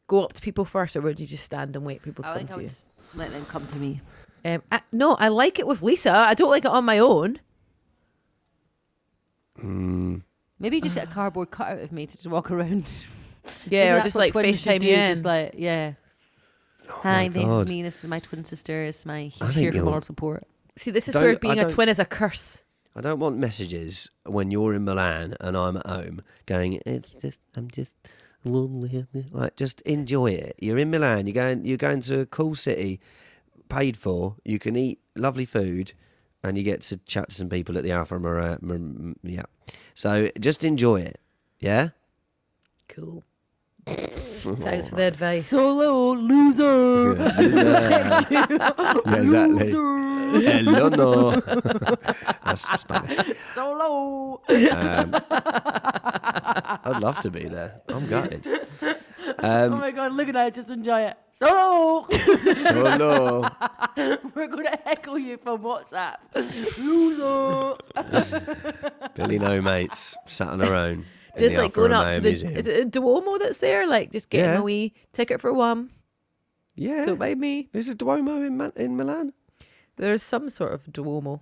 go 0.07 0.23
up 0.23 0.33
to 0.33 0.41
people 0.41 0.65
first, 0.65 0.95
or 0.95 1.01
would 1.01 1.19
you 1.19 1.27
just 1.27 1.43
stand 1.43 1.75
and 1.75 1.85
wait 1.85 2.01
people 2.01 2.23
to 2.23 2.29
I 2.29 2.33
come 2.33 2.37
think 2.39 2.51
I 2.51 2.53
to 2.53 2.59
would 2.61 2.69
you? 2.71 3.19
let 3.19 3.31
them 3.31 3.45
come 3.45 3.67
to 3.67 3.75
me. 3.75 4.01
Um, 4.45 4.61
I, 4.71 4.81
no, 4.91 5.15
I 5.15 5.27
like 5.27 5.57
it 5.59 5.67
with 5.67 5.81
Lisa. 5.81 6.11
I 6.11 6.33
don't 6.35 6.49
like 6.51 6.65
it 6.65 6.71
on 6.71 6.85
my 6.85 6.99
own. 6.99 7.39
Maybe 10.59 10.79
just 10.81 10.95
get 10.95 11.05
a 11.09 11.11
cardboard 11.11 11.51
cutout 11.51 11.79
of 11.79 11.91
me 11.91 12.05
to 12.05 12.15
just 12.15 12.27
walk 12.27 12.49
around. 12.51 13.05
Maybe 13.65 13.75
Yeah, 13.75 13.97
or 13.97 14.01
just 14.03 14.15
like 14.15 14.33
FaceTime 14.33 14.83
you 14.83 14.93
in. 14.95 15.07
Just 15.07 15.25
like 15.25 15.53
yeah. 15.57 15.93
Oh 16.89 16.99
Hi, 17.03 17.27
this 17.29 17.43
God. 17.43 17.61
is 17.65 17.69
me. 17.69 17.81
This 17.81 18.03
is 18.03 18.09
my 18.09 18.19
twin 18.19 18.43
sister. 18.43 18.83
It's 18.83 19.05
my 19.05 19.31
I 19.41 19.45
think 19.47 19.53
here 19.53 19.71
for 19.71 19.77
you'll- 19.77 19.85
moral 19.85 20.01
support. 20.01 20.43
See, 20.77 20.91
this 20.91 21.07
is 21.07 21.13
Don't- 21.13 21.23
where 21.23 21.31
I 21.33 21.35
being 21.35 21.59
a 21.59 21.61
don't- 21.63 21.71
twin 21.71 21.89
is 21.89 21.99
a 21.99 22.05
curse. 22.05 22.63
I 22.97 23.01
don't 23.01 23.19
want 23.19 23.37
messages 23.37 24.09
when 24.25 24.51
you're 24.51 24.73
in 24.73 24.85
Milan 24.85 25.35
and 25.41 25.57
I'm 25.57 25.75
at 25.77 25.85
home 25.85 26.21
going, 26.45 26.79
it's 26.85 27.11
just, 27.11 27.41
I'm 27.55 27.69
just 27.69 27.91
lonely. 28.45 29.05
Like, 29.31 29.55
just 29.57 29.81
enjoy 29.81 30.27
it. 30.31 30.55
You're 30.61 30.77
in 30.77 30.91
Milan. 30.91 31.27
You're 31.27 31.33
going. 31.33 31.65
You're 31.65 31.75
going 31.77 31.99
to 32.01 32.21
a 32.21 32.25
cool 32.25 32.55
city, 32.55 33.01
paid 33.67 33.97
for. 33.97 34.35
You 34.45 34.59
can 34.59 34.75
eat 34.77 34.99
lovely 35.15 35.43
food, 35.45 35.91
and 36.43 36.57
you 36.57 36.63
get 36.63 36.81
to 36.83 36.97
chat 37.05 37.29
to 37.29 37.35
some 37.35 37.49
people 37.49 37.77
at 37.77 37.83
the 37.83 37.91
Alpha 37.91 38.17
Mara. 38.19 38.59
Mar- 38.61 39.15
yeah. 39.23 39.43
So 39.93 40.29
just 40.39 40.63
enjoy 40.63 41.01
it. 41.01 41.19
Yeah. 41.59 41.89
Cool. 42.87 43.23
Thanks 43.85 44.89
for 44.89 44.95
the 44.95 45.03
advice. 45.03 45.47
Solo 45.47 46.13
loser. 46.13 47.15
yeah, 47.15 48.19
exactly. 49.15 49.71
Hello, 49.71 50.89
no. 50.89 51.31
That's 52.45 52.81
Spanish. 52.81 53.37
Solo. 53.53 54.41
Um, 54.49 55.15
I'd 56.83 56.99
love 56.99 57.19
to 57.21 57.29
be 57.29 57.45
there. 57.45 57.81
I'm 57.89 58.07
gutted. 58.07 58.47
oh 59.39 59.69
my 59.69 59.91
god, 59.91 60.13
look 60.13 60.27
at 60.29 60.33
that. 60.33 60.53
Just 60.55 60.71
enjoy 60.71 61.01
it. 61.01 61.17
Solo. 61.33 62.07
Solo. 62.53 63.47
We're 64.33 64.47
going 64.47 64.65
to 64.65 64.79
heckle 64.83 65.19
you 65.19 65.37
from 65.37 65.61
WhatsApp. 65.63 66.15
Loser. 66.77 67.75
Billy 69.15 69.37
No 69.39 69.61
Mates 69.61 70.15
sat 70.25 70.47
on 70.49 70.59
her 70.61 70.73
own. 70.73 71.05
In 71.37 71.43
Just 71.43 71.57
like 71.57 71.73
going 71.73 71.91
up 71.93 72.13
to 72.13 72.21
the 72.21 72.29
Museum. 72.29 72.55
is 72.57 72.67
it 72.67 72.81
a 72.81 72.85
Duomo 72.85 73.37
that's 73.37 73.57
there? 73.59 73.87
Like 73.87 74.11
just 74.11 74.29
getting 74.29 74.51
Yeah. 74.51 74.59
a 74.59 74.63
wee 74.63 74.93
ticket 75.11 75.39
for 75.41 75.53
one. 75.53 75.89
yeah. 76.75 77.05
Don't 77.05 77.19
mind 77.19 77.39
me. 77.39 77.69
Is 77.73 77.89
it 77.89 77.97
Duomo 77.97 78.41
in, 78.41 78.57
Ma- 78.57 78.71
in 78.75 78.95
Milan? 78.97 79.33
There's 79.97 80.23
some 80.23 80.49
sort 80.49 80.73
of 80.73 80.83
Duomo. 80.91 81.41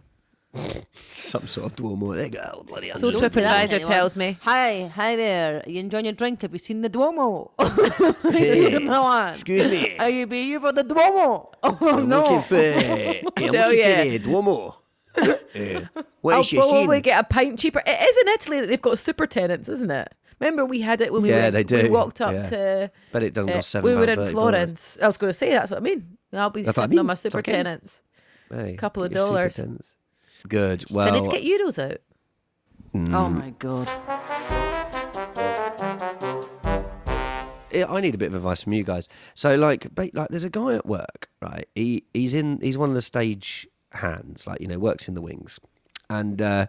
Some 1.17 1.47
sort 1.47 1.65
of 1.71 1.75
Duomo. 1.75 2.13
They 2.15 2.29
got 2.29 2.53
go. 2.53 2.63
Bloody 2.63 2.91
So 2.93 3.07
hundred. 3.07 3.19
Don't 3.21 3.33
say 3.33 3.41
that 3.41 3.69
to 3.69 3.79
TripAdvisor 3.79 3.87
tells 3.87 4.15
me. 4.15 4.37
Hi, 4.43 4.85
hi 4.93 5.15
there. 5.15 5.63
You 5.65 5.79
enjoying 5.79 6.05
your 6.05 6.13
drink? 6.13 6.43
Have 6.43 6.53
you 6.53 6.59
seen 6.59 6.83
the 6.83 6.89
Duomo? 6.89 7.53
Hey, 8.31 8.75
excuse 9.31 9.71
me. 9.71 9.97
Are 9.97 10.09
you 10.09 10.27
be 10.27 10.43
here 10.43 10.59
for 10.59 10.71
the 10.71 10.83
Duomo? 10.83 11.49
Oh 11.63 11.77
I'm 11.81 12.07
no. 12.07 12.21
looking 12.21 12.41
for. 12.43 12.55
I'm 12.55 13.49
Tell 13.49 13.69
looking 13.69 13.79
ya. 13.79 13.97
for 13.97 14.09
the 14.09 14.19
Duomo. 14.19 14.75
Uh, 15.15 15.81
where 16.21 16.37
I'll 16.37 16.43
she 16.43 16.57
probably 16.57 16.95
seen? 16.97 17.01
get 17.03 17.19
a 17.19 17.27
pint 17.27 17.59
cheaper. 17.59 17.81
It 17.85 17.89
is 18.09 18.17
in 18.17 18.27
Italy 18.29 18.59
that 18.61 18.67
they've 18.67 18.81
got 18.81 18.97
super 18.97 19.27
Tennent's, 19.27 19.69
isn't 19.69 19.91
it? 19.91 20.13
Remember 20.39 20.65
we 20.65 20.81
had 20.81 20.99
it 21.01 21.13
when 21.13 21.21
we 21.21 21.29
Yeah, 21.29 21.51
went, 21.51 21.53
they 21.53 21.59
we 21.77 21.83
do, 21.83 21.91
walked 21.91 22.19
up 22.21 22.33
yeah. 22.33 22.43
to 22.49 22.91
But 23.11 23.21
it 23.23 23.33
doesn't 23.33 23.51
uh, 23.51 23.55
cost 23.55 23.69
seven. 23.69 23.89
we 23.91 23.95
were 23.95 24.03
in 24.03 24.07
pound 24.15 24.17
35. 24.17 24.31
Florence. 24.31 24.97
I 25.01 25.05
was 25.07 25.17
going 25.17 25.29
to 25.29 25.37
say 25.37 25.51
that's 25.51 25.69
what 25.71 25.77
I 25.77 25.83
mean. 25.83 26.17
I'll 26.33 26.49
be 26.49 26.63
That's 26.63 26.75
what 26.77 26.83
I 26.83 26.85
sitting 26.87 26.99
on 26.99 27.05
my 27.05 27.13
super 27.13 27.37
okay. 27.39 27.51
Tennent's. 27.51 28.03
Hey, 28.49 28.75
Couple 28.75 29.03
of 29.03 29.11
get 29.11 29.17
your 29.19 29.27
super 29.27 29.37
dollars. 29.37 29.55
tens. 29.55 29.95
Good. 30.49 30.89
So 30.89 30.99
I 30.99 31.11
need 31.11 31.23
to 31.23 31.29
get 31.29 31.43
euros 31.43 31.77
out. 31.91 31.99
Oh 32.95 33.29
my 33.29 33.51
god. 33.59 33.89
I 37.73 37.83
I 37.87 38.01
need 38.01 38.13
a 38.15 38.17
bit 38.17 38.27
of 38.27 38.35
advice 38.35 38.63
from 38.63 38.73
you 38.73 38.83
guys. 38.83 39.07
So, 39.33 39.55
like, 39.55 39.87
like, 39.97 40.27
there's 40.29 40.43
a 40.43 40.49
guy 40.49 40.75
at 40.75 40.85
work, 40.85 41.29
right? 41.41 41.67
He 41.75 42.05
he's 42.13 42.33
in 42.35 42.59
he's 42.61 42.77
one 42.77 42.89
of 42.89 42.95
the 42.95 43.01
stage 43.01 43.67
hands, 43.93 44.47
like 44.47 44.61
you 44.61 44.67
know, 44.67 44.79
works 44.79 45.07
in 45.07 45.13
the 45.13 45.21
wings, 45.21 45.59
and 46.09 46.41
uh, 46.41 46.67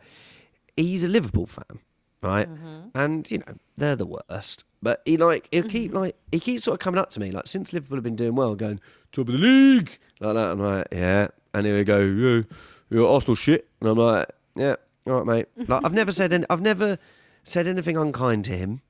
he's 0.76 1.04
a 1.04 1.08
Liverpool 1.08 1.46
fan, 1.46 1.80
right? 2.22 2.48
And 2.94 3.30
you 3.30 3.38
know, 3.38 3.54
they're 3.76 3.96
the 3.96 4.06
worst. 4.06 4.64
But 4.82 5.00
he 5.04 5.16
like 5.16 5.48
he'll 5.50 5.64
keep 5.64 5.94
like 5.94 6.16
he 6.30 6.40
keeps 6.40 6.64
sort 6.64 6.74
of 6.74 6.80
coming 6.80 7.00
up 7.00 7.10
to 7.10 7.20
me 7.20 7.30
like 7.30 7.46
since 7.46 7.72
Liverpool 7.72 7.96
have 7.96 8.04
been 8.04 8.16
doing 8.16 8.34
well, 8.34 8.54
going 8.54 8.80
top 9.12 9.28
of 9.28 9.34
the 9.34 9.40
league 9.40 9.98
like 10.20 10.34
that. 10.34 10.52
I'm 10.52 10.60
like, 10.60 10.88
yeah, 10.92 11.28
and 11.54 11.66
here 11.66 11.76
we 11.76 11.84
go, 11.84 12.00
yeah, 12.00 12.42
you're 12.90 13.08
Arsenal 13.08 13.37
shit, 13.37 13.68
and 13.80 13.88
I'm 13.88 13.98
like, 13.98 14.28
yeah, 14.56 14.76
all 15.06 15.22
right, 15.22 15.48
mate. 15.56 15.68
Like 15.68 15.84
I've 15.84 15.94
never 15.94 16.12
said 16.12 16.32
any, 16.32 16.44
I've 16.50 16.60
never 16.60 16.98
said 17.42 17.66
anything 17.66 17.96
unkind 17.96 18.44
to 18.46 18.52
him 18.52 18.82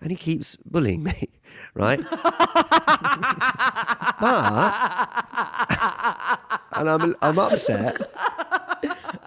and 0.00 0.10
he 0.10 0.16
keeps 0.16 0.56
bullying 0.56 1.02
me, 1.02 1.28
right? 1.74 2.00
but 4.20 6.40
and 6.80 6.88
I'm 6.90 7.14
I'm 7.22 7.38
upset. 7.38 7.96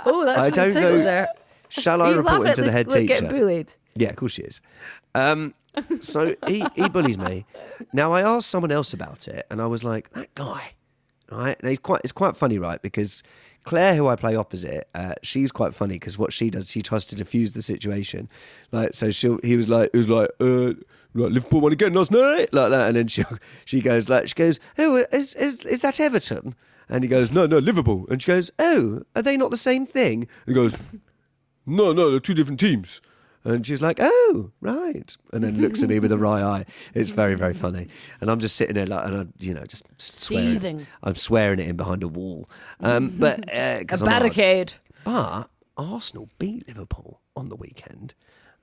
Oh, 0.06 0.26
that's 0.26 0.40
I 0.40 0.50
don't 0.50 0.74
know- 0.74 1.02
there. 1.02 1.30
Shall 1.70 2.02
I 2.02 2.10
you 2.10 2.18
report 2.18 2.46
him 2.48 2.56
to 2.56 2.62
the 2.62 2.68
Luke- 2.68 2.72
head 2.74 2.90
teacher? 2.90 3.06
Getting 3.06 3.30
bullied. 3.30 3.72
Yeah, 3.96 4.10
of 4.10 4.16
course 4.18 4.34
she 4.34 4.42
is. 4.42 4.60
Um, 5.16 5.54
so 6.02 6.36
he, 6.48 6.66
he 6.76 6.90
bullies 6.90 7.18
me. 7.18 7.46
Now 7.94 8.12
I 8.12 8.22
asked 8.22 8.50
someone 8.50 8.72
else 8.72 8.94
about 8.94 9.28
it, 9.28 9.46
and 9.50 9.62
I 9.62 9.66
was 9.68 9.84
like, 9.84 10.10
that 10.12 10.34
guy, 10.36 10.74
right? 11.32 11.58
And 11.60 11.70
he's 11.70 11.80
quite 11.80 12.02
it's 12.04 12.12
quite 12.12 12.36
funny, 12.36 12.60
right? 12.60 12.82
Because 12.82 13.24
Claire, 13.64 13.96
who 13.96 14.08
I 14.08 14.16
play 14.18 14.36
opposite, 14.36 14.88
uh, 14.94 15.14
she's 15.24 15.52
quite 15.52 15.74
funny 15.74 15.96
because 15.96 16.18
what 16.18 16.34
she 16.34 16.50
does, 16.50 16.70
she 16.70 16.82
tries 16.82 17.06
to 17.06 17.16
diffuse 17.16 17.54
the 17.54 17.62
situation. 17.62 18.28
Like, 18.72 18.94
so 18.94 19.10
she 19.10 19.36
he 19.44 19.56
was 19.56 19.70
like, 19.70 19.90
he 19.94 19.98
was 20.00 20.10
like, 20.10 20.30
uh, 20.42 20.74
like 21.16 21.32
Liverpool 21.32 21.62
won 21.62 21.72
again 21.72 21.94
last 21.94 22.12
night, 22.12 22.54
like 22.54 22.70
that, 22.72 22.88
and 22.88 22.98
then 22.98 23.08
she 23.08 23.24
she 23.66 23.80
goes 23.82 24.10
like, 24.10 24.28
she 24.28 24.36
goes, 24.36 24.60
oh, 24.78 24.98
is 25.14 25.34
is 25.36 25.62
is 25.66 25.80
that 25.80 26.00
Everton? 26.00 26.56
And 26.94 27.04
he 27.04 27.08
goes, 27.10 27.32
no, 27.32 27.48
no, 27.48 27.58
Liverpool. 27.58 28.06
And 28.10 28.22
she 28.22 28.28
goes, 28.28 28.52
oh, 28.60 29.02
are 29.16 29.22
they 29.24 29.36
not 29.36 29.50
the 29.52 29.58
same 29.58 29.86
thing? 29.86 30.22
And 30.46 30.48
he 30.48 30.54
goes, 30.54 30.76
no, 31.66 31.92
no, 31.92 32.12
they're 32.12 32.20
two 32.20 32.36
different 32.36 32.60
teams. 32.60 33.02
And 33.44 33.66
she's 33.66 33.82
like, 33.82 33.98
oh, 34.00 34.52
right. 34.62 35.18
And 35.34 35.44
then 35.44 35.60
looks 35.60 35.82
at 35.82 35.90
me 35.90 35.98
with 36.00 36.12
a 36.12 36.18
wry 36.18 36.42
eye. 36.42 36.66
It's 36.94 37.10
very, 37.10 37.36
very 37.36 37.56
funny. 37.56 37.88
And 38.22 38.30
I'm 38.30 38.40
just 38.40 38.56
sitting 38.56 38.76
there 38.76 38.86
like, 38.86 39.06
and 39.06 39.18
I, 39.18 39.26
you 39.44 39.54
know, 39.56 39.66
just 39.66 39.84
swearing. 40.00 40.54
Seething. 40.54 40.88
I'm 41.02 41.16
swearing 41.16 41.60
it 41.60 41.68
in 41.68 41.76
behind 41.76 42.04
a 42.04 42.08
wall. 42.08 42.48
Um, 42.80 43.16
but 43.18 43.50
uh, 43.50 43.52
A 43.58 43.80
I'm 43.80 43.88
hard. 43.90 44.06
barricade. 44.06 44.74
But 45.04 45.50
Arsenal 45.76 46.30
beat 46.38 46.68
Liverpool 46.68 47.22
on 47.36 47.50
the 47.50 47.56
weekend, 47.56 48.14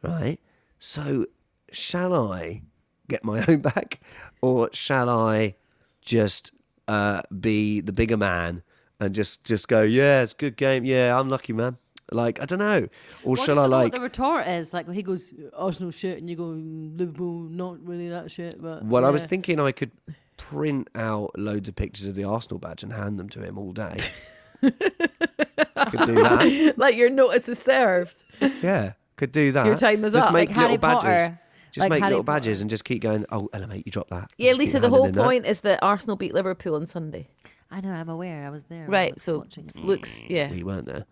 right? 0.03 0.39
So 0.79 1.27
shall 1.73 2.15
I 2.33 2.63
get 3.09 3.25
my 3.25 3.45
own 3.49 3.61
back, 3.61 4.01
or 4.41 4.71
shall 4.73 5.11
I 5.11 5.57
just 6.01 6.53
uh, 6.91 7.23
be 7.39 7.81
the 7.81 7.93
bigger 7.93 8.17
man 8.17 8.63
and 8.99 9.15
just 9.15 9.45
just 9.45 9.69
go, 9.69 9.83
yeah, 9.83 10.23
it's 10.23 10.33
a 10.33 10.37
good 10.37 10.57
game, 10.57 10.85
yeah, 10.85 11.19
I'm 11.19 11.29
lucky, 11.29 11.53
man. 11.53 11.77
Like 12.13 12.43
I 12.43 12.45
don't 12.45 12.59
know, 12.59 12.89
or 13.23 13.35
Well, 13.35 13.37
shall 13.37 13.55
just 13.55 13.65
I 13.65 13.69
like? 13.69 13.93
what 13.93 13.95
the 13.95 14.01
retort 14.01 14.49
is? 14.49 14.73
Like 14.73 14.91
he 14.91 15.03
goes 15.03 15.33
Arsenal 15.57 15.93
shit, 15.93 16.19
and 16.19 16.29
you 16.29 16.35
go 16.35 16.47
Liverpool 16.47 17.43
not 17.49 17.81
really 17.87 18.09
that 18.09 18.33
shit. 18.33 18.61
But 18.61 18.85
Well, 18.85 19.05
I 19.05 19.11
was 19.11 19.25
thinking 19.25 19.61
I 19.61 19.71
could 19.71 19.93
print 20.37 20.89
out 20.97 21.39
loads 21.39 21.69
of 21.69 21.77
pictures 21.77 22.09
of 22.09 22.17
the 22.17 22.25
Arsenal 22.25 22.59
badge 22.59 22.83
and 22.83 22.93
hand 22.93 23.21
them 23.21 23.29
to 23.29 23.41
him 23.43 23.57
all 23.59 23.73
day. 23.73 23.97
could 24.61 26.07
do 26.07 26.15
that. 26.15 26.75
like 26.77 26.97
your 26.97 27.11
notice 27.11 27.49
is 27.49 27.61
served. 27.61 28.25
Yeah, 28.41 28.95
could 29.17 29.31
do 29.31 29.53
that. 29.53 29.67
Your 29.67 29.77
time 29.77 30.05
is 30.05 30.13
just 30.15 30.27
up, 30.27 30.35
make 30.35 30.49
like 30.49 30.57
little 30.57 30.69
Harry 30.69 30.77
badges. 30.79 31.03
Potter. 31.03 31.41
Just 31.73 31.85
Like 31.85 31.91
make 31.91 32.03
Harry 32.03 32.13
little 32.15 32.25
badges 32.25 32.59
Potter. 32.59 32.63
and 32.65 32.71
just 32.71 32.85
keep 32.85 33.03
going. 33.03 33.25
Oh, 33.31 33.49
Ella, 33.53 33.67
mate, 33.67 33.85
you 33.87 33.93
drop 33.93 34.09
that. 34.11 34.33
Yeah, 34.39 34.51
Just 34.51 34.61
keep 34.61 34.67
Lisa, 34.67 34.73
the 34.79 34.83
handing 34.87 34.99
whole 34.99 35.07
in 35.09 35.15
that. 35.15 35.25
point 35.25 35.47
is 35.47 35.61
that 35.61 35.79
Arsenal 35.83 36.17
beat 36.17 36.35
Liverpool 36.35 36.75
on 36.75 36.87
Sunday. 36.87 37.29
I 37.71 37.81
know, 37.81 37.91
I'm 37.93 38.09
aware. 38.09 38.47
I 38.47 38.51
was 38.51 38.65
there. 38.65 38.85
I 38.85 38.87
Right, 38.89 39.15
was 39.15 39.23
so 39.23 39.39
watching 39.39 39.67
it. 39.67 39.85
looks, 39.85 40.21
mm. 40.23 40.31
yeah. 40.31 40.49
Well, 40.49 40.59
you 40.59 40.67
weren't 40.67 40.87
there. 40.87 41.05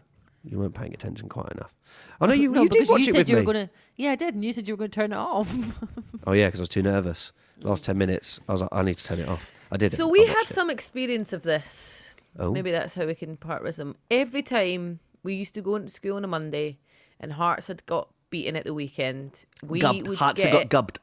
You 0.44 0.58
weren't 0.58 0.74
paying 0.74 0.94
attention 0.94 1.28
quite 1.28 1.50
enough. 1.52 1.74
Oh 2.20 2.26
no, 2.26 2.32
you, 2.34 2.50
no, 2.52 2.62
you 2.62 2.68
did 2.68 2.78
because 2.80 2.88
watch 2.90 3.00
you 3.02 3.08
it 3.08 3.12
said 3.12 3.18
with 3.18 3.28
you 3.28 3.36
me. 3.36 3.42
were 3.42 3.52
gonna. 3.52 3.70
Yeah, 3.96 4.12
I 4.12 4.16
did, 4.16 4.34
and 4.34 4.44
you 4.44 4.52
said 4.52 4.66
you 4.66 4.74
were 4.74 4.78
going 4.78 4.90
to 4.90 5.00
turn 5.00 5.12
it 5.12 5.16
off. 5.16 5.54
Oh 6.26 6.32
yeah, 6.32 6.46
because 6.48 6.60
I 6.60 6.62
was 6.62 6.68
too 6.68 6.82
nervous. 6.82 7.32
Last 7.62 7.84
ten 7.84 7.96
minutes, 7.96 8.38
I 8.48 8.52
was 8.52 8.60
like, 8.60 8.70
I 8.72 8.82
need 8.82 8.98
to 8.98 9.04
turn 9.04 9.18
it 9.20 9.28
off. 9.28 9.50
I 9.72 9.76
did. 9.76 9.92
it. 9.92 9.96
So 9.96 10.06
I 10.08 10.10
we 10.10 10.20
watched 10.20 10.32
have 10.36 10.50
it. 10.50 10.54
some 10.54 10.70
experience 10.70 11.32
of 11.32 11.42
this. 11.42 12.14
Oh. 12.38 12.52
Maybe 12.52 12.70
that's 12.70 12.94
how 12.94 13.06
we 13.06 13.14
can 13.14 13.36
part 13.36 13.62
with 13.62 13.76
them. 13.76 13.96
Every 14.10 14.42
time 14.42 15.00
we 15.22 15.34
used 15.34 15.54
to 15.54 15.60
go 15.62 15.76
into 15.76 15.88
school 15.92 16.16
on 16.16 16.24
a 16.24 16.28
Monday 16.28 16.78
and 17.20 17.32
Hearts 17.32 17.66
had 17.68 17.84
got 17.86 18.08
beaten 18.30 18.56
at 18.56 18.64
the 18.64 18.74
weekend, 18.74 19.44
we 19.64 19.80
gubbed. 19.80 20.08
would 20.08 20.18
Hearts 20.18 20.42
get 20.42 20.50
have 20.52 20.62
got 20.62 20.68
gubbed. 20.68 20.98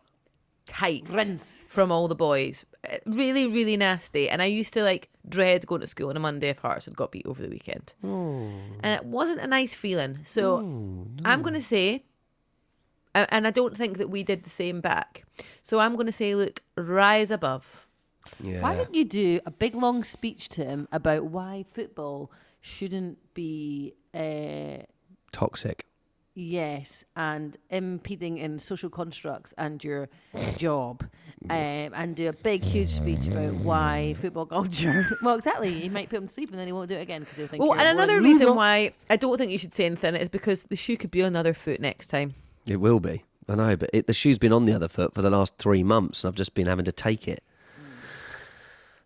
tight 0.67 1.05
Rinse. 1.09 1.63
from 1.67 1.91
all 1.91 2.07
the 2.07 2.15
boys. 2.15 2.65
Uh, 2.89 2.97
Really, 3.05 3.47
really 3.47 3.77
nasty. 3.77 4.29
And 4.29 4.41
I 4.41 4.45
used 4.45 4.73
to 4.73 4.83
like 4.83 5.09
dread 5.27 5.65
going 5.67 5.81
to 5.81 5.87
school 5.87 6.09
on 6.09 6.17
a 6.17 6.19
Monday 6.19 6.49
if 6.49 6.59
Hearts 6.59 6.85
had 6.85 6.95
got 6.95 7.11
beat 7.11 7.25
over 7.25 7.41
the 7.41 7.49
weekend. 7.49 7.93
Oh. 8.03 8.49
And 8.81 8.93
it 8.95 9.05
wasn't 9.05 9.39
a 9.41 9.47
nice 9.47 9.73
feeling. 9.73 10.19
So 10.23 10.57
I'm 11.23 11.41
going 11.41 11.53
to 11.55 11.61
say, 11.61 12.03
and 13.13 13.47
I 13.47 13.51
don't 13.51 13.75
think 13.75 13.97
that 13.97 14.09
we 14.09 14.23
did 14.23 14.43
the 14.43 14.49
same 14.49 14.81
back. 14.81 15.23
So 15.63 15.79
I'm 15.79 15.95
going 15.95 16.05
to 16.07 16.11
say, 16.11 16.35
look, 16.35 16.61
rise 16.75 17.31
above. 17.31 17.87
Yeah. 18.39 18.61
Why 18.61 18.75
don't 18.75 18.93
you 18.93 19.05
do 19.05 19.39
a 19.45 19.51
big 19.51 19.75
long 19.75 20.03
speech 20.03 20.49
to 20.49 20.65
him 20.65 20.87
about 20.91 21.25
why 21.25 21.65
football 21.73 22.31
shouldn't 22.61 23.17
be, 23.35 23.93
uh, 24.13 24.83
Toxic. 25.31 25.85
Yes, 26.35 27.03
and 27.15 27.57
impeding 27.69 28.37
in 28.37 28.59
social 28.59 28.89
constructs 28.89 29.53
and 29.57 29.83
your 29.83 30.09
job, 30.57 31.03
um, 31.49 31.49
and 31.95 32.15
do 32.15 32.27
a 32.29 32.33
big, 32.33 32.63
huge 32.63 32.89
speech 32.91 33.25
about 33.27 33.53
why 33.55 34.15
football 34.19 34.45
culture. 34.57 35.17
well, 35.21 35.35
exactly. 35.35 35.79
He 35.79 35.89
might 35.89 36.09
put 36.09 36.17
him 36.17 36.27
to 36.27 36.33
sleep 36.33 36.51
and 36.51 36.59
then 36.59 36.67
he 36.67 36.73
won't 36.73 36.89
do 36.89 36.95
it 36.95 37.01
again 37.01 37.21
because 37.21 37.37
he'll 37.37 37.47
think. 37.47 37.61
Well, 37.63 37.71
you're 37.71 37.79
and 37.79 37.87
a 37.87 38.03
another 38.03 38.21
loser. 38.21 38.39
reason 38.39 38.55
why 38.55 38.93
I 39.09 39.15
don't 39.15 39.37
think 39.37 39.51
you 39.51 39.57
should 39.57 39.73
say 39.73 39.85
anything 39.85 40.15
is 40.15 40.29
because 40.29 40.63
the 40.63 40.75
shoe 40.75 40.97
could 40.97 41.11
be 41.11 41.23
on 41.23 41.33
the 41.33 41.39
other 41.39 41.53
foot 41.53 41.79
next 41.79 42.07
time. 42.07 42.35
It 42.67 42.77
will 42.77 42.99
be. 42.99 43.23
I 43.47 43.55
know, 43.55 43.75
but 43.75 43.91
it, 43.93 44.07
the 44.07 44.13
shoe's 44.13 44.39
been 44.39 44.53
on 44.53 44.65
the 44.65 44.73
other 44.73 44.87
foot 44.87 45.13
for 45.13 45.21
the 45.21 45.29
last 45.29 45.57
three 45.57 45.83
months, 45.83 46.23
and 46.23 46.29
I've 46.29 46.35
just 46.35 46.55
been 46.55 46.67
having 46.67 46.85
to 46.85 46.91
take 46.91 47.27
it. 47.27 47.43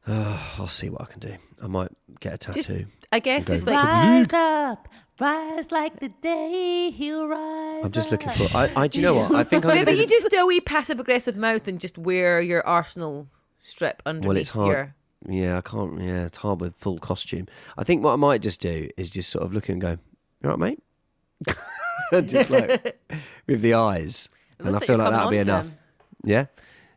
Oh, 0.07 0.55
I'll 0.59 0.67
see 0.67 0.89
what 0.89 1.01
I 1.01 1.05
can 1.05 1.19
do. 1.19 1.35
I 1.61 1.67
might 1.67 1.91
get 2.19 2.33
a 2.33 2.37
tattoo. 2.37 2.85
I 3.11 3.19
guess 3.19 3.47
just 3.47 3.67
like 3.67 3.83
Rise 3.83 4.33
up, 4.33 4.87
rise 5.19 5.71
like 5.71 5.99
the 5.99 6.09
day 6.09 6.91
he'll 6.91 7.27
rise. 7.27 7.83
I'm 7.85 7.91
just 7.91 8.11
looking 8.11 8.29
for. 8.29 8.57
I, 8.57 8.71
I 8.75 8.87
do 8.87 8.99
you 8.99 9.03
know 9.05 9.15
what? 9.15 9.33
I 9.33 9.43
think 9.43 9.65
I'm. 9.65 9.75
maybe 9.75 9.91
you 9.99 10.07
just 10.07 10.29
do 10.29 10.37
a 10.37 10.45
wee 10.45 10.61
passive 10.61 10.99
aggressive 10.99 11.35
mouth 11.35 11.67
and 11.67 11.79
just 11.79 11.97
wear 11.97 12.39
your 12.41 12.65
Arsenal 12.67 13.27
strip 13.59 14.01
underneath 14.05 14.27
Well, 14.27 14.37
it's 14.37 14.49
hard. 14.49 14.67
your. 14.69 14.95
Yeah, 15.27 15.57
I 15.57 15.61
can't. 15.61 16.01
Yeah, 16.01 16.25
it's 16.25 16.37
hard 16.37 16.61
with 16.61 16.75
full 16.75 16.97
costume. 16.97 17.47
I 17.77 17.83
think 17.83 18.03
what 18.03 18.13
I 18.13 18.15
might 18.15 18.41
just 18.41 18.61
do 18.61 18.89
is 18.95 19.09
just 19.09 19.29
sort 19.29 19.43
of 19.43 19.53
look 19.53 19.67
and 19.67 19.81
go, 19.81 19.97
"You 20.41 20.49
right, 20.49 20.59
mate?" 20.59 20.83
just 22.25 22.49
like 22.49 22.97
with 23.47 23.61
the 23.61 23.73
eyes, 23.73 24.29
and 24.59 24.67
I 24.67 24.71
looks 24.71 24.81
like 24.83 24.87
feel 24.87 24.97
like 24.97 25.11
that'll 25.11 25.31
be 25.31 25.37
enough. 25.37 25.65
him. 25.65 25.77
Yeah, 26.23 26.45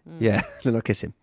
hmm. 0.08 0.18
yeah. 0.20 0.42
then 0.62 0.76
I'll 0.76 0.82
kiss 0.82 1.00
him. 1.00 1.14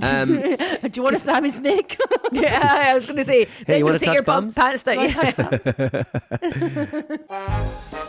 Um, 0.00 0.28
Do 0.36 0.90
you 0.94 1.02
want 1.02 1.16
to 1.16 1.20
stab 1.20 1.44
his 1.44 1.60
neck? 1.60 1.98
yeah, 2.32 2.86
I 2.90 2.94
was 2.94 3.04
going 3.06 3.16
to 3.16 3.24
say. 3.24 3.48
then 3.66 3.78
you 3.78 3.84
wanna 3.84 3.98
take 3.98 4.06
touch 4.06 4.14
your 4.14 4.22
bum- 4.22 4.44
bums? 4.44 4.54
pants 4.54 4.82
down. 4.84 5.08
Yeah. 5.10 6.04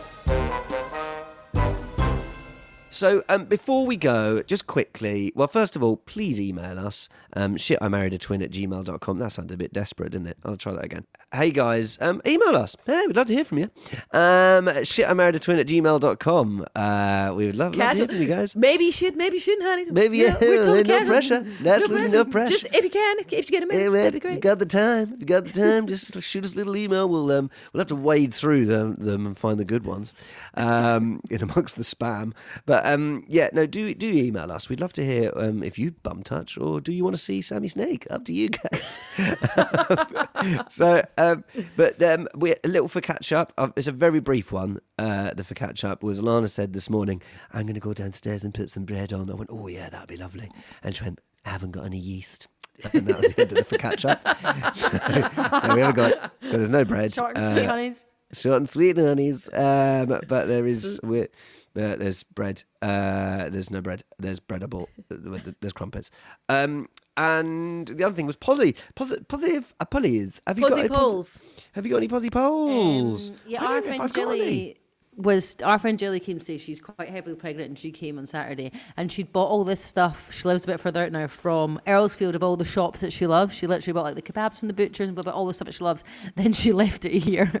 So 2.92 3.22
um, 3.28 3.44
before 3.44 3.86
we 3.86 3.96
go, 3.96 4.42
just 4.42 4.66
quickly, 4.66 5.32
well, 5.36 5.46
first 5.46 5.76
of 5.76 5.82
all, 5.82 5.96
please 5.96 6.40
email 6.40 6.76
us. 6.78 7.08
Um, 7.34 7.56
shit, 7.56 7.78
I 7.80 7.88
married 7.88 8.14
a 8.14 8.18
twin 8.18 8.42
at 8.42 8.50
gmail.com. 8.50 9.18
That 9.18 9.32
sounded 9.32 9.54
a 9.54 9.56
bit 9.56 9.72
desperate, 9.72 10.12
didn't 10.12 10.28
it? 10.28 10.38
I'll 10.44 10.56
try 10.56 10.72
that 10.72 10.84
again. 10.84 11.04
Hey, 11.32 11.50
guys, 11.50 11.98
um, 12.00 12.20
email 12.26 12.56
us. 12.56 12.76
Hey, 12.86 13.04
we'd 13.06 13.16
love 13.16 13.26
to 13.28 13.34
hear 13.34 13.44
from 13.44 13.58
you. 13.58 13.70
Um, 14.12 14.84
shit, 14.84 15.08
I 15.08 15.14
married 15.14 15.36
a 15.36 15.38
twin 15.38 15.58
at 15.58 15.66
gmail.com. 15.66 16.66
Uh, 16.74 17.32
we 17.36 17.46
would 17.46 17.56
love, 17.56 17.76
love 17.76 17.90
to 17.90 17.96
hear 17.96 18.08
from 18.08 18.16
you 18.16 18.26
guys. 18.26 18.56
Maybe 18.56 18.84
you 18.84 18.92
should, 18.92 19.16
maybe 19.16 19.36
you 19.36 19.40
shouldn't, 19.40 19.62
honey. 19.66 19.84
Maybe, 19.90 20.18
yeah, 20.18 20.36
we're 20.40 20.58
totally 20.64 20.82
no 20.82 20.98
casual. 20.98 21.06
pressure. 21.08 21.46
Absolutely 21.66 22.08
no 22.08 22.24
pressure. 22.24 22.50
Just 22.50 22.66
if 22.74 22.84
you 22.84 22.90
can, 22.90 23.16
if, 23.20 23.32
you 23.32 23.42
get 23.42 23.62
a 23.62 23.66
minute, 23.66 23.82
Yeah, 23.82 23.88
man, 23.90 24.04
that'd 24.04 24.22
be 24.22 24.28
if 24.28 24.34
you 24.34 24.40
got 24.40 24.58
the 24.58 24.66
time. 24.66 25.12
If 25.14 25.20
you 25.20 25.26
got 25.26 25.44
the 25.44 25.52
time, 25.52 25.86
just 25.86 26.20
shoot 26.22 26.44
us 26.44 26.54
a 26.54 26.56
little 26.56 26.76
email. 26.76 27.08
We'll 27.08 27.30
um, 27.32 27.50
we'll 27.72 27.80
have 27.80 27.88
to 27.88 27.96
wade 27.96 28.34
through 28.34 28.66
them, 28.66 28.94
them 28.94 29.26
and 29.26 29.36
find 29.36 29.58
the 29.58 29.64
good 29.64 29.84
ones 29.84 30.14
um, 30.54 31.20
in 31.30 31.42
amongst 31.42 31.76
the 31.76 31.82
spam. 31.82 32.32
But 32.66 32.84
um, 32.86 33.24
yeah, 33.28 33.50
no, 33.52 33.66
do 33.66 33.94
do 33.94 34.08
email 34.08 34.50
us. 34.50 34.68
We'd 34.68 34.80
love 34.80 34.92
to 34.94 35.04
hear 35.04 35.32
um, 35.36 35.62
if 35.62 35.78
you 35.78 35.92
bum 36.02 36.22
touch 36.22 36.58
or 36.58 36.80
do 36.80 36.92
you 36.92 37.04
want 37.04 37.16
to 37.16 37.19
see 37.20 37.40
Sammy 37.42 37.68
Snake? 37.68 38.06
Up 38.10 38.24
to 38.24 38.32
you 38.32 38.48
guys. 38.48 38.98
so, 40.68 41.02
um, 41.18 41.44
but 41.76 42.02
um, 42.02 42.28
we 42.34 42.54
a 42.64 42.68
little 42.68 42.88
for 42.88 43.00
catch 43.00 43.32
up. 43.32 43.52
Uh, 43.58 43.68
it's 43.76 43.86
a 43.86 43.92
very 43.92 44.20
brief 44.20 44.52
one. 44.52 44.80
Uh, 44.98 45.32
the 45.34 45.44
for 45.44 45.54
catch 45.54 45.84
up 45.84 46.02
was 46.02 46.20
Alana 46.20 46.48
said 46.48 46.72
this 46.72 46.90
morning, 46.90 47.22
"I'm 47.52 47.62
going 47.62 47.74
to 47.74 47.80
go 47.80 47.94
downstairs 47.94 48.44
and 48.44 48.52
put 48.54 48.70
some 48.70 48.84
bread 48.84 49.12
on." 49.12 49.30
I 49.30 49.34
went, 49.34 49.50
"Oh 49.52 49.68
yeah, 49.68 49.88
that'd 49.88 50.08
be 50.08 50.16
lovely," 50.16 50.50
and 50.82 50.94
she 50.94 51.04
went, 51.04 51.20
"I 51.44 51.50
haven't 51.50 51.72
got 51.72 51.84
any 51.84 51.98
yeast." 51.98 52.48
and 52.94 53.06
that 53.06 53.20
was 53.20 53.34
the 53.34 53.42
end 53.42 53.52
of 53.52 53.58
the 53.58 53.64
for 53.64 53.76
catch 53.78 54.04
up. 54.04 54.20
So, 54.74 54.88
so 54.88 55.74
we 55.74 55.80
haven't 55.80 55.96
got. 55.96 56.32
So 56.42 56.56
there's 56.56 56.68
no 56.68 56.84
bread. 56.84 57.14
Short 57.14 57.36
and 57.36 57.54
sweet, 57.56 57.66
Uh, 57.66 57.70
honeys. 57.70 58.04
short 58.32 58.56
and 58.56 58.68
sweet 58.70 58.96
honeys. 58.96 59.50
Um, 59.52 60.18
but 60.28 60.48
there 60.48 60.66
is 60.66 60.98
we 61.02 61.26
but 61.74 61.98
there's 61.98 62.22
bread. 62.22 62.64
Uh, 62.82 63.48
there's 63.50 63.70
no 63.70 63.80
bread. 63.80 64.02
There's 64.18 64.40
breadable. 64.40 64.86
There's 65.08 65.72
crumpets. 65.72 66.10
Um, 66.48 66.88
and 67.16 67.88
the 67.88 68.04
other 68.04 68.14
thing 68.14 68.26
was 68.26 68.36
posi- 68.36 68.76
posi- 68.96 69.26
positive 69.28 69.74
uh, 69.80 69.84
pulleys. 69.84 70.40
Have 70.46 70.58
you 70.58 70.62
got 70.62 70.70
Posy 70.70 70.80
any 70.80 70.88
pos- 70.88 70.98
polls. 70.98 71.42
Have 71.72 71.86
you 71.86 71.90
got 71.92 71.98
any 71.98 72.08
posy 72.08 72.30
polls? 72.30 73.30
Um, 73.30 73.36
yeah, 73.46 73.62
I 73.62 73.64
our 73.64 73.70
don't 73.72 73.80
know 73.82 73.86
friend 73.88 74.02
I've 74.02 74.12
got 74.12 74.28
any. 74.28 74.38
Jilly 74.38 74.76
was 75.16 75.56
our 75.62 75.78
friend 75.78 75.98
Jilly 75.98 76.20
came 76.20 76.38
to 76.38 76.44
say 76.44 76.56
she's 76.56 76.80
quite 76.80 77.10
heavily 77.10 77.34
pregnant 77.34 77.68
and 77.68 77.78
she 77.78 77.90
came 77.90 78.16
on 78.16 78.26
Saturday 78.26 78.72
and 78.96 79.12
she'd 79.12 79.32
bought 79.32 79.48
all 79.48 79.64
this 79.64 79.84
stuff. 79.84 80.32
She 80.32 80.44
lives 80.48 80.64
a 80.64 80.68
bit 80.68 80.80
further 80.80 81.02
out 81.04 81.12
now 81.12 81.26
from 81.26 81.78
Earlsfield 81.86 82.34
of 82.36 82.42
all 82.42 82.56
the 82.56 82.64
shops 82.64 83.00
that 83.00 83.12
she 83.12 83.26
loves. 83.26 83.54
She 83.54 83.66
literally 83.66 83.92
bought 83.92 84.04
like 84.04 84.14
the 84.14 84.22
kebabs 84.22 84.54
from 84.58 84.68
the 84.68 84.74
butchers 84.74 85.08
and 85.08 85.16
bought 85.16 85.26
all 85.26 85.46
the 85.46 85.52
stuff 85.52 85.66
that 85.66 85.74
she 85.74 85.84
loves. 85.84 86.04
Then 86.36 86.52
she 86.52 86.72
left 86.72 87.04
it 87.04 87.12
here. 87.18 87.52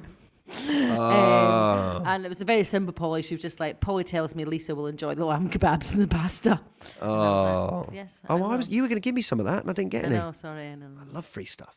Oh. 0.68 1.96
Um, 1.96 2.06
and 2.06 2.24
it 2.24 2.28
was 2.28 2.40
a 2.40 2.44
very 2.44 2.64
simple 2.64 2.92
Polly. 2.92 3.22
She 3.22 3.34
was 3.34 3.42
just 3.42 3.60
like, 3.60 3.80
Polly 3.80 4.04
tells 4.04 4.34
me 4.34 4.44
Lisa 4.44 4.74
will 4.74 4.86
enjoy 4.86 5.14
the 5.14 5.24
lamb 5.24 5.48
kebabs 5.48 5.92
and 5.92 6.02
the 6.02 6.08
pasta. 6.08 6.60
Oh. 7.00 7.88
Yes. 7.92 8.20
Oh, 8.28 8.42
I 8.42 8.56
was. 8.56 8.68
You 8.68 8.82
were 8.82 8.88
going 8.88 8.96
to 8.96 9.04
give 9.04 9.14
me 9.14 9.22
some 9.22 9.38
of 9.38 9.46
that, 9.46 9.62
and 9.62 9.70
I 9.70 9.72
didn't 9.72 9.90
get 9.90 10.04
I 10.04 10.08
any. 10.08 10.16
know, 10.16 10.32
sorry, 10.32 10.68
I 10.68 10.74
know. 10.74 10.88
I 11.00 11.12
love 11.12 11.24
free 11.26 11.44
stuff. 11.44 11.76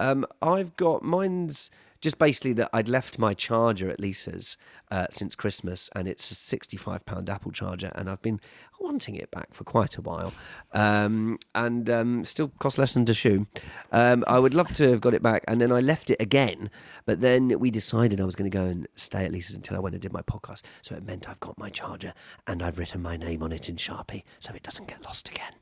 Um, 0.00 0.26
I've 0.42 0.76
got 0.76 1.02
mine's 1.02 1.70
just 2.00 2.18
basically 2.18 2.52
that 2.54 2.68
I'd 2.72 2.88
left 2.88 3.18
my 3.18 3.32
charger 3.32 3.88
at 3.88 4.00
Lisa's 4.00 4.56
uh, 4.90 5.06
since 5.10 5.34
Christmas, 5.34 5.88
and 5.94 6.08
it's 6.08 6.30
a 6.30 6.34
sixty-five 6.34 7.06
pound 7.06 7.30
Apple 7.30 7.52
charger, 7.52 7.92
and 7.94 8.10
I've 8.10 8.20
been 8.22 8.40
wanting 8.80 9.14
it 9.16 9.30
back 9.30 9.52
for 9.54 9.64
quite 9.64 9.96
a 9.96 10.02
while, 10.02 10.32
um, 10.72 11.38
and 11.54 11.88
um, 11.88 12.24
still 12.24 12.48
cost 12.58 12.78
less 12.78 12.94
than 12.94 13.04
Dishoom. 13.04 13.46
Um, 13.92 14.24
I 14.26 14.38
would 14.38 14.54
love 14.54 14.72
to 14.74 14.90
have 14.90 15.00
got 15.00 15.14
it 15.14 15.22
back, 15.22 15.44
and 15.48 15.60
then 15.60 15.72
I 15.72 15.80
left 15.80 16.10
it 16.10 16.20
again, 16.20 16.70
but 17.06 17.20
then 17.20 17.58
we 17.58 17.70
decided 17.70 18.20
I 18.20 18.24
was 18.24 18.36
going 18.36 18.50
to 18.50 18.56
go 18.56 18.64
and 18.64 18.86
stay 18.96 19.24
at 19.24 19.32
Lisa's 19.32 19.56
until 19.56 19.76
I 19.76 19.80
went 19.80 19.94
and 19.94 20.02
did 20.02 20.12
my 20.12 20.22
podcast, 20.22 20.62
so 20.82 20.94
it 20.94 21.04
meant 21.04 21.28
I've 21.28 21.40
got 21.40 21.58
my 21.58 21.70
charger 21.70 22.12
and 22.46 22.62
I've 22.62 22.78
written 22.78 23.02
my 23.02 23.16
name 23.16 23.42
on 23.42 23.52
it 23.52 23.68
in 23.68 23.76
Sharpie, 23.76 24.22
so 24.38 24.52
it 24.54 24.62
doesn't 24.62 24.88
get 24.88 25.02
lost 25.04 25.28
again. 25.28 25.52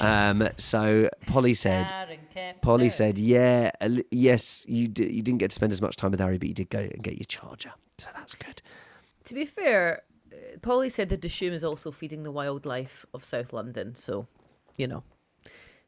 Um, 0.00 0.48
so 0.56 1.08
Polly 1.26 1.54
said. 1.54 1.92
Polly 2.62 2.88
said, 2.88 3.18
"Yeah, 3.18 3.70
yes, 4.10 4.64
you 4.68 4.88
di- 4.88 5.12
you 5.12 5.22
didn't 5.22 5.38
get 5.38 5.50
to 5.50 5.54
spend 5.54 5.72
as 5.72 5.80
much 5.80 5.96
time 5.96 6.10
with 6.10 6.20
Harry, 6.20 6.38
but 6.38 6.48
you 6.48 6.54
did 6.54 6.70
go 6.70 6.80
and 6.80 7.02
get 7.02 7.14
your 7.14 7.26
charger, 7.26 7.72
so 7.98 8.08
that's 8.14 8.34
good." 8.34 8.60
To 9.26 9.34
be 9.34 9.44
fair, 9.44 10.02
Polly 10.62 10.88
said 10.88 11.08
that 11.10 11.20
Dishoom 11.20 11.52
is 11.52 11.64
also 11.64 11.90
feeding 11.90 12.22
the 12.22 12.30
wildlife 12.30 13.06
of 13.12 13.24
South 13.24 13.52
London, 13.52 13.94
so 13.94 14.26
you 14.76 14.86
know. 14.86 15.02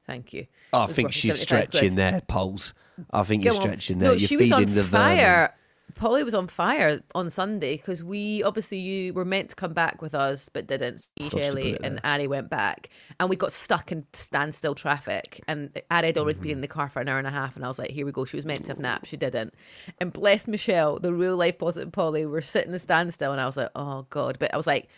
Thank 0.06 0.32
you. 0.32 0.46
I 0.72 0.86
think 0.86 1.12
she's 1.12 1.40
75 1.40 1.58
quid. 1.58 1.68
stretching 1.68 1.96
there, 1.96 2.20
Poles. 2.28 2.74
I 3.10 3.24
think 3.24 3.44
you're 3.44 3.54
on. 3.54 3.60
stretching 3.60 3.98
there. 3.98 4.10
No, 4.10 4.14
you're 4.14 4.28
she 4.28 4.36
was 4.36 4.50
feeding 4.50 4.68
on 4.68 4.74
the 4.74 4.84
fire. 4.84 5.54
Polly 5.94 6.24
was 6.24 6.34
on 6.34 6.46
fire 6.46 7.00
on 7.14 7.30
Sunday 7.30 7.76
because 7.76 8.04
we 8.04 8.42
obviously 8.42 8.78
you 8.78 9.14
were 9.14 9.24
meant 9.24 9.50
to 9.50 9.56
come 9.56 9.72
back 9.72 10.02
with 10.02 10.14
us 10.14 10.48
but 10.48 10.66
didn't. 10.66 11.08
Shelley 11.30 11.78
and. 11.82 12.00
Ari 12.04 12.26
went 12.26 12.50
back, 12.50 12.90
and 13.18 13.30
we 13.30 13.36
got 13.36 13.52
stuck 13.52 13.90
in 13.92 14.04
standstill 14.12 14.74
traffic. 14.74 15.42
And 15.48 15.70
Ari 15.90 16.08
had 16.08 16.18
already 16.18 16.38
been 16.38 16.46
Mm-hmm. 16.48 16.50
in 16.52 16.60
the 16.60 16.68
car 16.68 16.88
for 16.88 17.00
an 17.00 17.08
hour 17.08 17.18
and 17.18 17.26
a 17.26 17.30
half, 17.30 17.56
and 17.56 17.64
I 17.64 17.68
was 17.68 17.78
like, 17.78 17.90
"Here 17.90 18.04
we 18.04 18.12
go." 18.12 18.24
She 18.24 18.36
was 18.36 18.44
meant 18.44 18.66
to 18.66 18.72
have 18.72 18.78
napped, 18.78 19.06
she 19.06 19.16
didn't. 19.16 19.54
And 19.98 20.12
bless 20.12 20.46
Michelle, 20.46 20.98
the 20.98 21.14
real 21.14 21.36
life 21.36 21.58
positive 21.58 21.92
Polly, 21.92 22.26
were 22.26 22.40
sitting 22.42 22.68
in 22.68 22.72
the 22.72 22.78
standstill, 22.78 23.32
and 23.32 23.40
I 23.40 23.46
was 23.46 23.56
like, 23.56 23.70
"Oh 23.74 24.06
God!" 24.10 24.38
But 24.38 24.52
I 24.52 24.56
was 24.56 24.66
like. 24.66 24.88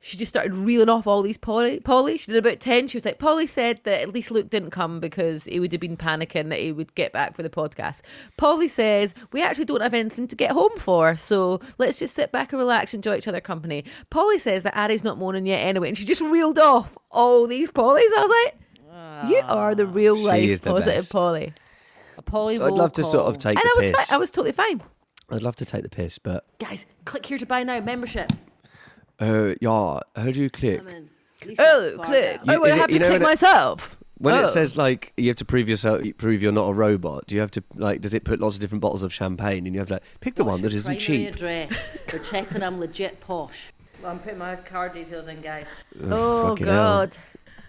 She 0.00 0.16
just 0.16 0.28
started 0.30 0.54
reeling 0.54 0.88
off 0.88 1.08
all 1.08 1.22
these 1.22 1.36
Polly. 1.36 1.80
Polly, 1.80 2.18
she 2.18 2.30
did 2.30 2.36
about 2.36 2.60
10. 2.60 2.86
She 2.86 2.96
was 2.96 3.04
like, 3.04 3.18
Polly 3.18 3.48
said 3.48 3.80
that 3.82 4.00
at 4.00 4.14
least 4.14 4.30
Luke 4.30 4.48
didn't 4.48 4.70
come 4.70 5.00
because 5.00 5.44
he 5.46 5.58
would 5.58 5.72
have 5.72 5.80
been 5.80 5.96
panicking 5.96 6.50
that 6.50 6.60
he 6.60 6.70
would 6.70 6.94
get 6.94 7.12
back 7.12 7.34
for 7.34 7.42
the 7.42 7.50
podcast. 7.50 8.02
Polly 8.36 8.68
says, 8.68 9.12
We 9.32 9.42
actually 9.42 9.64
don't 9.64 9.80
have 9.80 9.94
anything 9.94 10.28
to 10.28 10.36
get 10.36 10.52
home 10.52 10.78
for, 10.78 11.16
so 11.16 11.60
let's 11.78 11.98
just 11.98 12.14
sit 12.14 12.30
back 12.30 12.52
and 12.52 12.60
relax, 12.60 12.94
enjoy 12.94 13.16
each 13.16 13.26
other 13.26 13.40
company. 13.40 13.84
Polly 14.08 14.38
says 14.38 14.62
that 14.62 14.76
Ari's 14.76 15.02
not 15.02 15.18
moaning 15.18 15.46
yet 15.46 15.58
anyway, 15.66 15.88
and 15.88 15.98
she 15.98 16.04
just 16.04 16.20
reeled 16.20 16.60
off 16.60 16.96
all 17.10 17.48
these 17.48 17.70
Pollys. 17.72 17.98
I 18.16 18.24
was 18.26 18.44
like, 18.44 19.30
You 19.30 19.42
are 19.48 19.74
the 19.74 19.86
ah. 19.86 19.90
real 19.90 20.14
She 20.16 20.22
life 20.22 20.44
is 20.48 20.60
the 20.60 20.70
positive 20.70 20.98
best. 21.00 21.12
Polly. 21.12 21.52
A 22.18 22.22
poly 22.22 22.54
I'd 22.60 22.72
love 22.72 22.92
to 22.94 23.02
sort 23.04 23.26
of 23.26 23.38
take 23.38 23.56
And 23.56 23.64
the 23.64 23.68
I 23.68 23.74
was, 23.76 23.90
piss. 23.90 24.06
fi- 24.08 24.14
I 24.14 24.18
was 24.18 24.30
totally 24.30 24.52
fine. 24.52 24.80
I'd 25.30 25.42
love 25.42 25.56
to 25.56 25.64
take 25.64 25.82
the 25.82 25.88
piss, 25.88 26.18
but 26.18 26.44
Guys, 26.60 26.86
click 27.04 27.26
here 27.26 27.38
to 27.38 27.46
buy 27.46 27.64
now 27.64 27.80
membership. 27.80 28.30
Uh, 29.20 29.54
yeah, 29.60 30.00
how 30.16 30.30
do 30.30 30.40
you 30.42 30.50
click? 30.50 30.82
Oh, 31.58 31.92
far 31.96 32.04
click. 32.04 32.36
down. 32.44 32.46
You- 32.56 32.62
oh, 32.62 32.64
I 32.64 32.68
is 32.68 32.76
it- 32.76 32.80
have 32.80 32.90
to 32.90 32.98
click 32.98 33.22
myself. 33.22 33.94
When 34.20 34.34
Oh. 34.34 34.40
it 34.42 34.46
says 34.48 34.76
like 34.76 35.12
you 35.16 35.28
have 35.28 35.36
to 35.36 35.44
prove 35.44 35.68
yourself, 35.68 36.02
prove 36.16 36.42
you're 36.42 36.50
not 36.50 36.68
a 36.70 36.74
robot. 36.74 37.28
Do 37.28 37.36
you 37.36 37.40
have 37.40 37.52
to 37.52 37.62
like? 37.76 38.00
Does 38.00 38.14
it 38.14 38.24
put 38.24 38.40
lots 38.40 38.56
of 38.56 38.60
different 38.60 38.82
bottles 38.82 39.04
of 39.04 39.12
champagne, 39.14 39.64
and 39.64 39.74
you 39.74 39.78
have 39.80 39.86
to 39.88 39.94
like, 39.94 40.02
pick 40.20 40.34
the 40.34 40.42
What's 40.42 40.54
one 40.54 40.62
that 40.62 40.72
your 40.72 40.76
isn't 40.78 40.96
primary 40.98 41.24
cheap? 41.26 41.34
address. 41.34 41.98
They're 42.10 42.18
checking 42.20 42.62
I'm 42.64 42.80
legit 42.80 43.20
posh. 43.20 43.72
Well, 44.02 44.10
I'm 44.10 44.18
putting 44.18 44.38
my 44.40 44.56
card 44.56 44.92
details 44.94 45.28
in, 45.28 45.40
guys. 45.40 45.66
Oh, 46.10 46.48
fucking 46.48 46.66
hell. 46.66 46.76
God. 47.06 47.16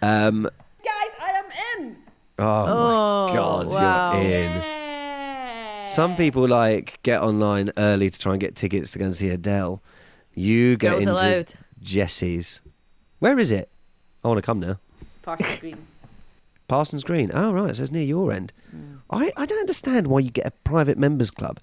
Um, 0.02 0.42
Guys, 0.84 1.12
I 1.20 1.30
am 1.30 1.82
in. 1.86 1.96
oh, 2.40 3.28
my 3.28 3.34
god, 3.34 3.66
wow. 3.68 4.12
you're 4.20 4.22
in. 4.22 5.86
Some 5.86 6.16
people 6.16 6.46
like 6.48 6.98
get 7.02 7.20
online 7.20 7.70
early 7.76 8.10
to 8.10 8.18
try 8.18 8.32
and 8.32 8.40
get 8.40 8.56
tickets 8.56 8.90
to 8.92 8.98
go 8.98 9.04
and 9.06 9.14
see 9.14 9.28
Adele. 9.30 9.82
You 10.34 10.76
get 10.76 10.90
Girls 10.90 11.00
into 11.02 11.12
allowed. 11.14 11.54
Jesse's. 11.82 12.60
Where 13.18 13.38
is 13.38 13.52
it? 13.52 13.70
I 14.24 14.28
want 14.28 14.38
to 14.38 14.42
come 14.42 14.60
now. 14.60 14.78
Parsons 15.22 15.56
Green. 15.58 15.86
Parsons 16.68 17.04
Green. 17.04 17.30
Oh 17.34 17.52
right, 17.52 17.70
it 17.70 17.76
says 17.76 17.90
near 17.90 18.02
your 18.02 18.32
end. 18.32 18.52
Mm. 18.74 18.98
I, 19.10 19.32
I 19.36 19.46
don't 19.46 19.58
understand 19.60 20.06
why 20.06 20.20
you 20.20 20.30
get 20.30 20.46
a 20.46 20.50
private 20.50 20.96
members 20.98 21.30
club 21.30 21.58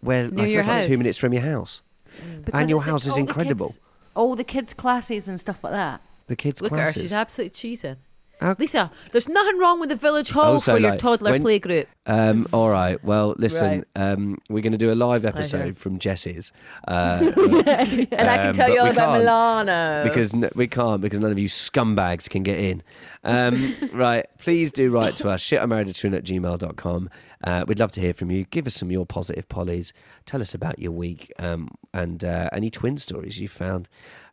where 0.00 0.28
Near 0.28 0.44
like 0.46 0.50
it's 0.58 0.66
like 0.66 0.86
two 0.86 0.98
minutes 0.98 1.16
from 1.18 1.32
your 1.32 1.42
house. 1.42 1.82
Because 2.04 2.60
And 2.60 2.68
your 2.70 2.78
it's 2.78 2.86
like 2.86 2.90
house 2.92 3.04
is 3.06 3.10
all 3.12 3.16
the 3.16 3.20
incredible. 3.22 3.66
kids- 3.68 3.80
all 4.16 4.36
the 4.36 4.44
kids' 4.44 4.74
classes 4.74 5.26
and 5.28 5.40
stuff 5.40 5.64
like 5.64 5.72
that. 5.72 6.00
The 6.28 6.36
kids' 6.36 6.62
Look 6.62 6.72
at 6.72 6.78
her. 6.78 6.92
She's 6.92 7.12
absolutely 7.12 7.50
cheesing. 7.50 7.96
How- 8.40 8.56
Lisa, 8.58 8.90
there's 9.12 9.28
nothing 9.28 9.58
wrong 9.58 9.80
with 9.80 9.88
the 9.88 9.96
village 9.96 10.30
hall 10.30 10.52
Also, 10.52 10.72
for 10.72 10.78
your 10.78 10.90
like, 10.90 10.98
toddler 10.98 11.30
when- 11.32 11.42
play 11.42 11.58
group. 11.58 11.88
Um, 12.06 12.46
all 12.52 12.68
right. 12.68 13.02
Well, 13.02 13.34
listen. 13.38 13.66
Right. 13.96 14.12
Um, 14.12 14.36
we're 14.50 14.60
going 14.60 14.72
to 14.72 14.78
do 14.78 14.92
a 14.92 14.94
live 14.94 15.24
episode 15.24 15.56
Pleasure. 15.58 15.74
from 15.74 15.98
Jesse's, 15.98 16.52
uh, 16.86 17.32
And 17.34 18.12
I 18.28 18.36
can 18.36 18.46
um, 18.48 18.52
tell 18.52 18.70
you 18.70 18.80
all 18.80 18.88
about 18.90 19.18
Milano. 19.18 20.04
because 20.04 20.34
n- 20.34 20.50
we 20.54 20.66
can't 20.66 21.00
because 21.00 21.18
none 21.20 21.32
of 21.32 21.38
you 21.38 21.48
scumbags 21.48 22.28
can 22.28 22.42
get 22.42 22.58
in. 22.58 22.82
Um, 23.24 23.74
right. 23.94 24.26
Please 24.36 24.70
do 24.70 24.90
write 24.90 25.16
to 25.16 25.30
us. 25.30 25.40
Shit, 25.40 25.62
I'm 25.62 25.70
married 25.70 25.88
to 25.94 26.08
at 26.14 26.24
gmail.com. 26.24 27.08
Uh, 27.42 27.64
we'd 27.66 27.78
love 27.78 27.92
to 27.92 28.00
hear 28.02 28.12
from 28.12 28.30
you. 28.30 28.44
Give 28.44 28.66
us 28.66 28.74
some 28.74 28.88
of 28.88 28.92
your 28.92 29.06
positive 29.06 29.48
pollies. 29.48 29.94
Tell 30.26 30.42
us 30.42 30.52
about 30.52 30.78
your 30.78 30.92
week 30.92 31.32
um, 31.38 31.68
and 31.94 32.22
uh, 32.22 32.50
any 32.52 32.68
twin 32.68 32.98
stories 32.98 33.38
you 33.40 33.48
found. 33.48 33.88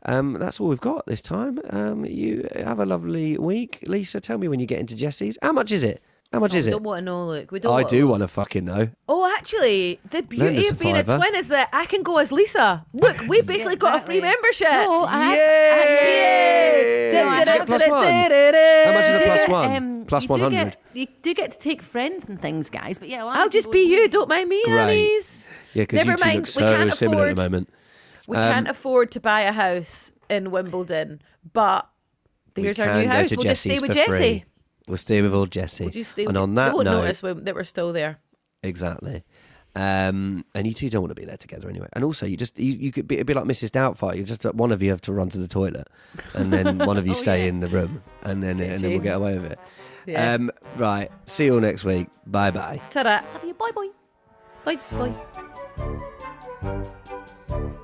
Um, 0.06 0.34
that's 0.34 0.60
all 0.60 0.68
we've 0.68 0.80
got 0.82 1.06
this 1.06 1.22
time. 1.22 1.60
Um, 1.70 2.06
you 2.06 2.48
have 2.56 2.80
a 2.80 2.86
lovely 2.86 3.38
week. 3.38 3.80
Lisa, 3.88 4.20
tell 4.20 4.38
me 4.38 4.48
when 4.48 4.60
you 4.60 4.66
get 4.66 4.80
into 4.80 4.96
Jesse's. 4.96 5.38
How 5.42 5.52
much 5.52 5.72
is 5.72 5.84
it? 5.84 6.02
How 6.34 6.40
much 6.40 6.56
Oh, 6.56 6.58
is 6.60 6.66
we 6.66 6.70
it? 6.72 6.76
don't 6.76 6.84
want 6.84 7.00
to 7.00 7.06
know, 7.06 7.26
look. 7.26 7.52
We 7.52 7.60
don't 7.60 7.74
I 7.74 7.82
want 7.82 7.90
do 7.90 8.08
want 8.08 8.22
to 8.22 8.28
fucking 8.30 8.64
know. 8.64 8.88
Oh, 9.10 9.36
actually, 9.38 10.00
the 10.12 10.22
beauty 10.24 10.68
of 10.70 10.80
being 10.80 10.96
a 10.96 11.04
twin 11.04 11.36
is 11.36 11.50
that 11.50 11.68
I 11.74 11.86
can 11.86 12.04
go 12.04 12.20
as 12.20 12.32
Lisa. 12.32 12.86
Look, 12.94 13.20
we've 13.28 13.46
basically 13.46 13.76
got 13.76 13.98
a 14.02 14.06
free 14.06 14.22
membership. 14.22 14.70
No, 14.72 15.04
I- 15.10 15.36
Yay! 15.36 17.12
Dun, 17.12 17.26
dun, 17.46 17.46
Did 17.46 17.48
you 17.48 17.78
get 17.80 17.92
one? 17.92 18.04
How 18.04 18.94
much 18.94 19.04
is 19.06 19.10
You 19.10 19.16
a 19.16 19.20
do 19.20 19.26
plus 19.26 19.42
get, 19.42 19.50
one? 19.50 19.76
um, 19.76 20.00
you 20.00 20.06
do 20.06 20.28
100. 20.28 20.52
get- 20.52 20.82
You 20.94 21.08
do 21.22 21.34
get 21.34 21.52
to 21.52 21.60
take 21.60 21.82
friends 21.82 22.26
and 22.30 22.42
things, 22.42 22.70
guys. 22.70 22.98
But 22.98 23.10
yeah, 23.10 23.24
a 23.24 23.26
lot 23.26 23.36
of 23.36 23.42
I'll 23.42 23.50
just 23.50 23.70
be 23.72 23.82
you. 23.82 24.08
don't. 24.08 24.22
Don't 24.22 24.30
mind 24.30 24.48
me, 24.50 24.64
Great. 24.66 24.80
Annies. 24.80 25.50
Yeah, 25.74 25.84
because 25.84 26.00
you 26.06 26.06
two 26.06 26.12
look 26.12 26.36
we 26.40 26.46
so 26.46 26.60
can't 26.62 26.94
similar 26.94 27.28
at 27.28 27.36
the 27.36 27.44
moment. 27.44 27.70
We 28.28 28.38
Um, 28.38 28.54
can't 28.54 28.68
afford 28.68 29.12
to 29.12 29.20
buy 29.20 29.42
a 29.42 29.52
house 29.52 30.12
in 30.30 30.52
Wimbledon, 30.52 31.22
but 31.54 31.90
here's 32.56 32.80
our 32.80 33.02
new 33.02 33.08
house. 33.08 33.32
We'll 33.32 33.42
just 33.44 33.62
stay 33.62 33.80
with 33.80 33.92
Jesse. 33.94 34.12
free. 34.12 34.46
We'll 34.88 34.98
stay 34.98 35.22
with 35.22 35.34
old 35.34 35.52
Jesse. 35.52 35.84
We'll 35.84 35.92
just 35.92 36.12
stay 36.12 36.24
and 36.24 36.34
with 36.34 36.38
on 36.38 36.56
they 36.56 36.62
that 36.64 36.74
won't 36.74 36.86
note, 36.86 37.02
notice 37.02 37.22
when, 37.24 37.44
that 37.46 37.56
we're 37.56 37.64
still 37.64 37.94
there. 37.94 38.20
exactly. 38.64 39.24
Um, 39.74 40.44
and 40.54 40.68
you 40.68 40.74
two 40.74 40.90
don't 40.90 41.02
want 41.02 41.12
to 41.16 41.22
be 41.22 41.26
there 41.26 41.38
together 41.38 41.70
anyway. 41.70 41.88
And 41.94 42.04
also, 42.04 42.26
you 42.26 42.36
just 42.36 42.60
you, 42.60 42.74
you 42.74 42.92
could 42.92 43.08
be 43.08 43.16
it'd 43.16 43.28
be 43.28 43.34
like 43.34 43.46
Mrs. 43.46 43.70
Doubtfire. 43.70 44.18
You 44.18 44.24
just 44.24 44.44
one 44.54 44.70
of 44.74 44.84
you 44.84 44.90
have 44.90 45.00
to 45.04 45.14
run 45.14 45.30
to 45.30 45.38
the 45.38 45.48
toilet, 45.48 45.88
and 46.34 46.52
then 46.52 46.78
one 46.86 46.98
of 46.98 47.08
you 47.08 47.14
stay 47.14 47.48
in 47.48 47.62
the 47.62 47.70
room, 47.70 48.04
and 48.24 48.44
then 48.44 48.60
and 48.60 48.80
then 48.82 48.92
we'll 48.92 49.00
get 49.00 49.16
away 49.16 49.38
with 49.38 49.54
it. 49.54 49.60
Yeah. 50.08 50.34
Um, 50.34 50.52
right. 50.76 51.10
See 51.26 51.46
you 51.46 51.54
all 51.54 51.62
next 51.62 51.86
week. 51.86 52.08
Bye 52.28 52.52
bye. 52.52 52.82
Ta-da. 52.90 53.22
Love 53.34 53.46
you. 53.46 53.54
Bye 53.54 53.72
bye. 53.74 53.90
Bye 54.66 55.14
bye. 56.62 57.78